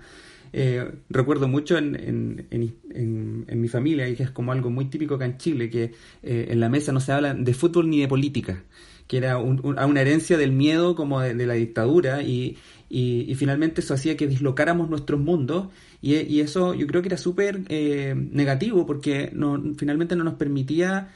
Eh, 0.54 0.90
recuerdo 1.10 1.50
mucho 1.50 1.78
en, 1.78 1.96
en, 1.96 2.48
en, 2.52 3.46
en, 3.48 3.62
mi 3.62 3.68
familia, 3.68 4.08
y 4.08 4.16
que 4.16 4.24
es 4.24 4.32
como 4.32 4.54
algo 4.54 4.70
muy 4.70 4.86
típico 4.86 5.16
acá 5.16 5.26
en 5.26 5.38
Chile, 5.38 5.70
que 5.70 5.92
eh, 6.24 6.48
en 6.50 6.60
la 6.60 6.70
mesa 6.70 6.94
no 6.94 7.02
se 7.02 7.12
habla 7.12 7.34
de 7.34 7.54
fútbol 7.54 7.90
ni 7.90 8.00
de 8.00 8.08
política 8.08 8.64
que 9.08 9.18
era 9.18 9.38
una 9.38 10.02
herencia 10.02 10.38
del 10.38 10.52
miedo 10.52 10.96
como 10.96 11.22
de, 11.22 11.34
la 11.46 11.54
dictadura 11.54 12.22
y, 12.24 12.58
y, 12.90 13.36
finalmente 13.36 13.82
eso 13.82 13.94
hacía 13.94 14.16
que 14.16 14.28
dislocáramos 14.28 14.90
nuestros 14.90 15.20
mundos 15.20 15.68
y, 16.02 16.16
y 16.16 16.40
eso 16.40 16.74
yo 16.74 16.88
creo 16.88 17.02
que 17.02 17.10
era 17.10 17.18
súper 17.18 17.62
eh, 17.68 18.16
negativo 18.16 18.86
porque 18.86 19.30
no, 19.34 19.62
finalmente 19.78 20.16
no 20.16 20.24
nos 20.24 20.36
permitía 20.36 21.10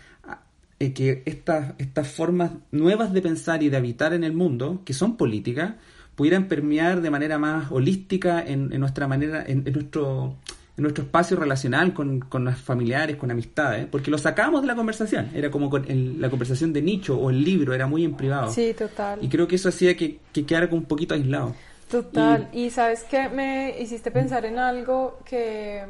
eh, 0.80 0.94
que 0.94 1.24
estas, 1.26 1.76
estas 1.78 2.08
formas 2.08 2.52
nuevas 2.72 3.14
de 3.14 3.22
pensar 3.22 3.62
y 3.64 3.70
de 3.70 3.78
habitar 3.78 4.14
en 4.14 4.24
el 4.24 4.34
mundo, 4.34 4.82
que 4.84 4.94
son 4.94 5.16
políticas, 5.16 5.76
pudieran 6.16 6.48
permear 6.48 7.02
de 7.02 7.10
manera 7.10 7.38
más 7.38 7.72
holística 7.72 8.44
en, 8.44 8.74
en 8.74 8.80
nuestra 8.80 9.08
manera, 9.08 9.44
en, 9.46 9.64
en 9.66 9.74
nuestro 9.74 10.38
en 10.82 10.84
nuestro 10.84 11.04
espacio 11.04 11.38
relacional 11.38 11.94
con, 11.94 12.22
con 12.22 12.44
los 12.44 12.58
familiares, 12.58 13.16
con 13.16 13.30
amistades, 13.30 13.86
porque 13.86 14.10
lo 14.10 14.18
sacábamos 14.18 14.62
de 14.62 14.68
la 14.68 14.76
conversación, 14.76 15.30
era 15.36 15.52
como 15.52 15.70
con 15.70 15.86
la 16.20 16.30
conversación 16.30 16.74
de 16.74 16.82
nicho 16.82 17.18
o 17.18 17.30
el 17.30 17.44
libro, 17.44 17.76
era 17.76 17.86
muy 17.86 18.04
en 18.04 18.16
privado. 18.16 18.52
Sí, 18.52 18.74
total. 18.76 19.20
Y 19.22 19.30
creo 19.30 19.48
que 19.48 19.58
eso 19.58 19.70
hacía 19.70 19.96
que, 19.96 20.20
que 20.34 20.44
quedara 20.44 20.68
como 20.68 20.82
un 20.82 20.88
poquito 20.88 21.14
aislado. 21.14 21.54
Total, 21.92 22.50
y, 22.52 22.72
sabes 22.72 23.04
que 23.04 23.30
me 23.30 23.80
hiciste 23.80 24.10
pensar 24.10 24.46
en 24.46 24.58
algo 24.58 25.20
que, 25.24 25.84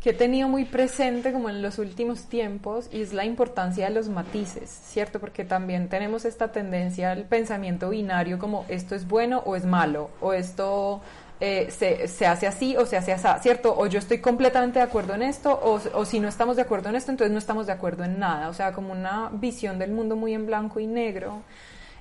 que 0.00 0.10
he 0.10 0.12
tenido 0.14 0.46
muy 0.46 0.66
presente 0.66 1.32
como 1.32 1.48
en 1.48 1.60
los 1.60 1.78
últimos 1.78 2.28
tiempos 2.28 2.88
y 2.92 3.00
es 3.00 3.12
la 3.12 3.24
importancia 3.24 3.88
de 3.88 3.94
los 3.94 4.08
matices, 4.08 4.70
¿cierto? 4.70 5.18
Porque 5.18 5.44
también 5.44 5.88
tenemos 5.88 6.24
esta 6.24 6.52
tendencia 6.52 7.10
al 7.10 7.24
pensamiento 7.24 7.90
binario 7.90 8.38
como 8.38 8.66
esto 8.68 8.94
es 8.94 9.08
bueno 9.08 9.42
o 9.46 9.56
es 9.56 9.64
malo, 9.64 10.10
o 10.20 10.32
esto 10.32 11.00
eh, 11.40 11.70
se, 11.70 12.06
se, 12.06 12.26
hace 12.26 12.46
así 12.46 12.76
o 12.76 12.84
se 12.84 12.98
hace 12.98 13.12
así, 13.12 13.26
¿cierto? 13.42 13.74
O 13.74 13.86
yo 13.86 13.98
estoy 13.98 14.18
completamente 14.18 14.78
de 14.78 14.84
acuerdo 14.84 15.14
en 15.14 15.22
esto, 15.22 15.52
o, 15.52 15.80
o, 15.94 16.04
si 16.04 16.20
no 16.20 16.28
estamos 16.28 16.56
de 16.56 16.62
acuerdo 16.62 16.90
en 16.90 16.96
esto, 16.96 17.10
entonces 17.10 17.32
no 17.32 17.38
estamos 17.38 17.66
de 17.66 17.72
acuerdo 17.72 18.04
en 18.04 18.18
nada. 18.18 18.50
O 18.50 18.54
sea, 18.54 18.72
como 18.72 18.92
una 18.92 19.30
visión 19.32 19.78
del 19.78 19.90
mundo 19.90 20.16
muy 20.16 20.34
en 20.34 20.44
blanco 20.44 20.80
y 20.80 20.86
negro, 20.86 21.42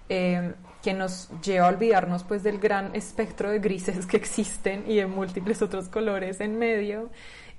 eh, 0.09 0.53
que 0.83 0.93
nos 0.93 1.29
lleva 1.41 1.67
a 1.67 1.69
olvidarnos 1.69 2.23
pues 2.23 2.43
del 2.43 2.59
gran 2.59 2.93
espectro 2.95 3.49
de 3.49 3.59
grises 3.59 4.05
que 4.05 4.17
existen 4.17 4.83
y 4.87 4.97
de 4.97 5.07
múltiples 5.07 5.61
otros 5.61 5.87
colores 5.87 6.41
en 6.41 6.59
medio, 6.59 7.09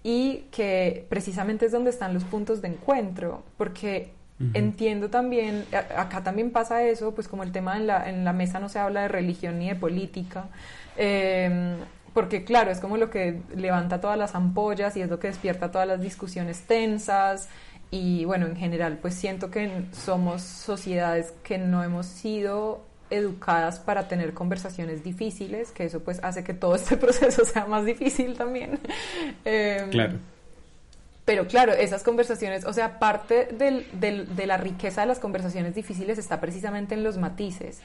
y 0.03 0.49
que 0.51 1.07
precisamente 1.09 1.67
es 1.67 1.73
donde 1.73 1.91
están 1.91 2.13
los 2.13 2.25
puntos 2.25 2.61
de 2.61 2.69
encuentro, 2.69 3.43
porque 3.57 4.13
Entiendo 4.55 5.11
también, 5.11 5.67
acá 5.95 6.23
también 6.23 6.51
pasa 6.51 6.83
eso, 6.83 7.15
pues 7.15 7.29
como 7.29 7.43
el 7.43 7.53
tema 7.53 7.77
en 7.77 7.87
la, 7.87 8.09
en 8.09 8.25
la 8.25 8.33
mesa 8.33 8.59
no 8.59 8.71
se 8.71 8.79
habla 8.79 9.03
de 9.03 9.09
religión 9.09 9.59
ni 9.59 9.69
de 9.69 9.75
política, 9.75 10.49
eh, 11.03 11.77
porque 12.13 12.45
claro, 12.45 12.71
es 12.71 12.79
como 12.79 12.99
lo 12.99 13.09
que 13.09 13.41
levanta 13.57 14.03
todas 14.03 14.19
las 14.19 14.35
ampollas 14.35 14.97
y 14.99 15.01
es 15.01 15.09
lo 15.09 15.19
que 15.19 15.29
despierta 15.29 15.71
todas 15.71 15.89
las 15.89 16.03
discusiones 16.03 16.61
tensas 16.63 17.49
y 17.91 18.27
bueno, 18.27 18.47
en 18.47 18.55
general 18.55 18.99
pues 19.01 19.15
siento 19.15 19.51
que 19.51 19.85
somos 19.93 20.43
sociedades 20.43 21.33
que 21.43 21.57
no 21.57 21.83
hemos 21.83 22.05
sido 22.05 22.83
educadas 23.09 23.81
para 23.81 24.09
tener 24.09 24.35
conversaciones 24.35 25.03
difíciles, 25.03 25.73
que 25.73 25.87
eso 25.87 26.01
pues 26.01 26.21
hace 26.23 26.45
que 26.45 26.53
todo 26.53 26.75
este 26.77 26.99
proceso 26.99 27.47
sea 27.47 27.65
más 27.65 27.87
difícil 27.87 28.37
también. 28.37 28.79
Eh, 29.47 29.87
claro. 29.91 30.19
Pero 31.25 31.47
claro, 31.47 31.73
esas 31.73 32.03
conversaciones, 32.03 32.67
o 32.67 32.73
sea, 32.73 32.99
parte 32.99 33.47
del, 33.47 33.87
del, 33.99 34.37
de 34.37 34.47
la 34.47 34.59
riqueza 34.59 35.01
de 35.03 35.07
las 35.07 35.19
conversaciones 35.19 35.75
difíciles 35.75 36.19
está 36.19 36.41
precisamente 36.41 36.95
en 36.95 37.05
los 37.05 37.17
matices 37.17 37.81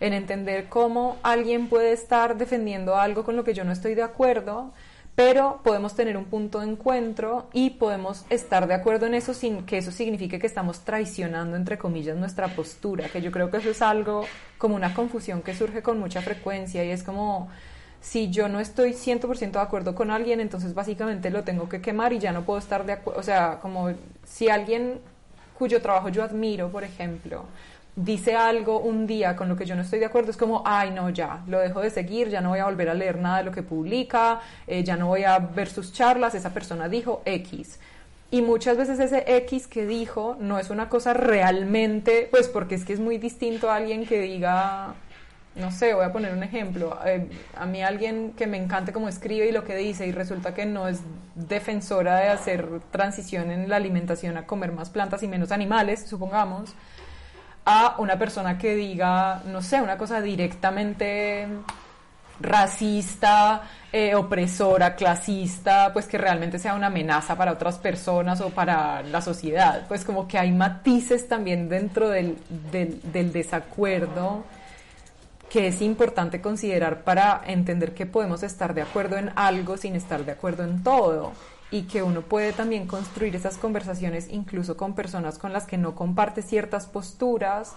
en 0.00 0.12
entender 0.12 0.68
cómo 0.68 1.16
alguien 1.22 1.68
puede 1.68 1.92
estar 1.92 2.36
defendiendo 2.36 2.96
algo 2.96 3.24
con 3.24 3.36
lo 3.36 3.44
que 3.44 3.54
yo 3.54 3.64
no 3.64 3.72
estoy 3.72 3.94
de 3.94 4.02
acuerdo, 4.02 4.72
pero 5.14 5.60
podemos 5.64 5.96
tener 5.96 6.16
un 6.18 6.26
punto 6.26 6.60
de 6.60 6.66
encuentro 6.66 7.48
y 7.54 7.70
podemos 7.70 8.26
estar 8.28 8.68
de 8.68 8.74
acuerdo 8.74 9.06
en 9.06 9.14
eso 9.14 9.32
sin 9.32 9.64
que 9.64 9.78
eso 9.78 9.90
signifique 9.90 10.38
que 10.38 10.46
estamos 10.46 10.80
traicionando, 10.80 11.56
entre 11.56 11.78
comillas, 11.78 12.16
nuestra 12.18 12.48
postura, 12.48 13.08
que 13.08 13.22
yo 13.22 13.32
creo 13.32 13.50
que 13.50 13.56
eso 13.56 13.70
es 13.70 13.80
algo 13.80 14.26
como 14.58 14.76
una 14.76 14.92
confusión 14.92 15.40
que 15.40 15.54
surge 15.54 15.82
con 15.82 15.98
mucha 15.98 16.20
frecuencia 16.20 16.84
y 16.84 16.90
es 16.90 17.02
como 17.02 17.48
si 18.02 18.30
yo 18.30 18.48
no 18.48 18.60
estoy 18.60 18.92
100% 18.92 19.52
de 19.52 19.58
acuerdo 19.58 19.94
con 19.94 20.10
alguien, 20.10 20.40
entonces 20.40 20.74
básicamente 20.74 21.30
lo 21.30 21.44
tengo 21.44 21.68
que 21.68 21.80
quemar 21.80 22.12
y 22.12 22.18
ya 22.18 22.32
no 22.32 22.44
puedo 22.44 22.58
estar 22.58 22.84
de 22.84 22.92
acuerdo, 22.92 23.18
o 23.18 23.22
sea, 23.22 23.58
como 23.60 23.90
si 24.24 24.50
alguien 24.50 25.00
cuyo 25.58 25.80
trabajo 25.80 26.10
yo 26.10 26.22
admiro, 26.22 26.70
por 26.70 26.84
ejemplo, 26.84 27.46
dice 27.96 28.36
algo 28.36 28.78
un 28.78 29.06
día 29.06 29.34
con 29.34 29.48
lo 29.48 29.56
que 29.56 29.64
yo 29.64 29.74
no 29.74 29.82
estoy 29.82 29.98
de 29.98 30.06
acuerdo, 30.06 30.30
es 30.30 30.36
como, 30.36 30.62
ay, 30.66 30.90
no, 30.90 31.08
ya, 31.10 31.42
lo 31.46 31.58
dejo 31.58 31.80
de 31.80 31.90
seguir, 31.90 32.28
ya 32.28 32.42
no 32.42 32.50
voy 32.50 32.58
a 32.58 32.66
volver 32.66 32.90
a 32.90 32.94
leer 32.94 33.18
nada 33.18 33.38
de 33.38 33.44
lo 33.44 33.52
que 33.52 33.62
publica, 33.62 34.40
eh, 34.66 34.84
ya 34.84 34.96
no 34.96 35.08
voy 35.08 35.24
a 35.24 35.38
ver 35.38 35.68
sus 35.68 35.92
charlas, 35.92 36.34
esa 36.34 36.50
persona 36.50 36.88
dijo 36.88 37.22
X. 37.24 37.80
Y 38.30 38.42
muchas 38.42 38.76
veces 38.76 38.98
ese 38.98 39.24
X 39.36 39.66
que 39.66 39.86
dijo 39.86 40.36
no 40.38 40.58
es 40.58 40.68
una 40.70 40.88
cosa 40.88 41.14
realmente, 41.14 42.28
pues 42.30 42.48
porque 42.48 42.74
es 42.74 42.84
que 42.84 42.92
es 42.92 43.00
muy 43.00 43.18
distinto 43.18 43.70
a 43.70 43.76
alguien 43.76 44.04
que 44.04 44.20
diga, 44.20 44.94
no 45.54 45.70
sé, 45.70 45.94
voy 45.94 46.04
a 46.04 46.12
poner 46.12 46.34
un 46.34 46.42
ejemplo, 46.42 46.98
eh, 47.06 47.28
a 47.56 47.64
mí 47.64 47.82
alguien 47.82 48.32
que 48.36 48.46
me 48.46 48.58
encante 48.58 48.92
cómo 48.92 49.08
escribe 49.08 49.48
y 49.48 49.52
lo 49.52 49.64
que 49.64 49.74
dice 49.74 50.06
y 50.06 50.12
resulta 50.12 50.52
que 50.52 50.66
no 50.66 50.86
es 50.86 51.00
defensora 51.34 52.16
de 52.16 52.28
hacer 52.28 52.68
transición 52.90 53.50
en 53.50 53.68
la 53.70 53.76
alimentación 53.76 54.36
a 54.36 54.46
comer 54.46 54.72
más 54.72 54.90
plantas 54.90 55.22
y 55.22 55.28
menos 55.28 55.52
animales, 55.52 56.04
supongamos, 56.06 56.74
a 57.66 57.96
una 57.98 58.16
persona 58.16 58.56
que 58.56 58.76
diga, 58.76 59.42
no 59.44 59.60
sé, 59.60 59.82
una 59.82 59.98
cosa 59.98 60.20
directamente 60.22 61.48
racista, 62.38 63.62
eh, 63.92 64.14
opresora, 64.14 64.94
clasista, 64.94 65.92
pues 65.92 66.06
que 66.06 66.16
realmente 66.16 66.60
sea 66.60 66.74
una 66.74 66.86
amenaza 66.86 67.34
para 67.36 67.52
otras 67.52 67.78
personas 67.78 68.40
o 68.40 68.50
para 68.50 69.02
la 69.02 69.20
sociedad. 69.20 69.84
Pues 69.88 70.04
como 70.04 70.28
que 70.28 70.38
hay 70.38 70.52
matices 70.52 71.28
también 71.28 71.68
dentro 71.68 72.08
del, 72.08 72.38
del, 72.70 73.00
del 73.12 73.32
desacuerdo 73.32 74.44
que 75.50 75.68
es 75.68 75.82
importante 75.82 76.40
considerar 76.40 77.02
para 77.02 77.42
entender 77.46 77.94
que 77.94 78.06
podemos 78.06 78.44
estar 78.44 78.74
de 78.74 78.82
acuerdo 78.82 79.16
en 79.16 79.32
algo 79.34 79.76
sin 79.76 79.96
estar 79.96 80.24
de 80.24 80.32
acuerdo 80.32 80.64
en 80.64 80.82
todo 80.82 81.32
y 81.70 81.82
que 81.82 82.02
uno 82.02 82.22
puede 82.22 82.52
también 82.52 82.86
construir 82.86 83.34
esas 83.34 83.58
conversaciones 83.58 84.28
incluso 84.30 84.76
con 84.76 84.94
personas 84.94 85.38
con 85.38 85.52
las 85.52 85.66
que 85.66 85.78
no 85.78 85.94
comparte 85.94 86.42
ciertas 86.42 86.86
posturas, 86.86 87.74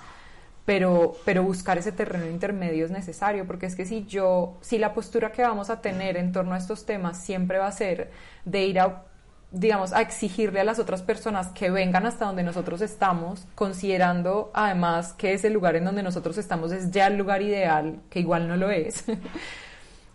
pero, 0.66 1.16
pero 1.26 1.44
buscar 1.44 1.78
ese 1.78 1.92
terreno 1.92 2.28
intermedio 2.28 2.86
es 2.86 2.92
necesario, 2.92 3.48
porque 3.48 3.66
es 3.66 3.76
que 3.76 3.86
si 3.86 4.06
yo, 4.06 4.58
si 4.62 4.78
la 4.78 4.94
postura 4.94 5.32
que 5.32 5.42
vamos 5.42 5.70
a 5.70 5.82
tener 5.82 6.18
en 6.18 6.32
torno 6.32 6.54
a 6.54 6.58
estos 6.58 6.86
temas 6.86 7.18
siempre 7.24 7.58
va 7.58 7.68
a 7.68 7.72
ser 7.72 8.12
de 8.46 8.66
ir 8.66 8.80
a 8.80 9.06
digamos, 9.52 9.94
a 9.94 10.02
exigirle 10.02 10.60
a 10.60 10.64
las 10.64 10.78
otras 10.78 11.02
personas 11.02 11.48
que 11.48 11.72
vengan 11.72 12.06
hasta 12.06 12.26
donde 12.26 12.44
nosotros 12.44 12.82
estamos, 12.82 13.48
considerando 13.56 14.52
además 14.54 15.14
que 15.14 15.34
ese 15.34 15.50
lugar 15.50 15.76
en 15.76 15.86
donde 15.86 16.04
nosotros 16.04 16.38
estamos 16.38 16.72
es 16.72 16.92
ya 16.92 17.08
el 17.08 17.18
lugar 17.18 17.42
ideal, 17.42 18.00
que 18.10 18.20
igual 18.20 18.48
no 18.48 18.58
lo 18.58 18.70
es. 18.70 19.06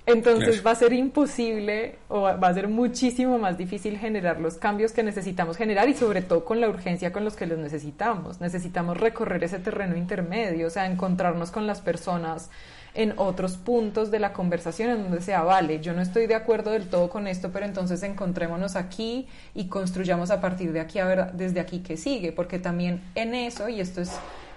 Entonces 0.07 0.65
va 0.65 0.73
a 0.73 0.75
ser 0.75 0.93
imposible 0.93 1.97
o 2.09 2.21
va 2.21 2.49
a 2.49 2.55
ser 2.55 2.69
muchísimo 2.69 3.39
más 3.39 3.57
difícil 3.57 3.97
generar 3.97 4.39
los 4.39 4.57
cambios 4.57 4.93
que 4.93 5.03
necesitamos 5.03 5.57
generar 5.57 5.89
y 5.89 5.95
sobre 5.95 6.21
todo 6.21 6.45
con 6.45 6.61
la 6.61 6.69
urgencia 6.69 7.11
con 7.11 7.25
los 7.25 7.37
que 7.37 7.47
los 7.47 7.59
necesitamos. 7.59 8.39
Necesitamos 8.39 8.99
recorrer 8.99 9.43
ese 9.45 9.59
terreno 9.61 9.97
intermedio, 9.97 10.67
o 10.67 10.71
sea, 10.71 10.85
encontrarnos 10.87 11.51
con 11.51 11.67
las 11.67 11.81
personas 11.81 12.51
en 12.93 13.15
otros 13.17 13.57
puntos 13.57 14.11
de 14.11 14.21
la 14.21 14.33
conversación 14.33 14.91
en 14.91 15.03
donde 15.05 15.21
sea, 15.21 15.43
vale, 15.43 15.81
yo 15.81 15.95
no 15.95 16.03
estoy 16.03 16.27
de 16.27 16.35
acuerdo 16.35 16.71
del 16.71 16.89
todo 16.89 17.09
con 17.09 17.27
esto, 17.27 17.51
pero 17.51 17.67
entonces 17.67 18.03
encontrémonos 18.03 18.77
aquí 18.77 19.27
y 19.55 19.67
construyamos 19.67 20.31
a 20.31 20.41
partir 20.41 20.73
de 20.73 20.81
aquí, 20.81 21.01
a 21.01 21.07
ver, 21.07 21.33
desde 21.33 21.61
aquí 21.61 21.81
que 21.81 21.97
sigue, 21.97 22.31
porque 22.31 22.59
también 22.59 23.03
en 23.15 23.35
eso, 23.35 23.69
y 23.69 23.81
esto 23.81 24.01
es 24.01 24.13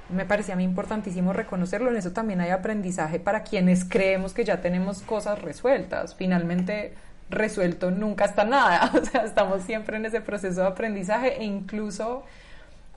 me 0.09 0.25
parecía 0.25 0.53
a 0.53 0.57
mí 0.57 0.63
importantísimo 0.63 1.33
reconocerlo, 1.33 1.89
en 1.89 1.97
eso 1.97 2.11
también 2.11 2.41
hay 2.41 2.51
aprendizaje 2.51 3.19
para 3.19 3.43
quienes 3.43 3.83
creemos 3.83 4.33
que 4.33 4.45
ya 4.45 4.61
tenemos 4.61 5.01
cosas 5.01 5.41
resueltas. 5.41 6.15
Finalmente, 6.15 6.93
resuelto 7.29 7.91
nunca 7.91 8.25
está 8.25 8.45
nada, 8.45 8.91
o 9.01 9.03
sea, 9.03 9.23
estamos 9.23 9.63
siempre 9.63 9.97
en 9.97 10.05
ese 10.05 10.21
proceso 10.21 10.61
de 10.61 10.67
aprendizaje 10.67 11.41
e 11.41 11.43
incluso 11.43 12.23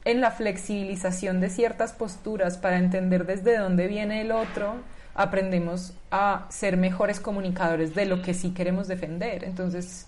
en 0.05 0.21
la 0.21 0.31
flexibilización 0.31 1.41
de 1.41 1.51
ciertas 1.51 1.93
posturas 1.93 2.57
para 2.57 2.79
entender 2.79 3.27
desde 3.27 3.59
dónde 3.59 3.87
viene 3.87 4.23
el 4.23 4.33
otro, 4.33 4.77
aprendemos 5.15 5.93
a 6.11 6.47
ser 6.49 6.77
mejores 6.77 7.21
comunicadores 7.21 7.95
de 7.95 8.07
lo 8.07 8.23
que 8.23 8.33
sí 8.33 8.51
queremos 8.53 8.89
defender. 8.89 9.45
Entonces, 9.45 10.07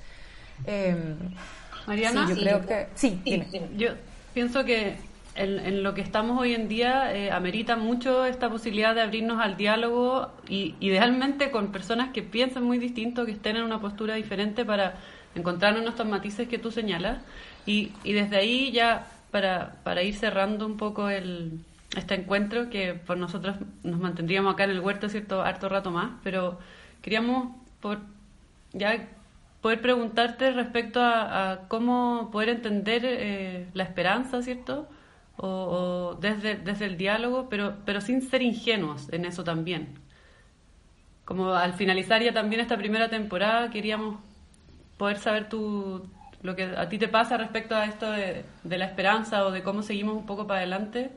eh, 0.67 0.97
Mariana, 1.87 2.27
yo 2.29 2.37
creo 2.37 2.65
que... 2.65 2.87
Sí, 2.95 3.21
yo 3.77 3.91
pienso 4.33 4.65
que 4.65 4.97
en, 5.35 5.83
lo 5.83 5.95
que 5.95 6.01
estamos 6.01 6.41
hoy 6.41 6.55
en 6.55 6.69
día 6.69 7.15
eh, 7.15 7.31
amerita 7.31 7.77
mucho 7.77 8.25
esta 8.25 8.51
posibilidad 8.51 8.95
de 8.95 9.01
abrirnos 9.01 9.41
al 9.41 9.57
diálogo 9.57 10.31
y 10.49 10.75
idealmente 10.81 11.51
con 11.51 11.73
personas 11.73 12.11
que 12.11 12.23
piensen 12.23 12.65
muy 12.65 12.79
distinto, 12.79 13.25
que 13.25 13.33
estén 13.33 13.57
en 13.57 13.63
una 13.63 13.81
postura 13.81 14.15
diferente 14.15 14.65
para 14.65 14.95
encontrarnos 15.35 15.83
en 15.83 15.89
estos 15.89 16.07
matices 16.07 16.49
que 16.49 16.59
tú 16.59 16.71
señalas. 16.71 17.23
Y, 17.65 17.93
y 18.05 18.13
desde 18.13 18.37
ahí 18.37 18.73
ya 18.73 19.07
para, 19.31 19.77
para 19.85 20.03
ir 20.03 20.15
cerrando 20.15 20.67
un 20.67 20.77
poco 20.77 21.09
el, 21.09 21.61
este 21.97 22.15
encuentro, 22.15 22.71
que 22.71 22.95
por 22.95 23.17
nosotros 23.17 23.57
nos 23.83 24.01
mantendríamos 24.01 24.55
acá 24.55 24.65
en 24.65 24.71
el 24.71 24.81
huerto 24.81 25.09
cierto 25.09 25.43
harto 25.43 25.69
rato 25.69 25.91
más, 25.91 26.11
pero 26.23 26.59
queríamos 27.01 27.55
por 27.81 28.01
ya 28.73 29.09
poder 29.61 29.81
preguntarte 29.81 30.51
respecto 30.51 31.01
a, 31.03 31.61
cómo 31.69 32.31
poder 32.33 32.51
entender 32.51 33.03
eh, 33.05 33.69
la 33.75 33.85
esperanza, 33.85 34.43
¿cierto? 34.43 34.89
O, 35.45 36.17
desde, 36.21 36.57
desde 36.57 36.87
el 36.87 36.97
diálogo, 36.97 37.49
pero, 37.49 37.75
pero 37.85 38.01
sin 38.01 38.23
ser 38.23 38.43
ingenuos 38.43 39.13
en 39.13 39.25
eso 39.25 39.43
también. 39.43 39.99
Como 41.25 41.53
al 41.53 41.73
finalizar 41.75 42.23
ya 42.23 42.33
también 42.33 42.61
esta 42.61 42.77
primera 42.77 43.09
temporada, 43.09 43.71
queríamos 43.71 44.19
poder 44.99 45.19
saber 45.19 45.49
tu, 45.49 46.09
lo 46.43 46.55
que 46.55 46.65
a 46.65 46.89
ti 46.89 46.99
te 46.99 47.09
pasa 47.09 47.37
respecto 47.37 47.75
a 47.75 47.87
esto 47.87 48.11
de, 48.11 48.45
la 48.65 48.85
esperanza 48.85 49.45
o 49.45 49.51
de 49.51 49.63
cómo 49.63 49.83
seguimos 49.83 50.17
un 50.17 50.27
poco 50.27 50.47
para 50.47 50.61
adelante, 50.61 51.11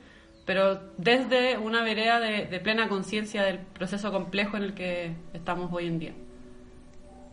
pero 0.46 0.80
desde 0.98 1.58
una 1.58 1.84
vereda 1.84 2.20
de, 2.20 2.46
de 2.46 2.60
plena 2.60 2.88
conciencia 2.88 3.44
del 3.44 3.60
proceso 3.60 4.12
complejo 4.12 4.58
en 4.58 4.64
el 4.64 4.74
que 4.74 5.14
estamos 5.34 5.72
hoy 5.72 5.88
en 5.88 6.00
día. 6.00 6.14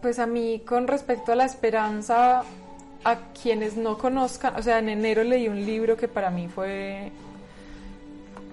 Pues 0.03 0.18
a 0.18 0.26
mí, 0.26 0.62
con 0.66 0.88
respecto 0.88 1.32
a 1.32 1.36
la 1.36 1.45
esperanza, 1.45 2.43
a 3.05 3.19
quienes 3.41 3.77
no 3.77 3.99
conozcan, 3.99 4.57
o 4.57 4.63
sea, 4.63 4.79
en 4.79 4.89
enero 4.89 5.25
leí 5.25 5.49
un 5.49 5.65
libro 5.65 5.97
que 5.97 6.09
para 6.09 6.31
mí 6.31 6.49
fue, 6.49 7.11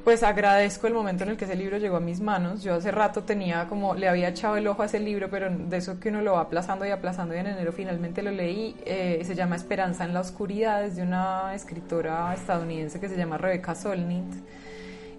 pues 0.03 0.23
agradezco 0.23 0.87
el 0.87 0.93
momento 0.93 1.23
en 1.23 1.31
el 1.31 1.37
que 1.37 1.45
ese 1.45 1.55
libro 1.55 1.77
llegó 1.77 1.97
a 1.97 1.99
mis 1.99 2.19
manos. 2.19 2.63
Yo 2.63 2.75
hace 2.75 2.91
rato 2.91 3.23
tenía 3.23 3.67
como, 3.67 3.93
le 3.93 4.09
había 4.09 4.29
echado 4.29 4.57
el 4.57 4.67
ojo 4.67 4.81
a 4.81 4.85
ese 4.85 4.99
libro, 4.99 5.29
pero 5.29 5.49
de 5.49 5.77
eso 5.77 5.99
que 5.99 6.09
uno 6.09 6.21
lo 6.21 6.33
va 6.33 6.41
aplazando 6.41 6.85
y 6.85 6.89
aplazando 6.89 7.35
y 7.35 7.37
en 7.37 7.47
enero 7.47 7.71
finalmente 7.71 8.23
lo 8.23 8.31
leí. 8.31 8.75
Eh, 8.85 9.21
se 9.25 9.35
llama 9.35 9.55
Esperanza 9.55 10.05
en 10.05 10.13
la 10.13 10.21
Oscuridad, 10.21 10.83
es 10.83 10.95
de 10.95 11.03
una 11.03 11.53
escritora 11.53 12.33
estadounidense 12.33 12.99
que 12.99 13.09
se 13.09 13.17
llama 13.17 13.37
Rebecca 13.37 13.75
Solnit 13.75 14.25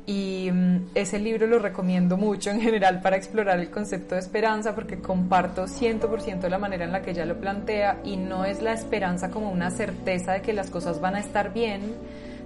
y 0.06 0.50
mm, 0.52 0.90
ese 0.94 1.18
libro 1.18 1.46
lo 1.46 1.58
recomiendo 1.58 2.16
mucho 2.16 2.50
en 2.50 2.60
general 2.60 3.00
para 3.00 3.16
explorar 3.16 3.60
el 3.60 3.70
concepto 3.70 4.14
de 4.14 4.20
esperanza 4.20 4.74
porque 4.74 5.00
comparto 5.00 5.66
100% 5.66 6.48
la 6.48 6.58
manera 6.58 6.84
en 6.84 6.92
la 6.92 7.02
que 7.02 7.12
ella 7.12 7.24
lo 7.24 7.38
plantea 7.38 8.00
y 8.04 8.16
no 8.16 8.44
es 8.44 8.62
la 8.62 8.72
esperanza 8.72 9.30
como 9.30 9.50
una 9.50 9.70
certeza 9.70 10.32
de 10.32 10.42
que 10.42 10.52
las 10.52 10.70
cosas 10.70 11.00
van 11.00 11.16
a 11.16 11.20
estar 11.20 11.52
bien, 11.52 11.94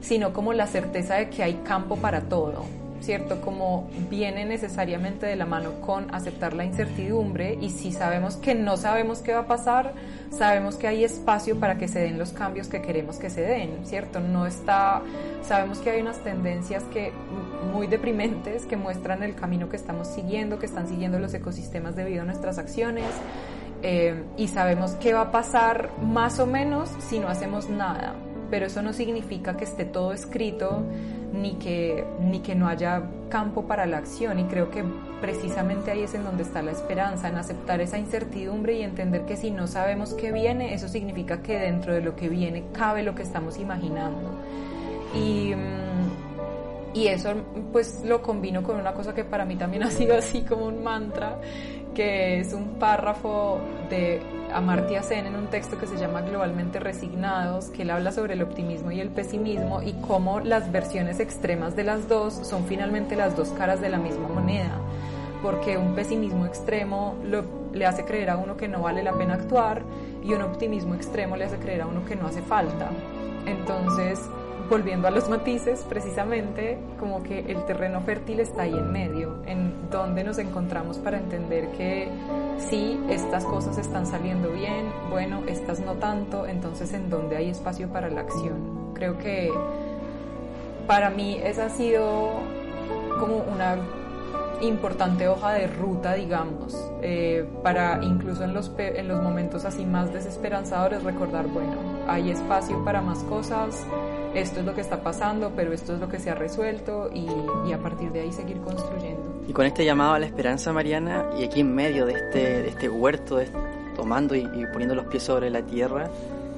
sino 0.01 0.33
como 0.33 0.53
la 0.53 0.67
certeza 0.67 1.15
de 1.15 1.31
que 1.31 1.43
hay 1.43 1.55
campo 1.65 1.97
para 1.97 2.23
todo. 2.23 2.84
¿Cierto? 3.05 3.41
Como 3.41 3.89
viene 4.11 4.45
necesariamente 4.45 5.27
de 5.27 5.37
la 5.37 5.47
mano 5.47 5.81
con 5.81 6.13
aceptar 6.15 6.55
la 6.55 6.65
incertidumbre 6.65 7.59
y 7.61 7.71
si 7.71 7.93
sabemos 7.93 8.37
que 8.37 8.55
no 8.55 8.77
sabemos 8.77 9.21
qué 9.21 9.33
va 9.33 9.41
a 9.41 9.47
pasar, 9.47 9.93
sabemos 10.31 10.77
que 10.77 10.89
hay 10.89 11.05
espacio 11.05 11.61
para 11.61 11.77
que 11.79 11.87
se 11.87 12.01
den 12.01 12.19
los 12.19 12.33
cambios 12.33 12.69
que 12.69 12.81
queremos 12.81 13.19
que 13.19 13.31
se 13.31 13.43
den, 13.43 13.85
¿cierto? 13.85 14.21
No 14.21 14.47
está, 14.47 15.03
sabemos 15.43 15.79
que 15.79 15.91
hay 15.91 16.01
unas 16.01 16.19
tendencias 16.25 16.83
que 16.85 17.13
muy 17.73 17.87
deprimentes 17.87 18.67
que 18.67 18.77
muestran 18.77 19.23
el 19.23 19.35
camino 19.35 19.69
que 19.69 19.77
estamos 19.77 20.09
siguiendo, 20.09 20.59
que 20.59 20.67
están 20.67 20.89
siguiendo 20.89 21.19
los 21.19 21.35
ecosistemas 21.35 21.97
debido 21.97 22.23
a 22.23 22.25
nuestras 22.25 22.59
acciones. 22.59 23.07
Eh, 23.83 24.25
y 24.39 24.49
sabemos 24.49 24.93
qué 24.93 25.13
va 25.13 25.21
a 25.21 25.31
pasar 25.31 25.91
más 26.01 26.39
o 26.39 26.47
menos 26.47 26.89
si 27.07 27.19
no 27.19 27.29
hacemos 27.29 27.69
nada, 27.69 28.15
pero 28.55 28.67
eso 28.67 28.83
no 28.83 28.93
significa 28.93 29.57
que 29.57 29.65
esté 29.65 29.85
todo 29.85 30.13
escrito 30.13 30.85
ni 31.33 31.55
que, 31.55 32.05
ni 32.21 32.39
que 32.39 32.55
no 32.55 32.69
haya 32.69 33.03
campo 33.29 33.67
para 33.67 33.85
la 33.85 33.99
acción 33.99 34.39
y 34.39 34.45
creo 34.45 34.71
que 34.71 34.85
precisamente 35.21 35.91
ahí 35.91 36.05
es 36.05 36.15
en 36.15 36.23
donde 36.23 36.45
está 36.45 36.63
la 36.63 36.71
esperanza, 36.71 37.27
en 37.27 37.35
aceptar 37.35 37.81
esa 37.81 37.99
incertidumbre 37.99 38.75
y 38.75 38.83
entender 38.83 39.25
que 39.25 39.37
si 39.37 39.51
no 39.51 39.67
sabemos 39.67 40.15
qué 40.15 40.31
viene, 40.31 40.73
eso 40.73 40.87
significa 40.87 41.43
que 41.43 41.59
dentro 41.59 41.95
de 41.95 42.01
lo 42.01 42.15
que 42.15 42.29
viene 42.29 42.63
cabe 42.73 43.03
lo 43.03 43.17
que 43.17 43.23
estamos 43.23 43.59
imaginando. 43.59 44.31
Y, 45.17 45.53
mm, 45.57 46.97
y 46.97 47.09
eso 47.09 47.35
pues 47.73 48.05
lo 48.05 48.23
combino 48.23 48.63
con 48.63 48.79
una 48.79 48.95
cosa 48.95 49.13
que 49.13 49.25
para 49.25 49.45
mí 49.45 49.57
también 49.57 49.83
ha 49.83 49.91
sido 49.91 50.17
así 50.17 50.43
como 50.43 50.67
un 50.67 50.81
mantra, 50.85 51.41
que 51.93 52.39
es 52.39 52.53
un 52.53 52.79
párrafo 52.79 53.59
de 53.91 54.21
Amartya 54.55 55.03
Sen 55.03 55.27
en 55.27 55.35
un 55.35 55.49
texto 55.49 55.79
que 55.79 55.87
se 55.87 55.97
llama 55.97 56.23
Globalmente 56.23 56.79
Resignados, 56.79 57.67
que 57.67 57.83
él 57.83 57.91
habla 57.91 58.13
sobre 58.13 58.35
el 58.35 58.43
optimismo 58.43 58.93
y 58.93 59.01
el 59.01 59.09
pesimismo 59.09 59.83
y 59.83 59.95
cómo 59.95 60.39
las 60.39 60.71
versiones 60.71 61.19
extremas 61.19 61.75
de 61.75 61.83
las 61.83 62.09
dos 62.09 62.35
son 62.35 62.65
finalmente 62.67 63.17
las 63.17 63.37
dos 63.37 63.49
caras 63.49 63.81
de 63.81 63.89
la 63.89 63.99
misma 63.99 64.29
moneda, 64.29 64.79
porque 65.43 65.77
un 65.77 65.97
pesimismo 65.97 66.47
extremo 66.47 67.17
le 67.73 67.85
hace 67.85 68.05
creer 68.05 68.31
a 68.31 68.37
uno 68.37 68.57
que 68.57 68.69
no 68.69 68.83
vale 68.83 69.03
la 69.03 69.13
pena 69.15 69.35
actuar 69.35 69.83
y 70.23 70.33
un 70.33 70.43
optimismo 70.43 70.95
extremo 70.95 71.37
le 71.37 71.47
hace 71.47 71.57
creer 71.57 71.83
a 71.83 71.87
uno 71.87 72.05
que 72.05 72.15
no 72.15 72.29
hace 72.29 72.41
falta. 72.41 72.91
Entonces, 73.47 74.21
volviendo 74.69 75.09
a 75.09 75.11
los 75.11 75.29
matices, 75.29 75.85
precisamente 75.89 76.79
como 76.99 77.23
que 77.23 77.41
el 77.41 77.65
terreno 77.65 78.01
fértil 78.01 78.41
está 78.41 78.63
ahí 78.63 78.75
en 78.75 78.93
medio, 78.93 79.43
en 79.47 79.91
donde 79.91 80.25
nos 80.25 80.39
encontramos 80.39 80.99
para 80.99 81.19
entender 81.19 81.69
que 81.73 82.09
sí, 82.71 82.99
estas 83.09 83.45
cosas 83.45 83.79
están 83.79 84.07
saliendo 84.07 84.51
bien, 84.51 84.93
bueno, 85.11 85.43
estas 85.47 85.81
no 85.81 85.95
tanto, 85.95 86.47
entonces 86.47 86.93
en 86.93 87.11
donde 87.11 87.37
hay 87.37 87.51
espacio 87.51 87.89
para 87.89 88.09
la 88.09 88.23
acción. 88.23 88.95
Creo 88.95 89.19
que 89.19 89.53
para 90.87 91.11
mí 91.11 91.39
esa 91.43 91.67
ha 91.67 91.71
sido 91.71 92.31
como 93.19 93.39
una 93.39 93.77
importante 94.61 95.29
hoja 95.29 95.53
de 95.53 95.67
ruta, 95.67 96.15
digamos, 96.15 96.77
eh, 97.03 97.47
para 97.63 98.03
incluso 98.03 98.45
en 98.45 98.55
los, 98.55 98.73
en 98.79 99.09
los 99.09 99.23
momentos 99.23 99.65
así 99.65 99.85
más 99.85 100.13
desesperanzadores 100.13 101.03
recordar, 101.03 101.47
bueno, 101.49 101.73
hay 102.09 102.31
espacio 102.31 102.85
para 102.85 103.01
más 103.01 103.19
cosas, 103.25 103.87
esto 104.35 104.61
es 104.61 104.67
lo 104.67 104.75
que 104.75 104.81
está 104.81 105.03
pasando, 105.03 105.53
pero 105.55 105.73
esto 105.73 105.95
es 105.95 106.01
lo 106.01 106.09
que 106.09 106.19
se 106.19 106.31
ha 106.31 106.35
resuelto 106.35 107.11
y, 107.13 107.27
y 107.69 107.73
a 107.73 107.79
partir 107.79 108.11
de 108.13 108.21
ahí 108.21 108.33
seguir 108.33 108.59
construyendo. 108.61 109.43
Y 109.49 109.53
con 109.53 109.67
este 109.67 109.85
llamado 109.85 110.15
a 110.15 110.19
la 110.19 110.27
esperanza, 110.27 110.73
Mariana, 110.73 111.27
y 111.39 111.45
aquí 111.45 111.61
en 111.61 111.75
medio 111.75 112.07
de 112.07 112.15
este, 112.15 112.63
de 112.63 112.69
este 112.69 112.89
huerto, 112.89 113.41
tomando 113.95 114.35
y, 114.35 114.47
poniendo 114.73 114.95
los 114.95 115.07
pies 115.07 115.23
sobre 115.23 115.51
la 115.51 115.63
tierra, 115.63 116.11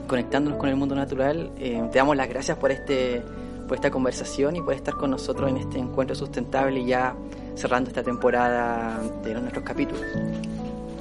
conectándonos 0.07 0.59
con 0.59 0.69
el 0.69 0.77
mundo 0.77 0.95
natural, 0.95 1.51
eh, 1.59 1.83
te 1.91 1.99
damos 1.99 2.17
las 2.17 2.29
gracias 2.29 2.57
por, 2.59 2.71
este, 2.71 3.23
por 3.67 3.77
esta 3.77 3.91
conversación 3.91 4.57
y 4.57 4.63
por 4.63 4.75
estar 4.75 4.95
con 4.95 5.11
nosotros 5.11 5.51
en 5.51 5.57
este 5.59 5.79
encuentro 5.79 6.15
sustentable 6.15 6.81
y 6.81 6.87
ya 6.87 7.15
cerrando 7.55 7.89
esta 7.89 8.03
temporada 8.03 9.01
de 9.25 9.35
nuestros 9.35 9.65
capítulos. 9.65 10.03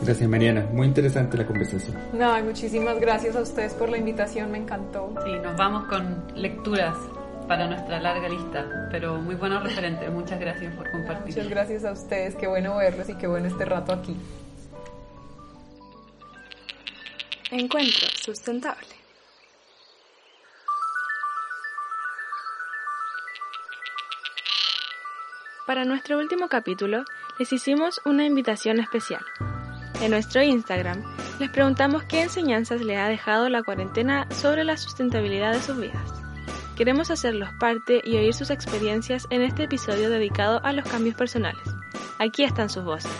Gracias 0.02 0.30
Mariana, 0.30 0.68
muy 0.72 0.88
interesante 0.88 1.38
la 1.38 1.46
conversación. 1.46 1.96
No, 2.14 2.42
muchísimas 2.44 3.00
gracias 3.00 3.36
a 3.36 3.42
ustedes 3.42 3.74
por 3.74 3.90
la 3.90 3.98
invitación, 3.98 4.52
me 4.52 4.58
encantó. 4.58 5.14
Sí, 5.26 5.32
nos 5.42 5.56
vamos 5.58 5.86
con 5.86 6.24
lecturas 6.36 6.96
para 7.48 7.68
nuestra 7.68 8.00
larga 8.00 8.28
lista, 8.28 8.88
pero 8.92 9.16
muy 9.16 9.36
buenos 9.36 9.64
referentes. 9.64 10.12
Muchas 10.12 10.40
gracias 10.40 10.76
por 10.76 10.90
compartir. 10.92 11.36
Muchas 11.36 11.50
gracias 11.50 11.86
a 11.86 11.92
ustedes, 11.92 12.36
qué 12.36 12.48
bueno 12.48 12.76
verlos 12.78 13.10
y 13.10 13.16
qué 13.16 13.28
bueno 13.28 13.48
este 13.48 13.66
rato 13.66 13.94
aquí. 13.94 14.16
Encuentro 17.52 18.08
sustentable. 18.22 18.88
Para 25.66 25.84
nuestro 25.84 26.20
último 26.20 26.48
capítulo, 26.48 27.06
les 27.40 27.52
hicimos 27.52 28.00
una 28.06 28.26
invitación 28.26 28.80
especial. 28.80 29.26
En 30.06 30.12
nuestro 30.12 30.44
Instagram, 30.44 31.02
les 31.40 31.50
preguntamos 31.50 32.04
qué 32.04 32.22
enseñanzas 32.22 32.80
le 32.80 32.96
ha 32.96 33.10
dejado 33.10 33.50
la 33.50 33.64
cuarentena 33.64 34.28
sobre 34.30 34.64
la 34.64 34.78
sustentabilidad 34.78 35.52
de 35.52 35.60
sus 35.60 35.80
vidas. 35.80 36.14
Queremos 36.78 37.10
hacerlos 37.10 37.50
parte 37.60 38.02
y 38.04 38.16
oír 38.16 38.32
sus 38.36 38.52
experiencias 38.52 39.26
en 39.32 39.42
este 39.42 39.64
episodio 39.64 40.12
dedicado 40.12 40.64
a 40.64 40.74
los 40.74 40.86
cambios 40.88 41.16
personales. 41.16 41.64
Aquí 42.20 42.44
están 42.44 42.70
sus 42.70 42.84
voces. 42.84 43.12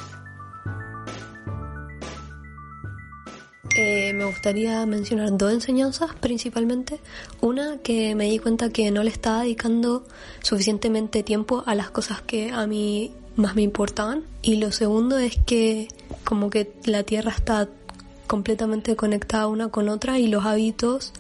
Eh, 3.76 4.14
me 4.14 4.26
gustaría 4.26 4.86
mencionar 4.86 5.36
dos 5.36 5.54
enseñanzas 5.54 6.14
principalmente. 6.14 7.00
Una 7.42 7.80
que 7.80 8.14
me 8.14 8.26
di 8.26 8.38
cuenta 8.38 8.70
que 8.70 8.92
no 8.92 9.02
le 9.02 9.10
estaba 9.10 9.42
dedicando 9.42 10.06
suficientemente 10.44 11.24
tiempo 11.24 11.64
a 11.66 11.74
las 11.74 11.90
cosas 11.90 12.22
que 12.22 12.52
a 12.52 12.68
mí 12.68 13.12
más 13.36 13.56
me 13.56 13.62
importaban. 13.62 14.24
Y 14.42 14.56
lo 14.58 14.72
segundo 14.72 15.18
es 15.18 15.38
que 15.46 15.88
como 16.24 16.50
que 16.50 16.72
la 16.86 17.04
Tierra 17.04 17.32
está 17.32 17.68
completamente 18.28 18.96
conectada 18.96 19.48
una 19.48 19.70
con 19.70 19.90
otra 19.90 20.20
y 20.20 20.28
los 20.28 20.46
hábitos 20.46 21.14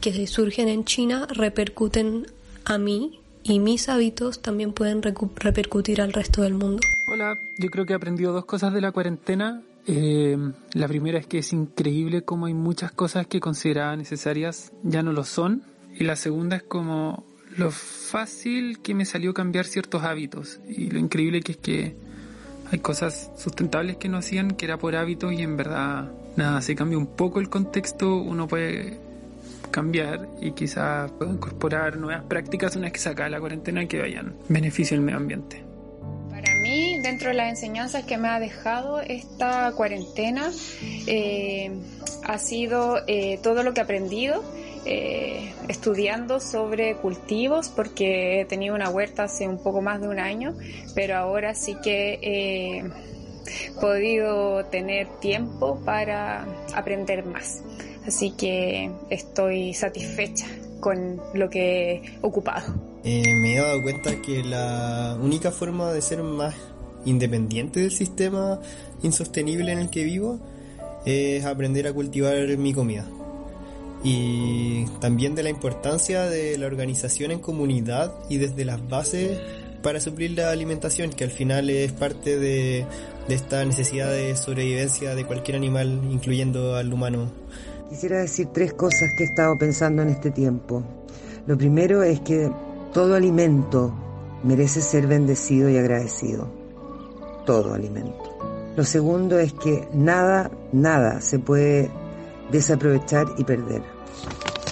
que 0.00 0.26
surgen 0.26 0.68
en 0.68 0.84
China 0.84 1.26
repercuten 1.30 2.26
a 2.64 2.78
mí 2.78 3.20
y 3.42 3.60
mis 3.60 3.88
hábitos 3.88 4.42
también 4.42 4.72
pueden 4.72 5.02
repercutir 5.02 6.00
al 6.00 6.12
resto 6.12 6.42
del 6.42 6.54
mundo. 6.54 6.80
Hola, 7.12 7.38
yo 7.58 7.70
creo 7.70 7.86
que 7.86 7.92
he 7.92 7.96
aprendido 7.96 8.32
dos 8.32 8.44
cosas 8.44 8.72
de 8.72 8.80
la 8.80 8.90
cuarentena. 8.92 9.62
Eh, 9.86 10.36
la 10.72 10.88
primera 10.88 11.18
es 11.18 11.26
que 11.26 11.38
es 11.38 11.52
increíble 11.52 12.22
cómo 12.22 12.46
hay 12.46 12.54
muchas 12.54 12.90
cosas 12.90 13.28
que 13.28 13.38
consideraba 13.38 13.94
necesarias 13.94 14.72
ya 14.82 15.02
no 15.02 15.12
lo 15.12 15.24
son. 15.24 15.62
Y 15.94 16.04
la 16.04 16.16
segunda 16.16 16.56
es 16.56 16.62
como 16.64 17.24
lo 17.56 17.70
fácil 17.70 18.80
que 18.82 18.94
me 18.94 19.04
salió 19.04 19.34
cambiar 19.34 19.66
ciertos 19.66 20.04
hábitos 20.04 20.60
y 20.68 20.90
lo 20.90 20.98
increíble 20.98 21.40
que 21.40 21.52
es 21.52 21.58
que 21.58 21.96
hay 22.70 22.78
cosas 22.80 23.30
sustentables 23.36 23.96
que 23.96 24.08
no 24.08 24.18
hacían 24.18 24.52
que 24.52 24.64
era 24.64 24.78
por 24.78 24.96
hábito 24.96 25.32
y 25.32 25.42
en 25.42 25.56
verdad 25.56 26.10
nada, 26.36 26.60
se 26.60 26.74
cambia 26.74 26.98
un 26.98 27.06
poco 27.06 27.40
el 27.40 27.48
contexto, 27.48 28.16
uno 28.16 28.46
puede 28.46 28.98
cambiar 29.70 30.28
y 30.40 30.52
quizás 30.52 31.10
pueda 31.12 31.32
incorporar 31.32 31.96
nuevas 31.96 32.24
prácticas 32.24 32.76
una 32.76 32.84
vez 32.84 32.92
que 32.92 32.98
se 32.98 33.14
la 33.14 33.40
cuarentena 33.40 33.86
que 33.86 34.00
vayan 34.00 34.34
beneficio 34.48 34.96
al 34.96 35.02
medio 35.02 35.18
ambiente. 35.18 35.62
Para 36.30 36.54
mí, 36.54 37.00
dentro 37.02 37.28
de 37.28 37.34
las 37.34 37.50
enseñanzas 37.50 38.04
que 38.04 38.18
me 38.18 38.28
ha 38.28 38.38
dejado 38.38 39.00
esta 39.00 39.72
cuarentena, 39.72 40.50
eh, 41.06 41.70
ha 42.24 42.38
sido 42.38 42.98
eh, 43.06 43.38
todo 43.42 43.62
lo 43.62 43.72
que 43.72 43.80
he 43.80 43.84
aprendido 43.84 44.42
eh, 44.88 45.52
estudiando 45.66 46.38
sobre 46.38 46.96
cultivos 46.98 47.68
porque 47.68 48.40
he 48.40 48.44
tenido 48.44 48.72
una 48.74 48.88
huerta 48.88 49.24
hace 49.24 49.48
un 49.48 49.58
poco 49.58 49.82
más 49.82 50.00
de 50.00 50.06
un 50.06 50.20
año, 50.20 50.54
pero 50.94 51.16
ahora 51.16 51.56
sí 51.56 51.76
que 51.82 52.20
he 52.22 52.84
podido 53.80 54.64
tener 54.66 55.08
tiempo 55.18 55.80
para 55.84 56.46
aprender 56.72 57.24
más. 57.26 57.62
Así 58.06 58.30
que 58.30 58.92
estoy 59.10 59.74
satisfecha 59.74 60.46
con 60.78 61.20
lo 61.34 61.50
que 61.50 61.94
he 61.94 62.02
ocupado. 62.22 62.72
Eh, 63.02 63.24
me 63.42 63.54
he 63.54 63.60
dado 63.60 63.82
cuenta 63.82 64.22
que 64.22 64.44
la 64.44 65.18
única 65.20 65.50
forma 65.50 65.92
de 65.92 66.00
ser 66.00 66.22
más 66.22 66.54
independiente 67.04 67.80
del 67.80 67.90
sistema 67.90 68.60
insostenible 69.02 69.72
en 69.72 69.78
el 69.78 69.90
que 69.90 70.04
vivo 70.04 70.38
es 71.04 71.44
aprender 71.44 71.88
a 71.88 71.92
cultivar 71.92 72.56
mi 72.56 72.72
comida 72.72 73.04
y 74.02 74.84
también 75.00 75.34
de 75.34 75.42
la 75.42 75.50
importancia 75.50 76.22
de 76.24 76.58
la 76.58 76.66
organización 76.66 77.30
en 77.30 77.40
comunidad 77.40 78.14
y 78.28 78.38
desde 78.38 78.64
las 78.64 78.86
bases 78.88 79.40
para 79.82 80.00
suplir 80.00 80.32
la 80.32 80.50
alimentación, 80.50 81.10
que 81.10 81.24
al 81.24 81.30
final 81.30 81.70
es 81.70 81.92
parte 81.92 82.38
de, 82.38 82.84
esta 83.28 83.64
necesidad 83.64 84.10
de 84.10 84.36
sobrevivencia 84.36 85.14
de 85.14 85.24
cualquier 85.24 85.56
animal, 85.56 86.00
incluyendo 86.10 86.74
al 86.74 86.92
humano. 86.92 87.30
Quisiera 87.88 88.18
decir 88.18 88.48
tres 88.52 88.72
cosas 88.72 89.08
que 89.16 89.24
he 89.24 89.26
estado 89.26 89.56
pensando 89.58 90.02
en 90.02 90.08
este 90.08 90.32
tiempo. 90.32 90.82
Lo 91.46 91.56
primero 91.56 92.02
es 92.02 92.18
que 92.20 92.50
todo 92.92 93.14
alimento 93.14 93.94
merece 94.42 94.80
ser 94.80 95.06
bendecido 95.06 95.70
y 95.70 95.76
agradecido. 95.76 96.48
Todo 97.44 97.74
alimento. 97.74 98.36
Lo 98.76 98.84
segundo 98.84 99.38
es 99.38 99.52
que 99.52 99.86
nada, 99.94 100.50
nada 100.72 101.20
se 101.20 101.38
puede 101.38 101.90
desaprovechar 102.50 103.26
y 103.38 103.44
perder. 103.44 103.82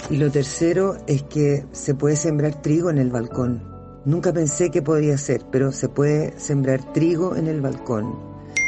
Y 0.09 0.17
lo 0.17 0.29
tercero 0.31 0.97
es 1.07 1.23
que 1.23 1.65
se 1.71 1.95
puede 1.95 2.15
sembrar 2.15 2.61
trigo 2.61 2.89
en 2.89 2.97
el 2.97 3.09
balcón. 3.09 3.63
Nunca 4.05 4.31
pensé 4.31 4.69
que 4.69 4.83
podría 4.83 5.17
ser, 5.17 5.41
pero 5.51 5.71
se 5.71 5.89
puede 5.89 6.39
sembrar 6.39 6.93
trigo 6.93 7.35
en 7.35 7.47
el 7.47 7.61
balcón. 7.61 8.13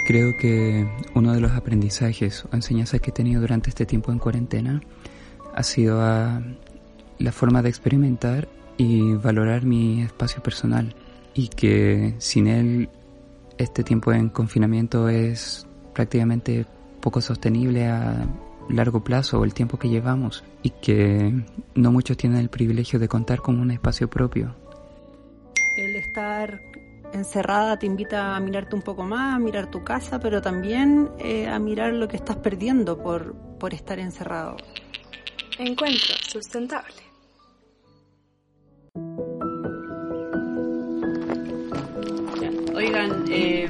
Creo 0.08 0.32
que 0.40 0.90
uno 1.14 1.34
de 1.34 1.40
los 1.40 1.52
aprendizajes 1.52 2.46
o 2.46 2.56
enseñanzas 2.56 3.02
que 3.02 3.12
he 3.12 3.14
tenido 3.14 3.42
durante 3.42 3.70
este 3.70 3.86
tiempo 3.86 4.12
en 4.12 4.20
cuarentena 4.20 4.82
ha 5.54 5.64
sido 5.64 6.02
a 6.02 6.42
la 7.20 7.32
forma 7.32 7.62
de 7.62 7.70
experimentar 7.70 8.48
y 8.78 9.14
valorar 9.14 9.66
mi 9.66 10.02
espacio 10.02 10.42
personal 10.42 10.96
y 11.34 11.50
que 11.50 12.16
sin 12.20 12.48
él 12.48 12.90
este 13.58 13.84
tiempo 13.84 14.12
en 14.12 14.30
confinamiento 14.30 15.10
es 15.10 15.68
prácticamente 15.94 16.66
poco 17.02 17.22
sostenible 17.22 17.88
largo 18.70 19.04
plazo 19.04 19.40
o 19.40 19.46
el 19.46 19.54
tiempo 19.54 19.78
que 19.78 19.90
llevamos 19.90 20.44
y 20.64 20.72
que 20.72 21.34
no 21.76 21.92
muchos 21.92 22.18
tienen 22.18 22.40
el 22.40 22.50
privilegio 22.50 23.00
de 23.00 23.08
contar 23.08 23.40
con 23.40 23.60
un 23.60 23.72
espacio 23.72 24.10
propio. 24.10 24.56
El 25.78 25.96
estar 25.96 26.60
encerrada 27.14 27.78
te 27.80 27.86
invita 27.86 28.36
a 28.36 28.40
mirarte 28.40 28.76
un 28.76 28.82
poco 28.82 29.04
más, 29.04 29.36
a 29.36 29.40
mirar 29.40 29.70
tu 29.70 29.84
casa, 29.84 30.20
pero 30.20 30.42
también 30.42 31.10
eh, 31.20 31.48
a 31.48 31.60
mirar 31.60 31.94
lo 31.94 32.08
que 32.08 32.18
estás 32.18 32.38
perdiendo 32.38 33.02
por, 33.02 33.36
por 33.60 33.74
estar 33.74 34.00
encerrado. 34.00 34.58
Encuentro 35.60 36.16
sustentable. 36.28 37.08
Oigan, 42.78 43.26
eh, 43.32 43.68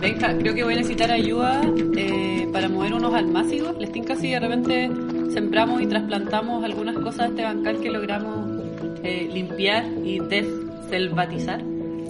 venga, 0.00 0.34
creo 0.38 0.54
que 0.54 0.64
voy 0.64 0.72
a 0.72 0.76
necesitar 0.78 1.10
ayuda 1.10 1.60
eh, 1.98 2.48
para 2.50 2.66
mover 2.66 2.94
unos 2.94 3.12
almácigos. 3.12 3.76
Les 3.78 3.92
tinca 3.92 4.16
si 4.16 4.30
de 4.30 4.40
repente 4.40 4.90
sembramos 5.34 5.82
y 5.82 5.86
trasplantamos 5.86 6.64
algunas 6.64 6.96
cosas 6.96 7.18
de 7.18 7.26
este 7.26 7.42
bancal 7.42 7.80
que 7.82 7.90
logramos 7.90 8.62
eh, 9.02 9.28
limpiar 9.30 9.84
y 10.02 10.18
deselvatizar. 10.18 11.62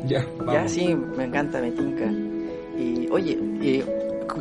Ya, 0.06 0.24
vamos. 0.38 0.54
Ya, 0.54 0.68
sí, 0.68 0.94
me 0.94 1.24
encanta, 1.24 1.60
me 1.60 1.72
tinca. 1.72 2.08
Y 2.78 3.08
oye, 3.10 3.36
y, 3.60 3.82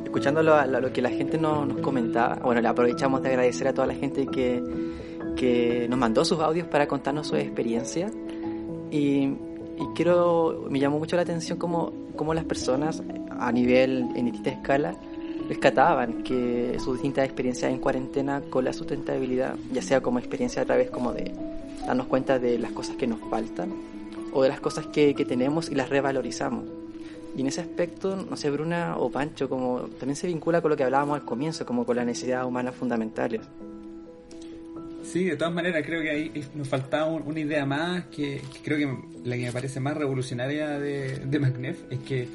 escuchando 0.06 0.44
lo, 0.44 0.64
lo, 0.68 0.94
que 0.94 1.02
la 1.02 1.10
gente 1.10 1.40
nos, 1.40 1.68
nos 1.68 1.80
comentaba, 1.80 2.36
bueno, 2.44 2.62
le 2.62 2.68
aprovechamos 2.68 3.24
de 3.24 3.30
agradecer 3.30 3.68
a 3.68 3.74
toda 3.74 3.88
la 3.88 3.96
gente 3.96 4.28
que, 4.28 4.62
que 5.36 5.88
nos 5.90 5.98
mandó 5.98 6.24
sus 6.26 6.40
audios 6.42 6.68
para 6.68 6.86
contarnos 6.86 7.30
su 7.30 7.38
experiencia. 7.38 8.12
Y 8.92 9.36
y 9.82 9.86
quiero, 9.96 10.68
me 10.70 10.80
llamó 10.80 11.00
mucho 11.00 11.16
la 11.16 11.24
atención 11.24 11.58
cómo, 11.58 11.92
cómo 12.16 12.34
las 12.34 12.46
personas 12.46 13.02
a 13.40 13.52
nivel, 13.52 14.10
en 14.16 14.26
distintas 14.26 14.54
escalas, 14.54 14.96
rescataban 15.50 16.24
que 16.24 16.78
sus 16.80 16.94
distintas 16.94 17.26
experiencias 17.26 17.72
en 17.72 17.80
cuarentena 17.80 18.42
con 18.42 18.64
la 18.64 18.74
sustentabilidad, 18.74 19.56
ya 19.74 19.82
sea 19.82 20.02
como 20.02 20.20
experiencia 20.20 20.62
a 20.62 20.66
través 20.66 20.92
como 20.92 21.14
de 21.14 21.34
darnos 21.86 22.06
cuenta 22.08 22.38
de 22.38 22.60
las 22.60 22.72
cosas 22.72 22.96
que 22.96 23.08
nos 23.08 23.20
faltan 23.30 23.74
o 24.34 24.44
de 24.44 24.50
las 24.50 24.60
cosas 24.60 24.86
que, 24.88 25.16
que 25.16 25.26
tenemos 25.26 25.70
y 25.70 25.76
las 25.76 25.90
revalorizamos. 25.90 26.66
Y 27.36 27.42
en 27.42 27.48
ese 27.48 27.62
aspecto, 27.62 28.16
no 28.16 28.38
sé, 28.38 28.52
Bruna 28.52 28.98
o 28.98 29.10
Pancho, 29.10 29.50
como 29.50 29.82
también 30.00 30.16
se 30.16 30.28
vincula 30.28 30.62
con 30.62 30.70
lo 30.70 30.78
que 30.78 30.84
hablábamos 30.84 31.20
al 31.20 31.26
comienzo, 31.26 31.66
como 31.66 31.86
con 31.86 31.96
las 31.96 32.06
necesidades 32.06 32.46
humanas 32.46 32.76
fundamentales. 32.76 33.42
Sí, 35.04 35.26
de 35.26 35.36
todas 35.36 35.54
maneras, 35.54 35.84
creo 35.86 36.02
que 36.02 36.10
ahí 36.10 36.46
nos 36.56 36.68
faltaba 36.68 37.08
una 37.08 37.40
idea 37.40 37.66
más, 37.66 38.06
que, 38.06 38.42
creo 38.64 38.78
que 38.78 39.28
la 39.28 39.36
que 39.36 39.46
me 39.46 39.52
parece 39.52 39.80
más 39.80 39.98
revolucionaria 39.98 40.80
de, 40.80 41.18
de 41.18 41.76
es 41.90 42.00
que 42.00 42.28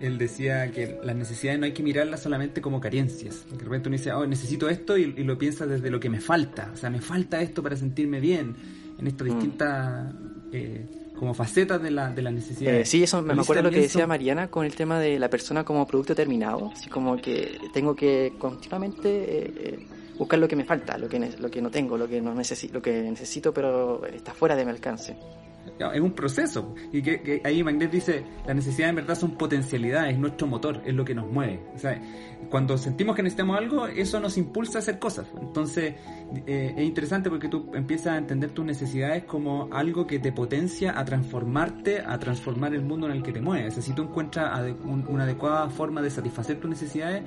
él 0.00 0.16
decía 0.16 0.70
que 0.70 0.98
las 1.04 1.14
necesidades 1.14 1.60
no 1.60 1.66
hay 1.66 1.72
que 1.72 1.82
mirarlas 1.82 2.22
solamente 2.22 2.60
como 2.62 2.80
carencias. 2.80 3.44
De 3.50 3.62
repente 3.62 3.88
uno 3.88 3.98
dice, 3.98 4.12
oh, 4.12 4.26
necesito 4.26 4.68
esto 4.68 4.96
y, 4.96 5.12
lo 5.24 5.36
piensa 5.36 5.66
desde 5.66 5.90
lo 5.90 6.00
que 6.00 6.08
me 6.08 6.20
falta. 6.20 6.70
O 6.72 6.76
sea, 6.76 6.88
me 6.88 7.00
falta 7.00 7.42
esto 7.42 7.62
para 7.62 7.76
sentirme 7.76 8.18
bien 8.18 8.54
en 8.98 9.06
estas 9.06 9.28
mm. 9.28 9.30
distintas 9.30 10.14
eh, 10.52 10.86
como 11.20 11.34
facetas 11.34 11.82
de 11.82 11.90
la, 11.90 12.10
de 12.10 12.22
la 12.22 12.30
necesidad. 12.30 12.74
Eh, 12.76 12.86
sí, 12.86 13.02
eso 13.02 13.20
me, 13.20 13.34
acuerdo 13.34 13.64
lo 13.64 13.70
que 13.70 13.82
decía 13.82 14.06
Mariana 14.06 14.48
con 14.48 14.64
el 14.64 14.74
tema 14.74 14.98
de 14.98 15.18
la 15.18 15.28
persona 15.28 15.64
como 15.64 15.86
producto 15.86 16.14
terminado, 16.14 16.70
así 16.72 16.88
como 16.88 17.18
que 17.18 17.58
tengo 17.74 17.94
que 17.94 18.32
continuamente 18.38 19.08
eh, 19.10 19.52
eh, 19.54 19.86
buscar 20.20 20.38
lo 20.38 20.46
que 20.46 20.54
me 20.54 20.64
falta, 20.64 20.98
lo 20.98 21.08
que, 21.08 21.18
lo 21.18 21.50
que 21.50 21.62
no 21.62 21.70
tengo, 21.70 21.96
lo 21.96 22.06
que, 22.06 22.20
no 22.20 22.34
necesito, 22.34 22.74
lo 22.74 22.82
que 22.82 22.92
necesito 23.00 23.54
pero 23.54 24.04
está 24.04 24.34
fuera 24.34 24.54
de 24.54 24.66
mi 24.66 24.70
alcance 24.70 25.16
es 25.94 26.00
un 26.00 26.12
proceso. 26.12 26.74
Y 26.92 27.02
que, 27.02 27.40
ahí 27.44 27.62
Magnet 27.62 27.90
dice, 27.90 28.24
las 28.46 28.54
necesidades 28.54 28.90
en 28.90 28.96
verdad 28.96 29.14
son 29.14 29.32
potencialidades, 29.32 30.14
es 30.14 30.18
nuestro 30.18 30.46
motor, 30.46 30.82
es 30.84 30.94
lo 30.94 31.04
que 31.04 31.14
nos 31.14 31.30
mueve. 31.30 31.60
O 31.74 31.78
sea, 31.78 32.00
cuando 32.50 32.76
sentimos 32.76 33.16
que 33.16 33.22
necesitamos 33.22 33.56
algo, 33.56 33.86
eso 33.86 34.20
nos 34.20 34.36
impulsa 34.36 34.78
a 34.78 34.80
hacer 34.80 34.98
cosas. 34.98 35.26
Entonces, 35.40 35.94
eh, 36.46 36.74
es 36.76 36.84
interesante 36.84 37.30
porque 37.30 37.48
tú 37.48 37.70
empiezas 37.74 38.14
a 38.14 38.18
entender 38.18 38.50
tus 38.50 38.64
necesidades 38.64 39.24
como 39.24 39.68
algo 39.72 40.06
que 40.06 40.18
te 40.18 40.32
potencia 40.32 40.98
a 40.98 41.04
transformarte, 41.04 42.00
a 42.00 42.18
transformar 42.18 42.74
el 42.74 42.82
mundo 42.82 43.06
en 43.06 43.12
el 43.12 43.22
que 43.22 43.32
te 43.32 43.40
mueves. 43.40 43.74
Si 43.74 43.92
tú 43.92 44.02
encuentras 44.02 44.74
una 44.84 45.24
adecuada 45.24 45.68
forma 45.70 46.02
de 46.02 46.10
satisfacer 46.10 46.58
tus 46.60 46.70
necesidades, 46.70 47.22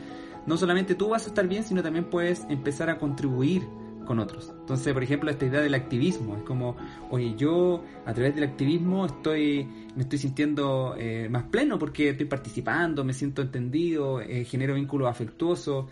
no 0.46 0.58
solamente 0.58 0.96
tú 0.96 1.10
vas 1.10 1.26
a 1.26 1.28
estar 1.28 1.48
bien, 1.48 1.64
sino 1.64 1.82
también 1.82 2.06
puedes 2.06 2.46
empezar 2.50 2.90
a 2.90 2.98
contribuir 2.98 3.64
con 4.06 4.20
otros. 4.20 4.54
Entonces, 4.60 4.94
por 4.94 5.04
ejemplo, 5.04 5.30
esta 5.30 5.46
idea 5.46 5.62
del 5.62 5.74
activismo, 5.74 6.36
es 6.36 6.44
como, 6.44 6.76
oye, 7.10 7.36
yo 7.38 7.84
a 8.06 8.14
través 8.14 8.36
del 8.36 8.44
activismo 8.44 9.06
estoy, 9.06 9.68
me 9.96 10.04
estoy 10.04 10.20
sintiendo 10.20 10.96
eh, 10.98 11.28
más 11.30 11.44
pleno 11.44 11.80
porque 11.80 12.10
estoy 12.10 12.26
participando, 12.26 13.04
me 13.04 13.14
siento 13.14 13.42
entendido, 13.42 14.22
eh, 14.22 14.46
genero 14.46 14.76
vínculos 14.76 15.10
afectuosos, 15.10 15.86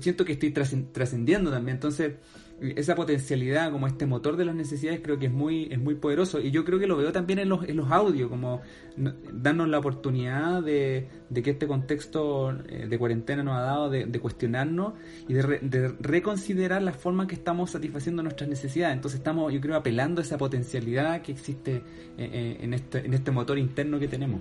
siento 0.00 0.24
que 0.24 0.32
estoy 0.32 0.50
trascendiendo 0.50 1.50
también. 1.50 1.76
Entonces, 1.76 2.14
esa 2.60 2.94
potencialidad 2.94 3.70
como 3.70 3.86
este 3.86 4.06
motor 4.06 4.36
de 4.36 4.44
las 4.44 4.54
necesidades 4.54 5.00
creo 5.02 5.18
que 5.18 5.26
es 5.26 5.32
muy 5.32 5.68
es 5.70 5.78
muy 5.78 5.94
poderoso. 5.94 6.40
Y 6.40 6.50
yo 6.50 6.64
creo 6.64 6.78
que 6.78 6.86
lo 6.86 6.96
veo 6.96 7.12
también 7.12 7.38
en 7.38 7.48
los, 7.48 7.68
en 7.68 7.76
los 7.76 7.90
audios 7.90 8.28
como 8.28 8.60
darnos 8.96 9.68
la 9.68 9.78
oportunidad 9.78 10.62
de, 10.62 11.08
que 11.32 11.50
este 11.50 11.66
contexto 11.66 12.50
eh, 12.68 12.86
de 12.88 12.98
cuarentena 12.98 13.42
nos 13.42 13.56
ha 13.56 13.60
dado 13.60 13.90
de, 13.90 14.06
cuestionarnos 14.20 14.94
y 15.28 15.34
de, 15.34 15.94
reconsiderar 16.00 16.82
la 16.82 16.92
forma 16.92 17.26
que 17.26 17.34
estamos 17.34 17.70
satisfaciendo 17.70 18.22
nuestras 18.22 18.48
necesidades. 18.48 18.96
Entonces 18.96 19.18
estamos 19.18 19.52
yo 19.52 19.60
creo 19.60 19.76
apelando 19.76 20.20
a 20.20 20.24
esa 20.24 20.38
potencialidad 20.38 21.22
que 21.22 21.32
existe 21.32 21.76
eh, 21.76 21.82
eh, 22.18 22.58
en, 22.60 22.74
este, 22.74 23.06
en 23.06 23.14
este 23.14 23.30
motor 23.30 23.58
interno 23.58 23.98
que 23.98 24.08
tenemos 24.08 24.40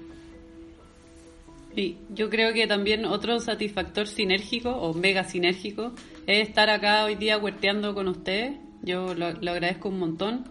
Sí, 1.78 2.00
yo 2.10 2.32
creo 2.32 2.54
que 2.54 2.66
también 2.66 3.06
otro 3.06 3.40
satisfactor 3.40 4.08
sinérgico 4.08 4.72
o 4.72 4.96
mega 4.96 5.26
sinérgico 5.26 5.94
es 6.26 6.48
estar 6.48 6.72
acá 6.72 7.06
hoy 7.06 7.14
día 7.14 7.38
huerteando 7.38 7.94
con 7.94 8.08
ustedes. 8.08 8.58
Yo 8.82 9.14
lo, 9.14 9.28
agradezco 9.28 9.90
un 9.90 10.00
montón. 10.00 10.46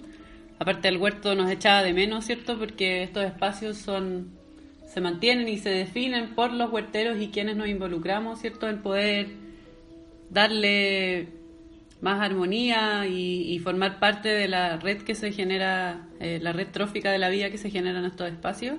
Aparte 0.61 0.87
el 0.87 0.99
huerto 0.99 1.35
nos 1.35 1.51
echaba 1.51 1.83
de 1.83 1.93
menos, 1.93 2.27
¿cierto? 2.27 2.57
Porque 2.57 3.03
estos 3.03 3.25
espacios 3.25 3.77
son 3.77 4.39
se 4.87 5.01
mantienen 5.01 5.49
y 5.49 5.59
se 5.59 5.71
definen 5.71 6.37
por 6.37 6.53
los 6.53 6.71
huerteros 6.71 7.21
y 7.21 7.31
quienes 7.31 7.57
nos 7.57 7.67
involucramos, 7.67 8.41
¿cierto? 8.41 8.69
El 8.69 8.79
poder 8.79 9.27
darle 10.31 11.31
más 12.01 12.21
armonía 12.21 13.05
y, 13.09 13.59
formar 13.65 13.99
parte 13.99 14.29
de 14.29 14.47
la 14.47 14.77
red 14.77 15.03
que 15.03 15.17
se 15.17 15.33
genera, 15.33 16.07
eh, 16.21 16.39
la 16.41 16.53
red 16.53 16.69
trófica 16.69 17.11
de 17.11 17.19
la 17.19 17.31
vida 17.31 17.51
que 17.51 17.59
se 17.59 17.69
genera 17.69 17.99
en 17.99 18.05
estos 18.05 18.31
espacios. 18.31 18.79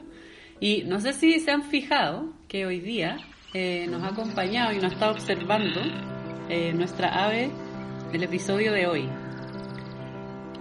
Y 0.59 0.83
no 0.83 0.99
sé 0.99 1.13
si 1.13 1.39
se 1.39 1.51
han 1.51 1.63
fijado 1.63 2.33
que 2.47 2.65
hoy 2.65 2.79
día 2.79 3.17
eh, 3.53 3.85
nos 3.89 4.03
ha 4.03 4.07
acompañado 4.07 4.73
y 4.73 4.79
nos 4.79 4.91
está 4.93 5.11
observando 5.11 5.81
eh, 6.49 6.73
nuestra 6.73 7.25
ave 7.25 7.51
del 8.11 8.23
episodio 8.23 8.71
de 8.71 8.87
hoy. 8.87 9.09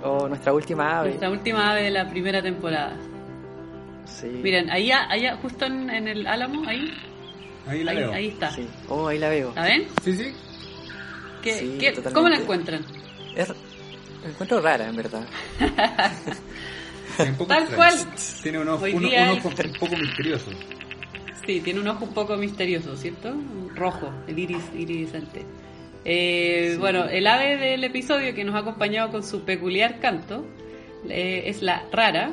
O 0.03 0.29
nuestra 0.29 0.53
última 0.53 0.99
ave. 0.99 1.09
Nuestra 1.09 1.31
última 1.31 1.73
ave 1.73 1.85
de 1.85 1.91
la 1.91 2.09
primera 2.09 2.43
temporada. 2.43 2.97
Sí. 4.05 4.27
Miren, 4.29 4.71
ahí, 4.71 4.91
allá, 4.93 5.37
justo 5.43 5.65
en, 5.65 5.91
el 5.91 6.27
álamo, 6.27 6.69
ahí. 6.69 6.93
Ahí 7.67 7.83
la 7.83 7.95
veo. 7.95 8.13
Ahí 8.13 8.29
está. 8.29 8.51
Oh, 8.89 9.09
ahí 9.09 9.19
la 9.19 9.29
veo. 9.31 9.53
¿La 9.57 9.63
ven? 9.63 9.87
Sí, 10.03 10.13
sí. 10.13 10.33
¿Cómo 12.13 12.29
la 12.29 12.37
encuentran? 12.37 12.85
Es, 13.35 13.49
la 13.49 14.31
encuentro 14.31 14.61
rara, 14.61 14.89
en 14.89 14.97
verdad. 14.97 15.27
Tal 17.49 17.69
cual. 17.69 17.95
Tiene 18.43 18.59
un 18.59 18.69
ojo, 18.69 18.85
un, 18.85 19.05
ojo 19.07 19.49
un 19.49 19.73
poco 19.79 19.97
misterioso. 19.97 20.51
Sí, 21.47 21.61
tiene 21.61 21.81
un 21.81 21.89
ojo 21.89 22.05
un 22.05 22.15
poco 22.15 22.37
misterioso, 22.37 22.97
¿cierto? 22.97 23.35
Rojo, 23.75 24.13
el 24.27 24.39
iris 24.39 24.65
iridiscente. 24.77 25.45
Eh, 26.05 26.77
Bueno, 26.79 27.05
el 27.07 27.27
ave 27.27 27.57
del 27.57 27.85
episodio 27.85 28.35
que 28.35 28.45
nos 28.45 28.55
ha 28.55 28.59
acompañado 28.59 29.11
con 29.11 29.23
su 29.23 29.45
peculiar 29.45 30.01
canto 30.01 30.45
eh, 31.09 31.45
es 31.47 31.63
la 31.63 31.85
rara. 31.93 32.33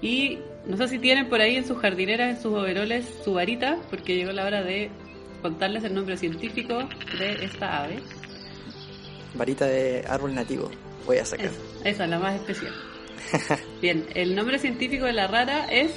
Y 0.00 0.38
no 0.66 0.76
sé 0.76 0.88
si 0.88 0.98
tienen 0.98 1.28
por 1.28 1.40
ahí 1.40 1.56
en 1.56 1.66
sus 1.66 1.78
jardineras, 1.78 2.36
en 2.36 2.42
sus 2.42 2.52
overoles, 2.52 3.06
su 3.24 3.34
varita, 3.34 3.78
porque 3.90 4.16
llegó 4.16 4.32
la 4.32 4.44
hora 4.44 4.62
de 4.62 4.90
contarles 5.40 5.84
el 5.84 5.94
nombre 5.94 6.16
científico 6.16 6.88
de 7.18 7.44
esta 7.44 7.84
ave. 7.84 7.96
Varita 9.34 9.66
de 9.66 10.04
árbol 10.08 10.34
nativo, 10.34 10.70
voy 11.06 11.18
a 11.18 11.24
sacar. 11.24 11.50
esa 11.84 12.04
es 12.04 12.10
la 12.10 12.18
más 12.18 12.34
especial. 12.34 12.72
Bien, 13.80 14.06
el 14.14 14.34
nombre 14.34 14.58
científico 14.58 15.06
de 15.06 15.12
la 15.12 15.26
rara 15.26 15.66
es 15.70 15.92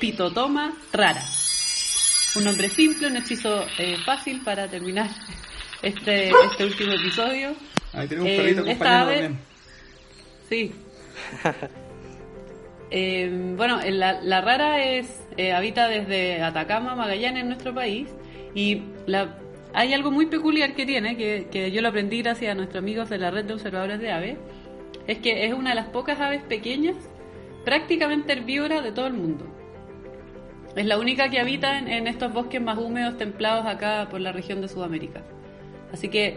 Pitotoma 0.00 0.76
rara. 0.92 1.22
Un 2.36 2.44
nombre 2.44 2.68
simple, 2.68 3.08
un 3.08 3.16
hechizo 3.16 3.64
eh, 3.78 3.96
fácil 4.04 4.42
para 4.44 4.68
terminar 4.68 5.08
este, 5.82 6.30
este 6.30 6.64
último 6.64 6.92
episodio. 6.92 7.54
Ahí 7.92 8.06
tenemos 8.06 8.30
un 8.30 8.36
perrito 8.36 8.66
eh, 8.66 8.76
también. 8.76 9.38
Sí. 10.48 10.72
Eh, 12.90 13.30
bueno, 13.54 13.80
la, 13.84 14.18
la, 14.22 14.40
rara 14.40 14.82
es 14.82 15.20
habita 15.54 15.88
desde 15.88 16.42
Atacama, 16.42 16.94
Magallanes, 16.94 17.42
en 17.42 17.48
nuestro 17.48 17.74
país. 17.74 18.08
Y 18.54 18.80
la, 19.04 19.36
hay 19.74 19.92
algo 19.92 20.10
muy 20.10 20.24
peculiar 20.24 20.74
que 20.74 20.86
tiene, 20.86 21.14
que, 21.14 21.48
que 21.50 21.70
yo 21.70 21.82
lo 21.82 21.88
aprendí 21.88 22.22
gracias 22.22 22.52
a 22.52 22.54
nuestros 22.54 22.82
amigos 22.82 23.10
de 23.10 23.18
la 23.18 23.30
red 23.30 23.44
de 23.44 23.52
observadores 23.52 24.00
de 24.00 24.10
aves 24.10 24.38
es 25.08 25.18
que 25.18 25.46
es 25.46 25.54
una 25.54 25.70
de 25.70 25.76
las 25.76 25.86
pocas 25.86 26.20
aves 26.20 26.42
pequeñas, 26.42 26.94
prácticamente 27.64 28.34
herbívora 28.34 28.82
de 28.82 28.92
todo 28.92 29.06
el 29.06 29.14
mundo. 29.14 29.46
Es 30.76 30.84
la 30.86 30.98
única 30.98 31.30
que 31.30 31.40
habita 31.40 31.78
en, 31.78 32.06
estos 32.06 32.32
bosques 32.32 32.60
más 32.60 32.78
húmedos 32.78 33.16
templados 33.16 33.66
acá 33.66 34.06
por 34.10 34.20
la 34.20 34.32
región 34.32 34.60
de 34.60 34.68
Sudamérica. 34.68 35.22
Así 35.92 36.08
que, 36.08 36.36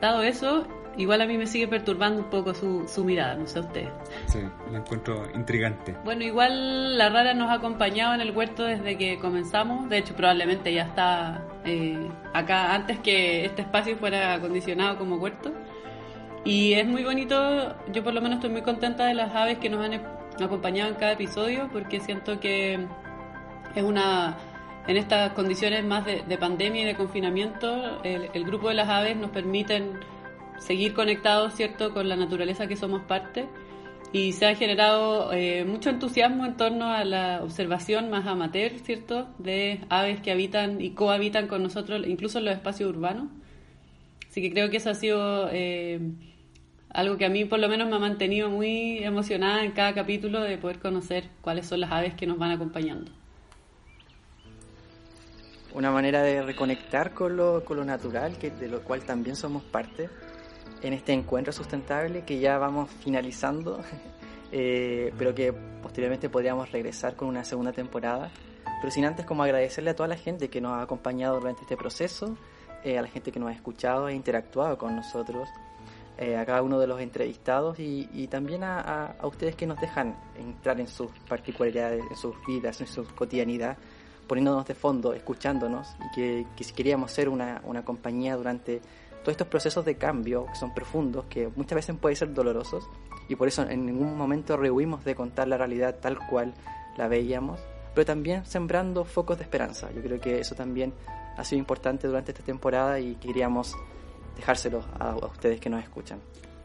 dado 0.00 0.24
eso, 0.24 0.66
igual 0.96 1.22
a 1.22 1.26
mí 1.26 1.38
me 1.38 1.46
sigue 1.46 1.68
perturbando 1.68 2.20
un 2.22 2.30
poco 2.30 2.52
su, 2.52 3.04
mirada, 3.04 3.36
no 3.36 3.46
sé 3.46 3.60
ustedes. 3.60 3.88
Sí, 4.26 4.40
la 4.72 4.78
encuentro 4.78 5.30
intrigante. 5.32 5.94
Bueno, 6.04 6.24
igual 6.24 6.98
la 6.98 7.08
rara 7.10 7.32
nos 7.32 7.48
ha 7.48 7.54
acompañado 7.54 8.12
en 8.12 8.20
el 8.20 8.36
huerto 8.36 8.64
desde 8.64 8.98
que 8.98 9.20
comenzamos. 9.20 9.88
De 9.88 9.98
hecho, 9.98 10.14
probablemente 10.14 10.74
ya 10.74 10.82
está 10.82 11.46
eh, 11.64 12.08
acá 12.34 12.74
antes 12.74 12.98
que 12.98 13.44
este 13.44 13.62
espacio 13.62 13.96
fuera 13.96 14.34
acondicionado 14.34 14.98
como 14.98 15.16
huerto. 15.16 15.52
Y 16.44 16.74
es 16.74 16.86
muy 16.86 17.04
bonito, 17.04 17.74
yo 17.92 18.02
por 18.04 18.14
lo 18.14 18.20
menos 18.20 18.36
estoy 18.36 18.50
muy 18.50 18.62
contenta 18.62 19.06
de 19.06 19.14
las 19.14 19.34
aves 19.34 19.58
que 19.58 19.68
nos 19.68 19.84
han 19.84 20.00
acompañado 20.42 20.90
en 20.90 20.96
cada 20.96 21.12
episodio 21.12 21.68
porque 21.72 22.00
siento 22.00 22.38
que 22.40 22.86
es 23.74 23.82
una, 23.82 24.36
en 24.86 24.96
estas 24.96 25.32
condiciones 25.32 25.84
más 25.84 26.04
de, 26.06 26.38
pandemia 26.38 26.82
y 26.82 26.84
de 26.84 26.94
confinamiento, 26.94 28.02
el, 28.02 28.44
grupo 28.44 28.68
de 28.68 28.74
las 28.74 28.88
aves 28.88 29.16
nos 29.16 29.30
permiten 29.30 30.00
seguir 30.58 30.94
conectados, 30.94 31.54
¿cierto?, 31.54 31.92
con 31.92 32.08
la 32.08 32.16
naturaleza 32.16 32.66
que 32.66 32.76
somos 32.76 33.02
parte 33.02 33.46
y 34.12 34.32
se 34.32 34.46
ha 34.46 34.54
generado 34.54 35.32
eh, 35.32 35.64
mucho 35.64 35.90
entusiasmo 35.90 36.46
en 36.46 36.56
torno 36.56 36.90
a 36.90 37.04
la 37.04 37.42
observación 37.42 38.10
más 38.10 38.26
amateur, 38.26 38.72
¿cierto?, 38.78 39.28
de 39.38 39.80
aves 39.90 40.20
que 40.20 40.32
habitan 40.32 40.80
y 40.80 40.90
cohabitan 40.90 41.46
con 41.46 41.62
nosotros, 41.62 42.06
incluso 42.06 42.38
en 42.38 42.46
los 42.46 42.54
espacios 42.54 42.88
urbanos. 42.90 43.28
Así 44.28 44.42
que 44.42 44.50
creo 44.50 44.70
que 44.70 44.76
eso 44.76 44.90
ha 44.90 44.94
sido 44.94 45.48
eh, 45.50 46.00
algo 46.90 47.16
que 47.16 47.24
a 47.24 47.28
mí 47.28 47.44
por 47.44 47.58
lo 47.58 47.68
menos 47.68 47.88
me 47.88 47.96
ha 47.96 47.98
mantenido 47.98 48.50
muy 48.50 48.98
emocionada 48.98 49.64
en 49.64 49.72
cada 49.72 49.94
capítulo 49.94 50.40
de 50.40 50.58
poder 50.58 50.78
conocer 50.78 51.28
cuáles 51.40 51.66
son 51.66 51.80
las 51.80 51.92
aves 51.92 52.14
que 52.14 52.26
nos 52.26 52.38
van 52.38 52.50
acompañando. 52.50 53.10
Una 55.74 55.90
manera 55.90 56.22
de 56.22 56.42
reconectar 56.42 57.12
con 57.12 57.36
lo, 57.36 57.64
con 57.64 57.76
lo 57.76 57.84
natural, 57.84 58.38
que, 58.38 58.50
de 58.50 58.68
lo 58.68 58.82
cual 58.82 59.04
también 59.04 59.36
somos 59.36 59.62
parte 59.62 60.08
en 60.82 60.92
este 60.92 61.12
encuentro 61.12 61.52
sustentable 61.52 62.24
que 62.24 62.38
ya 62.38 62.58
vamos 62.58 62.90
finalizando, 62.90 63.80
eh, 64.52 65.12
pero 65.18 65.34
que 65.34 65.52
posteriormente 65.52 66.28
podríamos 66.28 66.72
regresar 66.72 67.16
con 67.16 67.28
una 67.28 67.44
segunda 67.44 67.72
temporada. 67.72 68.30
Pero 68.80 68.90
sin 68.92 69.04
antes 69.04 69.26
como 69.26 69.42
agradecerle 69.42 69.90
a 69.90 69.96
toda 69.96 70.08
la 70.08 70.16
gente 70.16 70.48
que 70.48 70.60
nos 70.60 70.72
ha 70.72 70.82
acompañado 70.82 71.38
durante 71.38 71.62
este 71.62 71.76
proceso, 71.76 72.36
eh, 72.88 72.98
a 72.98 73.02
la 73.02 73.08
gente 73.08 73.30
que 73.30 73.38
nos 73.38 73.50
ha 73.50 73.52
escuchado 73.52 74.08
e 74.08 74.14
interactuado 74.14 74.78
con 74.78 74.96
nosotros, 74.96 75.48
eh, 76.16 76.36
a 76.36 76.46
cada 76.46 76.62
uno 76.62 76.78
de 76.80 76.86
los 76.86 77.00
entrevistados 77.00 77.78
y, 77.78 78.26
también 78.28 78.64
a, 78.64 79.16
ustedes 79.22 79.54
que 79.54 79.66
nos 79.66 79.78
dejan 79.80 80.16
entrar 80.36 80.80
en 80.80 80.88
sus 80.88 81.10
particularidades, 81.28 82.02
en 82.10 82.16
sus 82.16 82.34
vidas, 82.46 82.80
en 82.80 82.86
su 82.86 83.04
cotidianidad, 83.14 83.76
poniéndonos 84.26 84.66
de 84.66 84.74
fondo, 84.74 85.12
escuchándonos 85.12 85.94
y 86.06 86.14
que, 86.14 86.46
que 86.56 86.64
si 86.64 86.72
queríamos 86.72 87.12
ser 87.12 87.28
una, 87.28 87.60
una 87.64 87.84
compañía 87.84 88.36
durante 88.36 88.80
todos 89.20 89.28
estos 89.28 89.48
procesos 89.48 89.84
de 89.84 89.96
cambio 89.96 90.46
que 90.46 90.54
son 90.56 90.74
profundos, 90.74 91.26
que 91.26 91.48
muchas 91.54 91.76
veces 91.76 91.96
pueden 91.96 92.16
ser 92.16 92.32
dolorosos 92.32 92.88
y 93.28 93.36
por 93.36 93.46
eso 93.48 93.68
en 93.68 93.86
ningún 93.86 94.16
momento 94.16 94.56
rehuimos 94.56 95.04
de 95.04 95.14
contar 95.14 95.46
la 95.46 95.58
realidad 95.58 95.96
tal 96.00 96.18
cual 96.26 96.54
la 96.96 97.08
veíamos, 97.08 97.60
pero 97.94 98.06
también 98.06 98.44
sembrando 98.46 99.04
focos 99.04 99.38
de 99.38 99.44
esperanza. 99.44 99.90
Yo 99.92 100.02
creo 100.02 100.20
que 100.20 100.40
eso 100.40 100.54
también 100.54 100.94
ha 101.38 101.44
sido 101.44 101.60
importante 101.60 102.08
durante 102.08 102.32
esta 102.32 102.42
temporada 102.42 102.98
y 102.98 103.14
queríamos 103.14 103.76
dejárselo 104.36 104.84
a, 104.98 105.14
ustedes 105.26 105.60
que 105.60 105.70
nos 105.70 105.82
escuchan. 105.82 106.18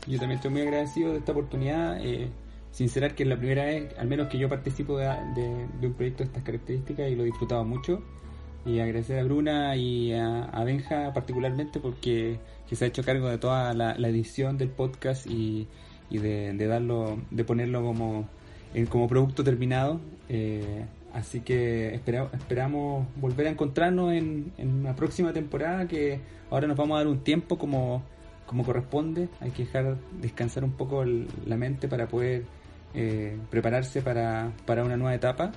Yo 0.07 0.17
también 0.17 0.37
estoy 0.37 0.51
muy 0.51 0.61
agradecido 0.61 1.11
de 1.11 1.19
esta 1.19 1.31
oportunidad. 1.31 2.03
Eh, 2.03 2.29
sincerar 2.71 3.13
que 3.13 3.21
es 3.21 3.29
la 3.29 3.37
primera 3.37 3.65
vez, 3.65 3.95
al 3.99 4.07
menos 4.07 4.29
que 4.29 4.39
yo 4.39 4.49
participo 4.49 4.97
de, 4.97 5.07
un 5.81 5.93
proyecto 5.93 6.23
de 6.23 6.27
estas 6.27 6.43
características 6.43 7.09
y 7.09 7.15
lo 7.15 7.21
he 7.21 7.27
disfrutado 7.27 7.63
mucho. 7.63 8.01
Y 8.65 8.79
agradecer 8.79 9.19
a 9.19 9.23
Bruna 9.23 9.75
y 9.75 10.13
a, 10.13 10.63
Benja 10.65 11.13
particularmente 11.13 11.79
porque 11.79 12.39
se 12.71 12.85
ha 12.85 12.87
hecho 12.87 13.03
cargo 13.03 13.29
de 13.29 13.37
toda 13.37 13.73
la, 13.75 14.09
edición 14.09 14.57
del 14.57 14.69
podcast 14.69 15.27
y, 15.27 15.67
de, 16.09 16.67
darlo, 16.67 17.19
de 17.29 17.43
ponerlo 17.43 17.83
como, 17.83 18.27
como 18.89 19.07
producto 19.07 19.43
terminado. 19.43 20.01
Eh, 20.29 20.85
así 21.13 21.41
que 21.41 21.95
esperamos 21.95 23.07
volver 23.15 23.47
a 23.47 23.49
encontrarnos 23.51 24.13
en, 24.13 24.51
una 24.57 24.95
próxima 24.95 25.31
temporada 25.33 25.87
que 25.87 26.19
ahora 26.49 26.67
nos 26.67 26.77
vamos 26.77 26.95
a 26.95 26.99
dar 26.99 27.07
un 27.07 27.23
tiempo 27.23 27.57
como, 27.57 28.03
como 28.45 28.63
corresponde. 28.63 29.29
Hay 29.39 29.51
que 29.51 29.65
dejar 29.65 29.97
descansar 30.19 30.63
un 30.63 30.73
poco 30.73 31.05
la 31.05 31.57
mente 31.57 31.87
para 31.87 32.07
poder 32.07 32.43
eh, 32.93 33.37
prepararse 33.49 34.01
para, 34.01 34.51
para, 34.65 34.83
una 34.83 34.97
nueva 34.97 35.15
etapa. 35.15 35.51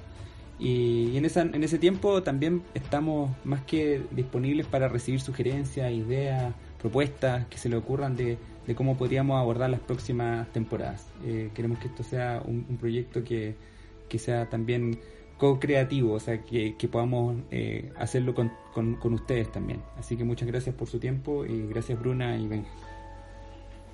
Y, 0.58 1.16
en, 1.16 1.24
esa, 1.26 1.42
en 1.42 1.62
ese 1.62 1.78
tiempo 1.78 2.22
también 2.22 2.62
estamos 2.72 3.30
más 3.44 3.62
que 3.64 4.02
disponibles 4.10 4.66
para 4.66 4.88
recibir 4.88 5.20
sugerencias, 5.20 5.92
ideas, 5.92 6.54
propuestas 6.78 7.46
que 7.46 7.58
se 7.58 7.68
le 7.68 7.76
ocurran 7.76 8.16
de, 8.16 8.38
de 8.66 8.74
cómo 8.74 8.96
podríamos 8.96 9.40
abordar 9.40 9.70
las 9.70 9.80
próximas 9.80 10.50
temporadas. 10.52 11.06
Eh, 11.24 11.50
queremos 11.54 11.78
que 11.78 11.88
esto 11.88 12.02
sea 12.02 12.42
un, 12.44 12.64
proyecto 12.78 13.22
que, 13.22 13.54
que, 14.08 14.18
sea 14.18 14.48
también 14.48 14.98
co-creativo, 15.38 16.14
o 16.14 16.20
sea, 16.20 16.42
que, 16.42 16.74
podamos 16.90 17.36
eh, 17.50 17.92
hacerlo 17.96 18.34
con, 18.34 18.52
con, 18.72 19.14
ustedes 19.14 19.50
también. 19.52 19.82
Así 19.98 20.16
que 20.16 20.24
muchas 20.24 20.48
gracias 20.48 20.74
por 20.74 20.88
su 20.88 20.98
tiempo 20.98 21.44
y 21.44 21.66
gracias 21.68 21.98
Bruna 21.98 22.36
y 22.36 22.46
Ben. 22.46 22.64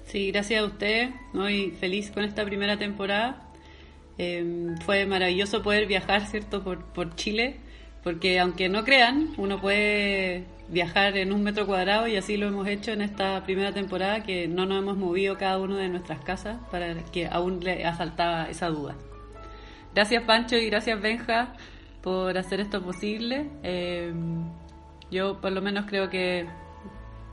Sí, 0.06 0.30
gracias 0.30 0.62
a 0.62 0.66
usted, 0.66 1.10
muy 1.32 1.70
feliz 1.70 2.10
con 2.10 2.24
esta 2.24 2.44
primera 2.44 2.78
temporada. 2.78 3.48
Em, 4.18 4.76
fue 4.78 5.06
maravilloso 5.06 5.62
poder 5.62 5.86
viajar, 5.86 6.26
¿cierto?, 6.26 6.62
por, 6.62 6.84
por 6.84 7.14
Chile, 7.14 7.56
porque 8.02 8.38
aunque 8.40 8.68
no 8.68 8.84
crean, 8.84 9.32
uno 9.36 9.60
puede 9.60 10.44
viajar 10.68 11.16
en 11.16 11.32
un 11.32 11.42
metro 11.42 11.66
cuadrado 11.66 12.08
y 12.08 12.16
así 12.16 12.36
lo 12.36 12.48
hemos 12.48 12.66
hecho 12.66 12.92
en 12.92 13.02
esta 13.02 13.42
primera 13.44 13.72
temporada, 13.72 14.22
que 14.22 14.48
no 14.48 14.66
nos 14.66 14.78
hemos 14.78 14.96
movido 14.96 15.38
cada 15.38 15.58
uno 15.58 15.76
de 15.76 15.88
nuestras 15.88 16.20
casas 16.20 16.58
para 16.70 16.94
que 17.12 17.26
aún 17.26 17.60
le 17.62 17.84
asaltaba 17.84 18.48
esa 18.48 18.68
duda. 18.68 18.96
Gracias 19.94 20.24
Pancho 20.24 20.56
y 20.56 20.66
gracias 20.66 21.00
Benja 21.00 21.52
por 22.02 22.36
hacer 22.36 22.60
esto 22.60 22.82
posible. 22.82 23.50
Em, 23.62 24.50
yo 25.10 25.40
por 25.40 25.52
lo 25.52 25.60
menos 25.62 25.86
creo 25.86 26.08
que 26.08 26.46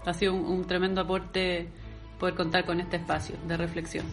ha 0.06 0.14
sido 0.14 0.34
un 0.34 0.66
tremendo 0.66 1.02
aporte 1.02 1.70
poder 2.20 2.36
contar 2.36 2.66
con 2.66 2.80
este 2.80 2.98
espacio 2.98 3.36
de 3.48 3.58
reflexión. 3.58 4.06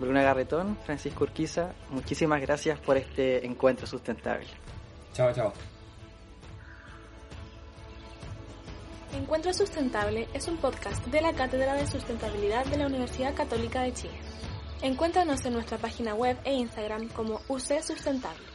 Bruna 0.00 0.22
Garretón, 0.22 0.76
Francisco 0.84 1.24
Urquiza, 1.24 1.72
muchísimas 1.90 2.40
gracias 2.40 2.78
por 2.80 2.96
este 2.96 3.46
encuentro 3.46 3.86
sustentable. 3.86 4.46
Chao, 5.12 5.32
chao. 5.32 5.52
Encuentro 9.14 9.52
Sustentable 9.52 10.26
es 10.32 10.48
un 10.48 10.56
podcast 10.56 11.04
de 11.06 11.20
la 11.20 11.34
Cátedra 11.34 11.74
de 11.74 11.86
Sustentabilidad 11.86 12.64
de 12.64 12.78
la 12.78 12.86
Universidad 12.86 13.34
Católica 13.34 13.82
de 13.82 13.92
Chile. 13.92 14.14
Encuéntranos 14.82 15.44
en 15.44 15.52
nuestra 15.52 15.78
página 15.78 16.12
web 16.12 16.36
e 16.44 16.54
Instagram 16.54 17.08
como 17.10 17.40
UC 17.46 17.80
Sustentable. 17.82 18.51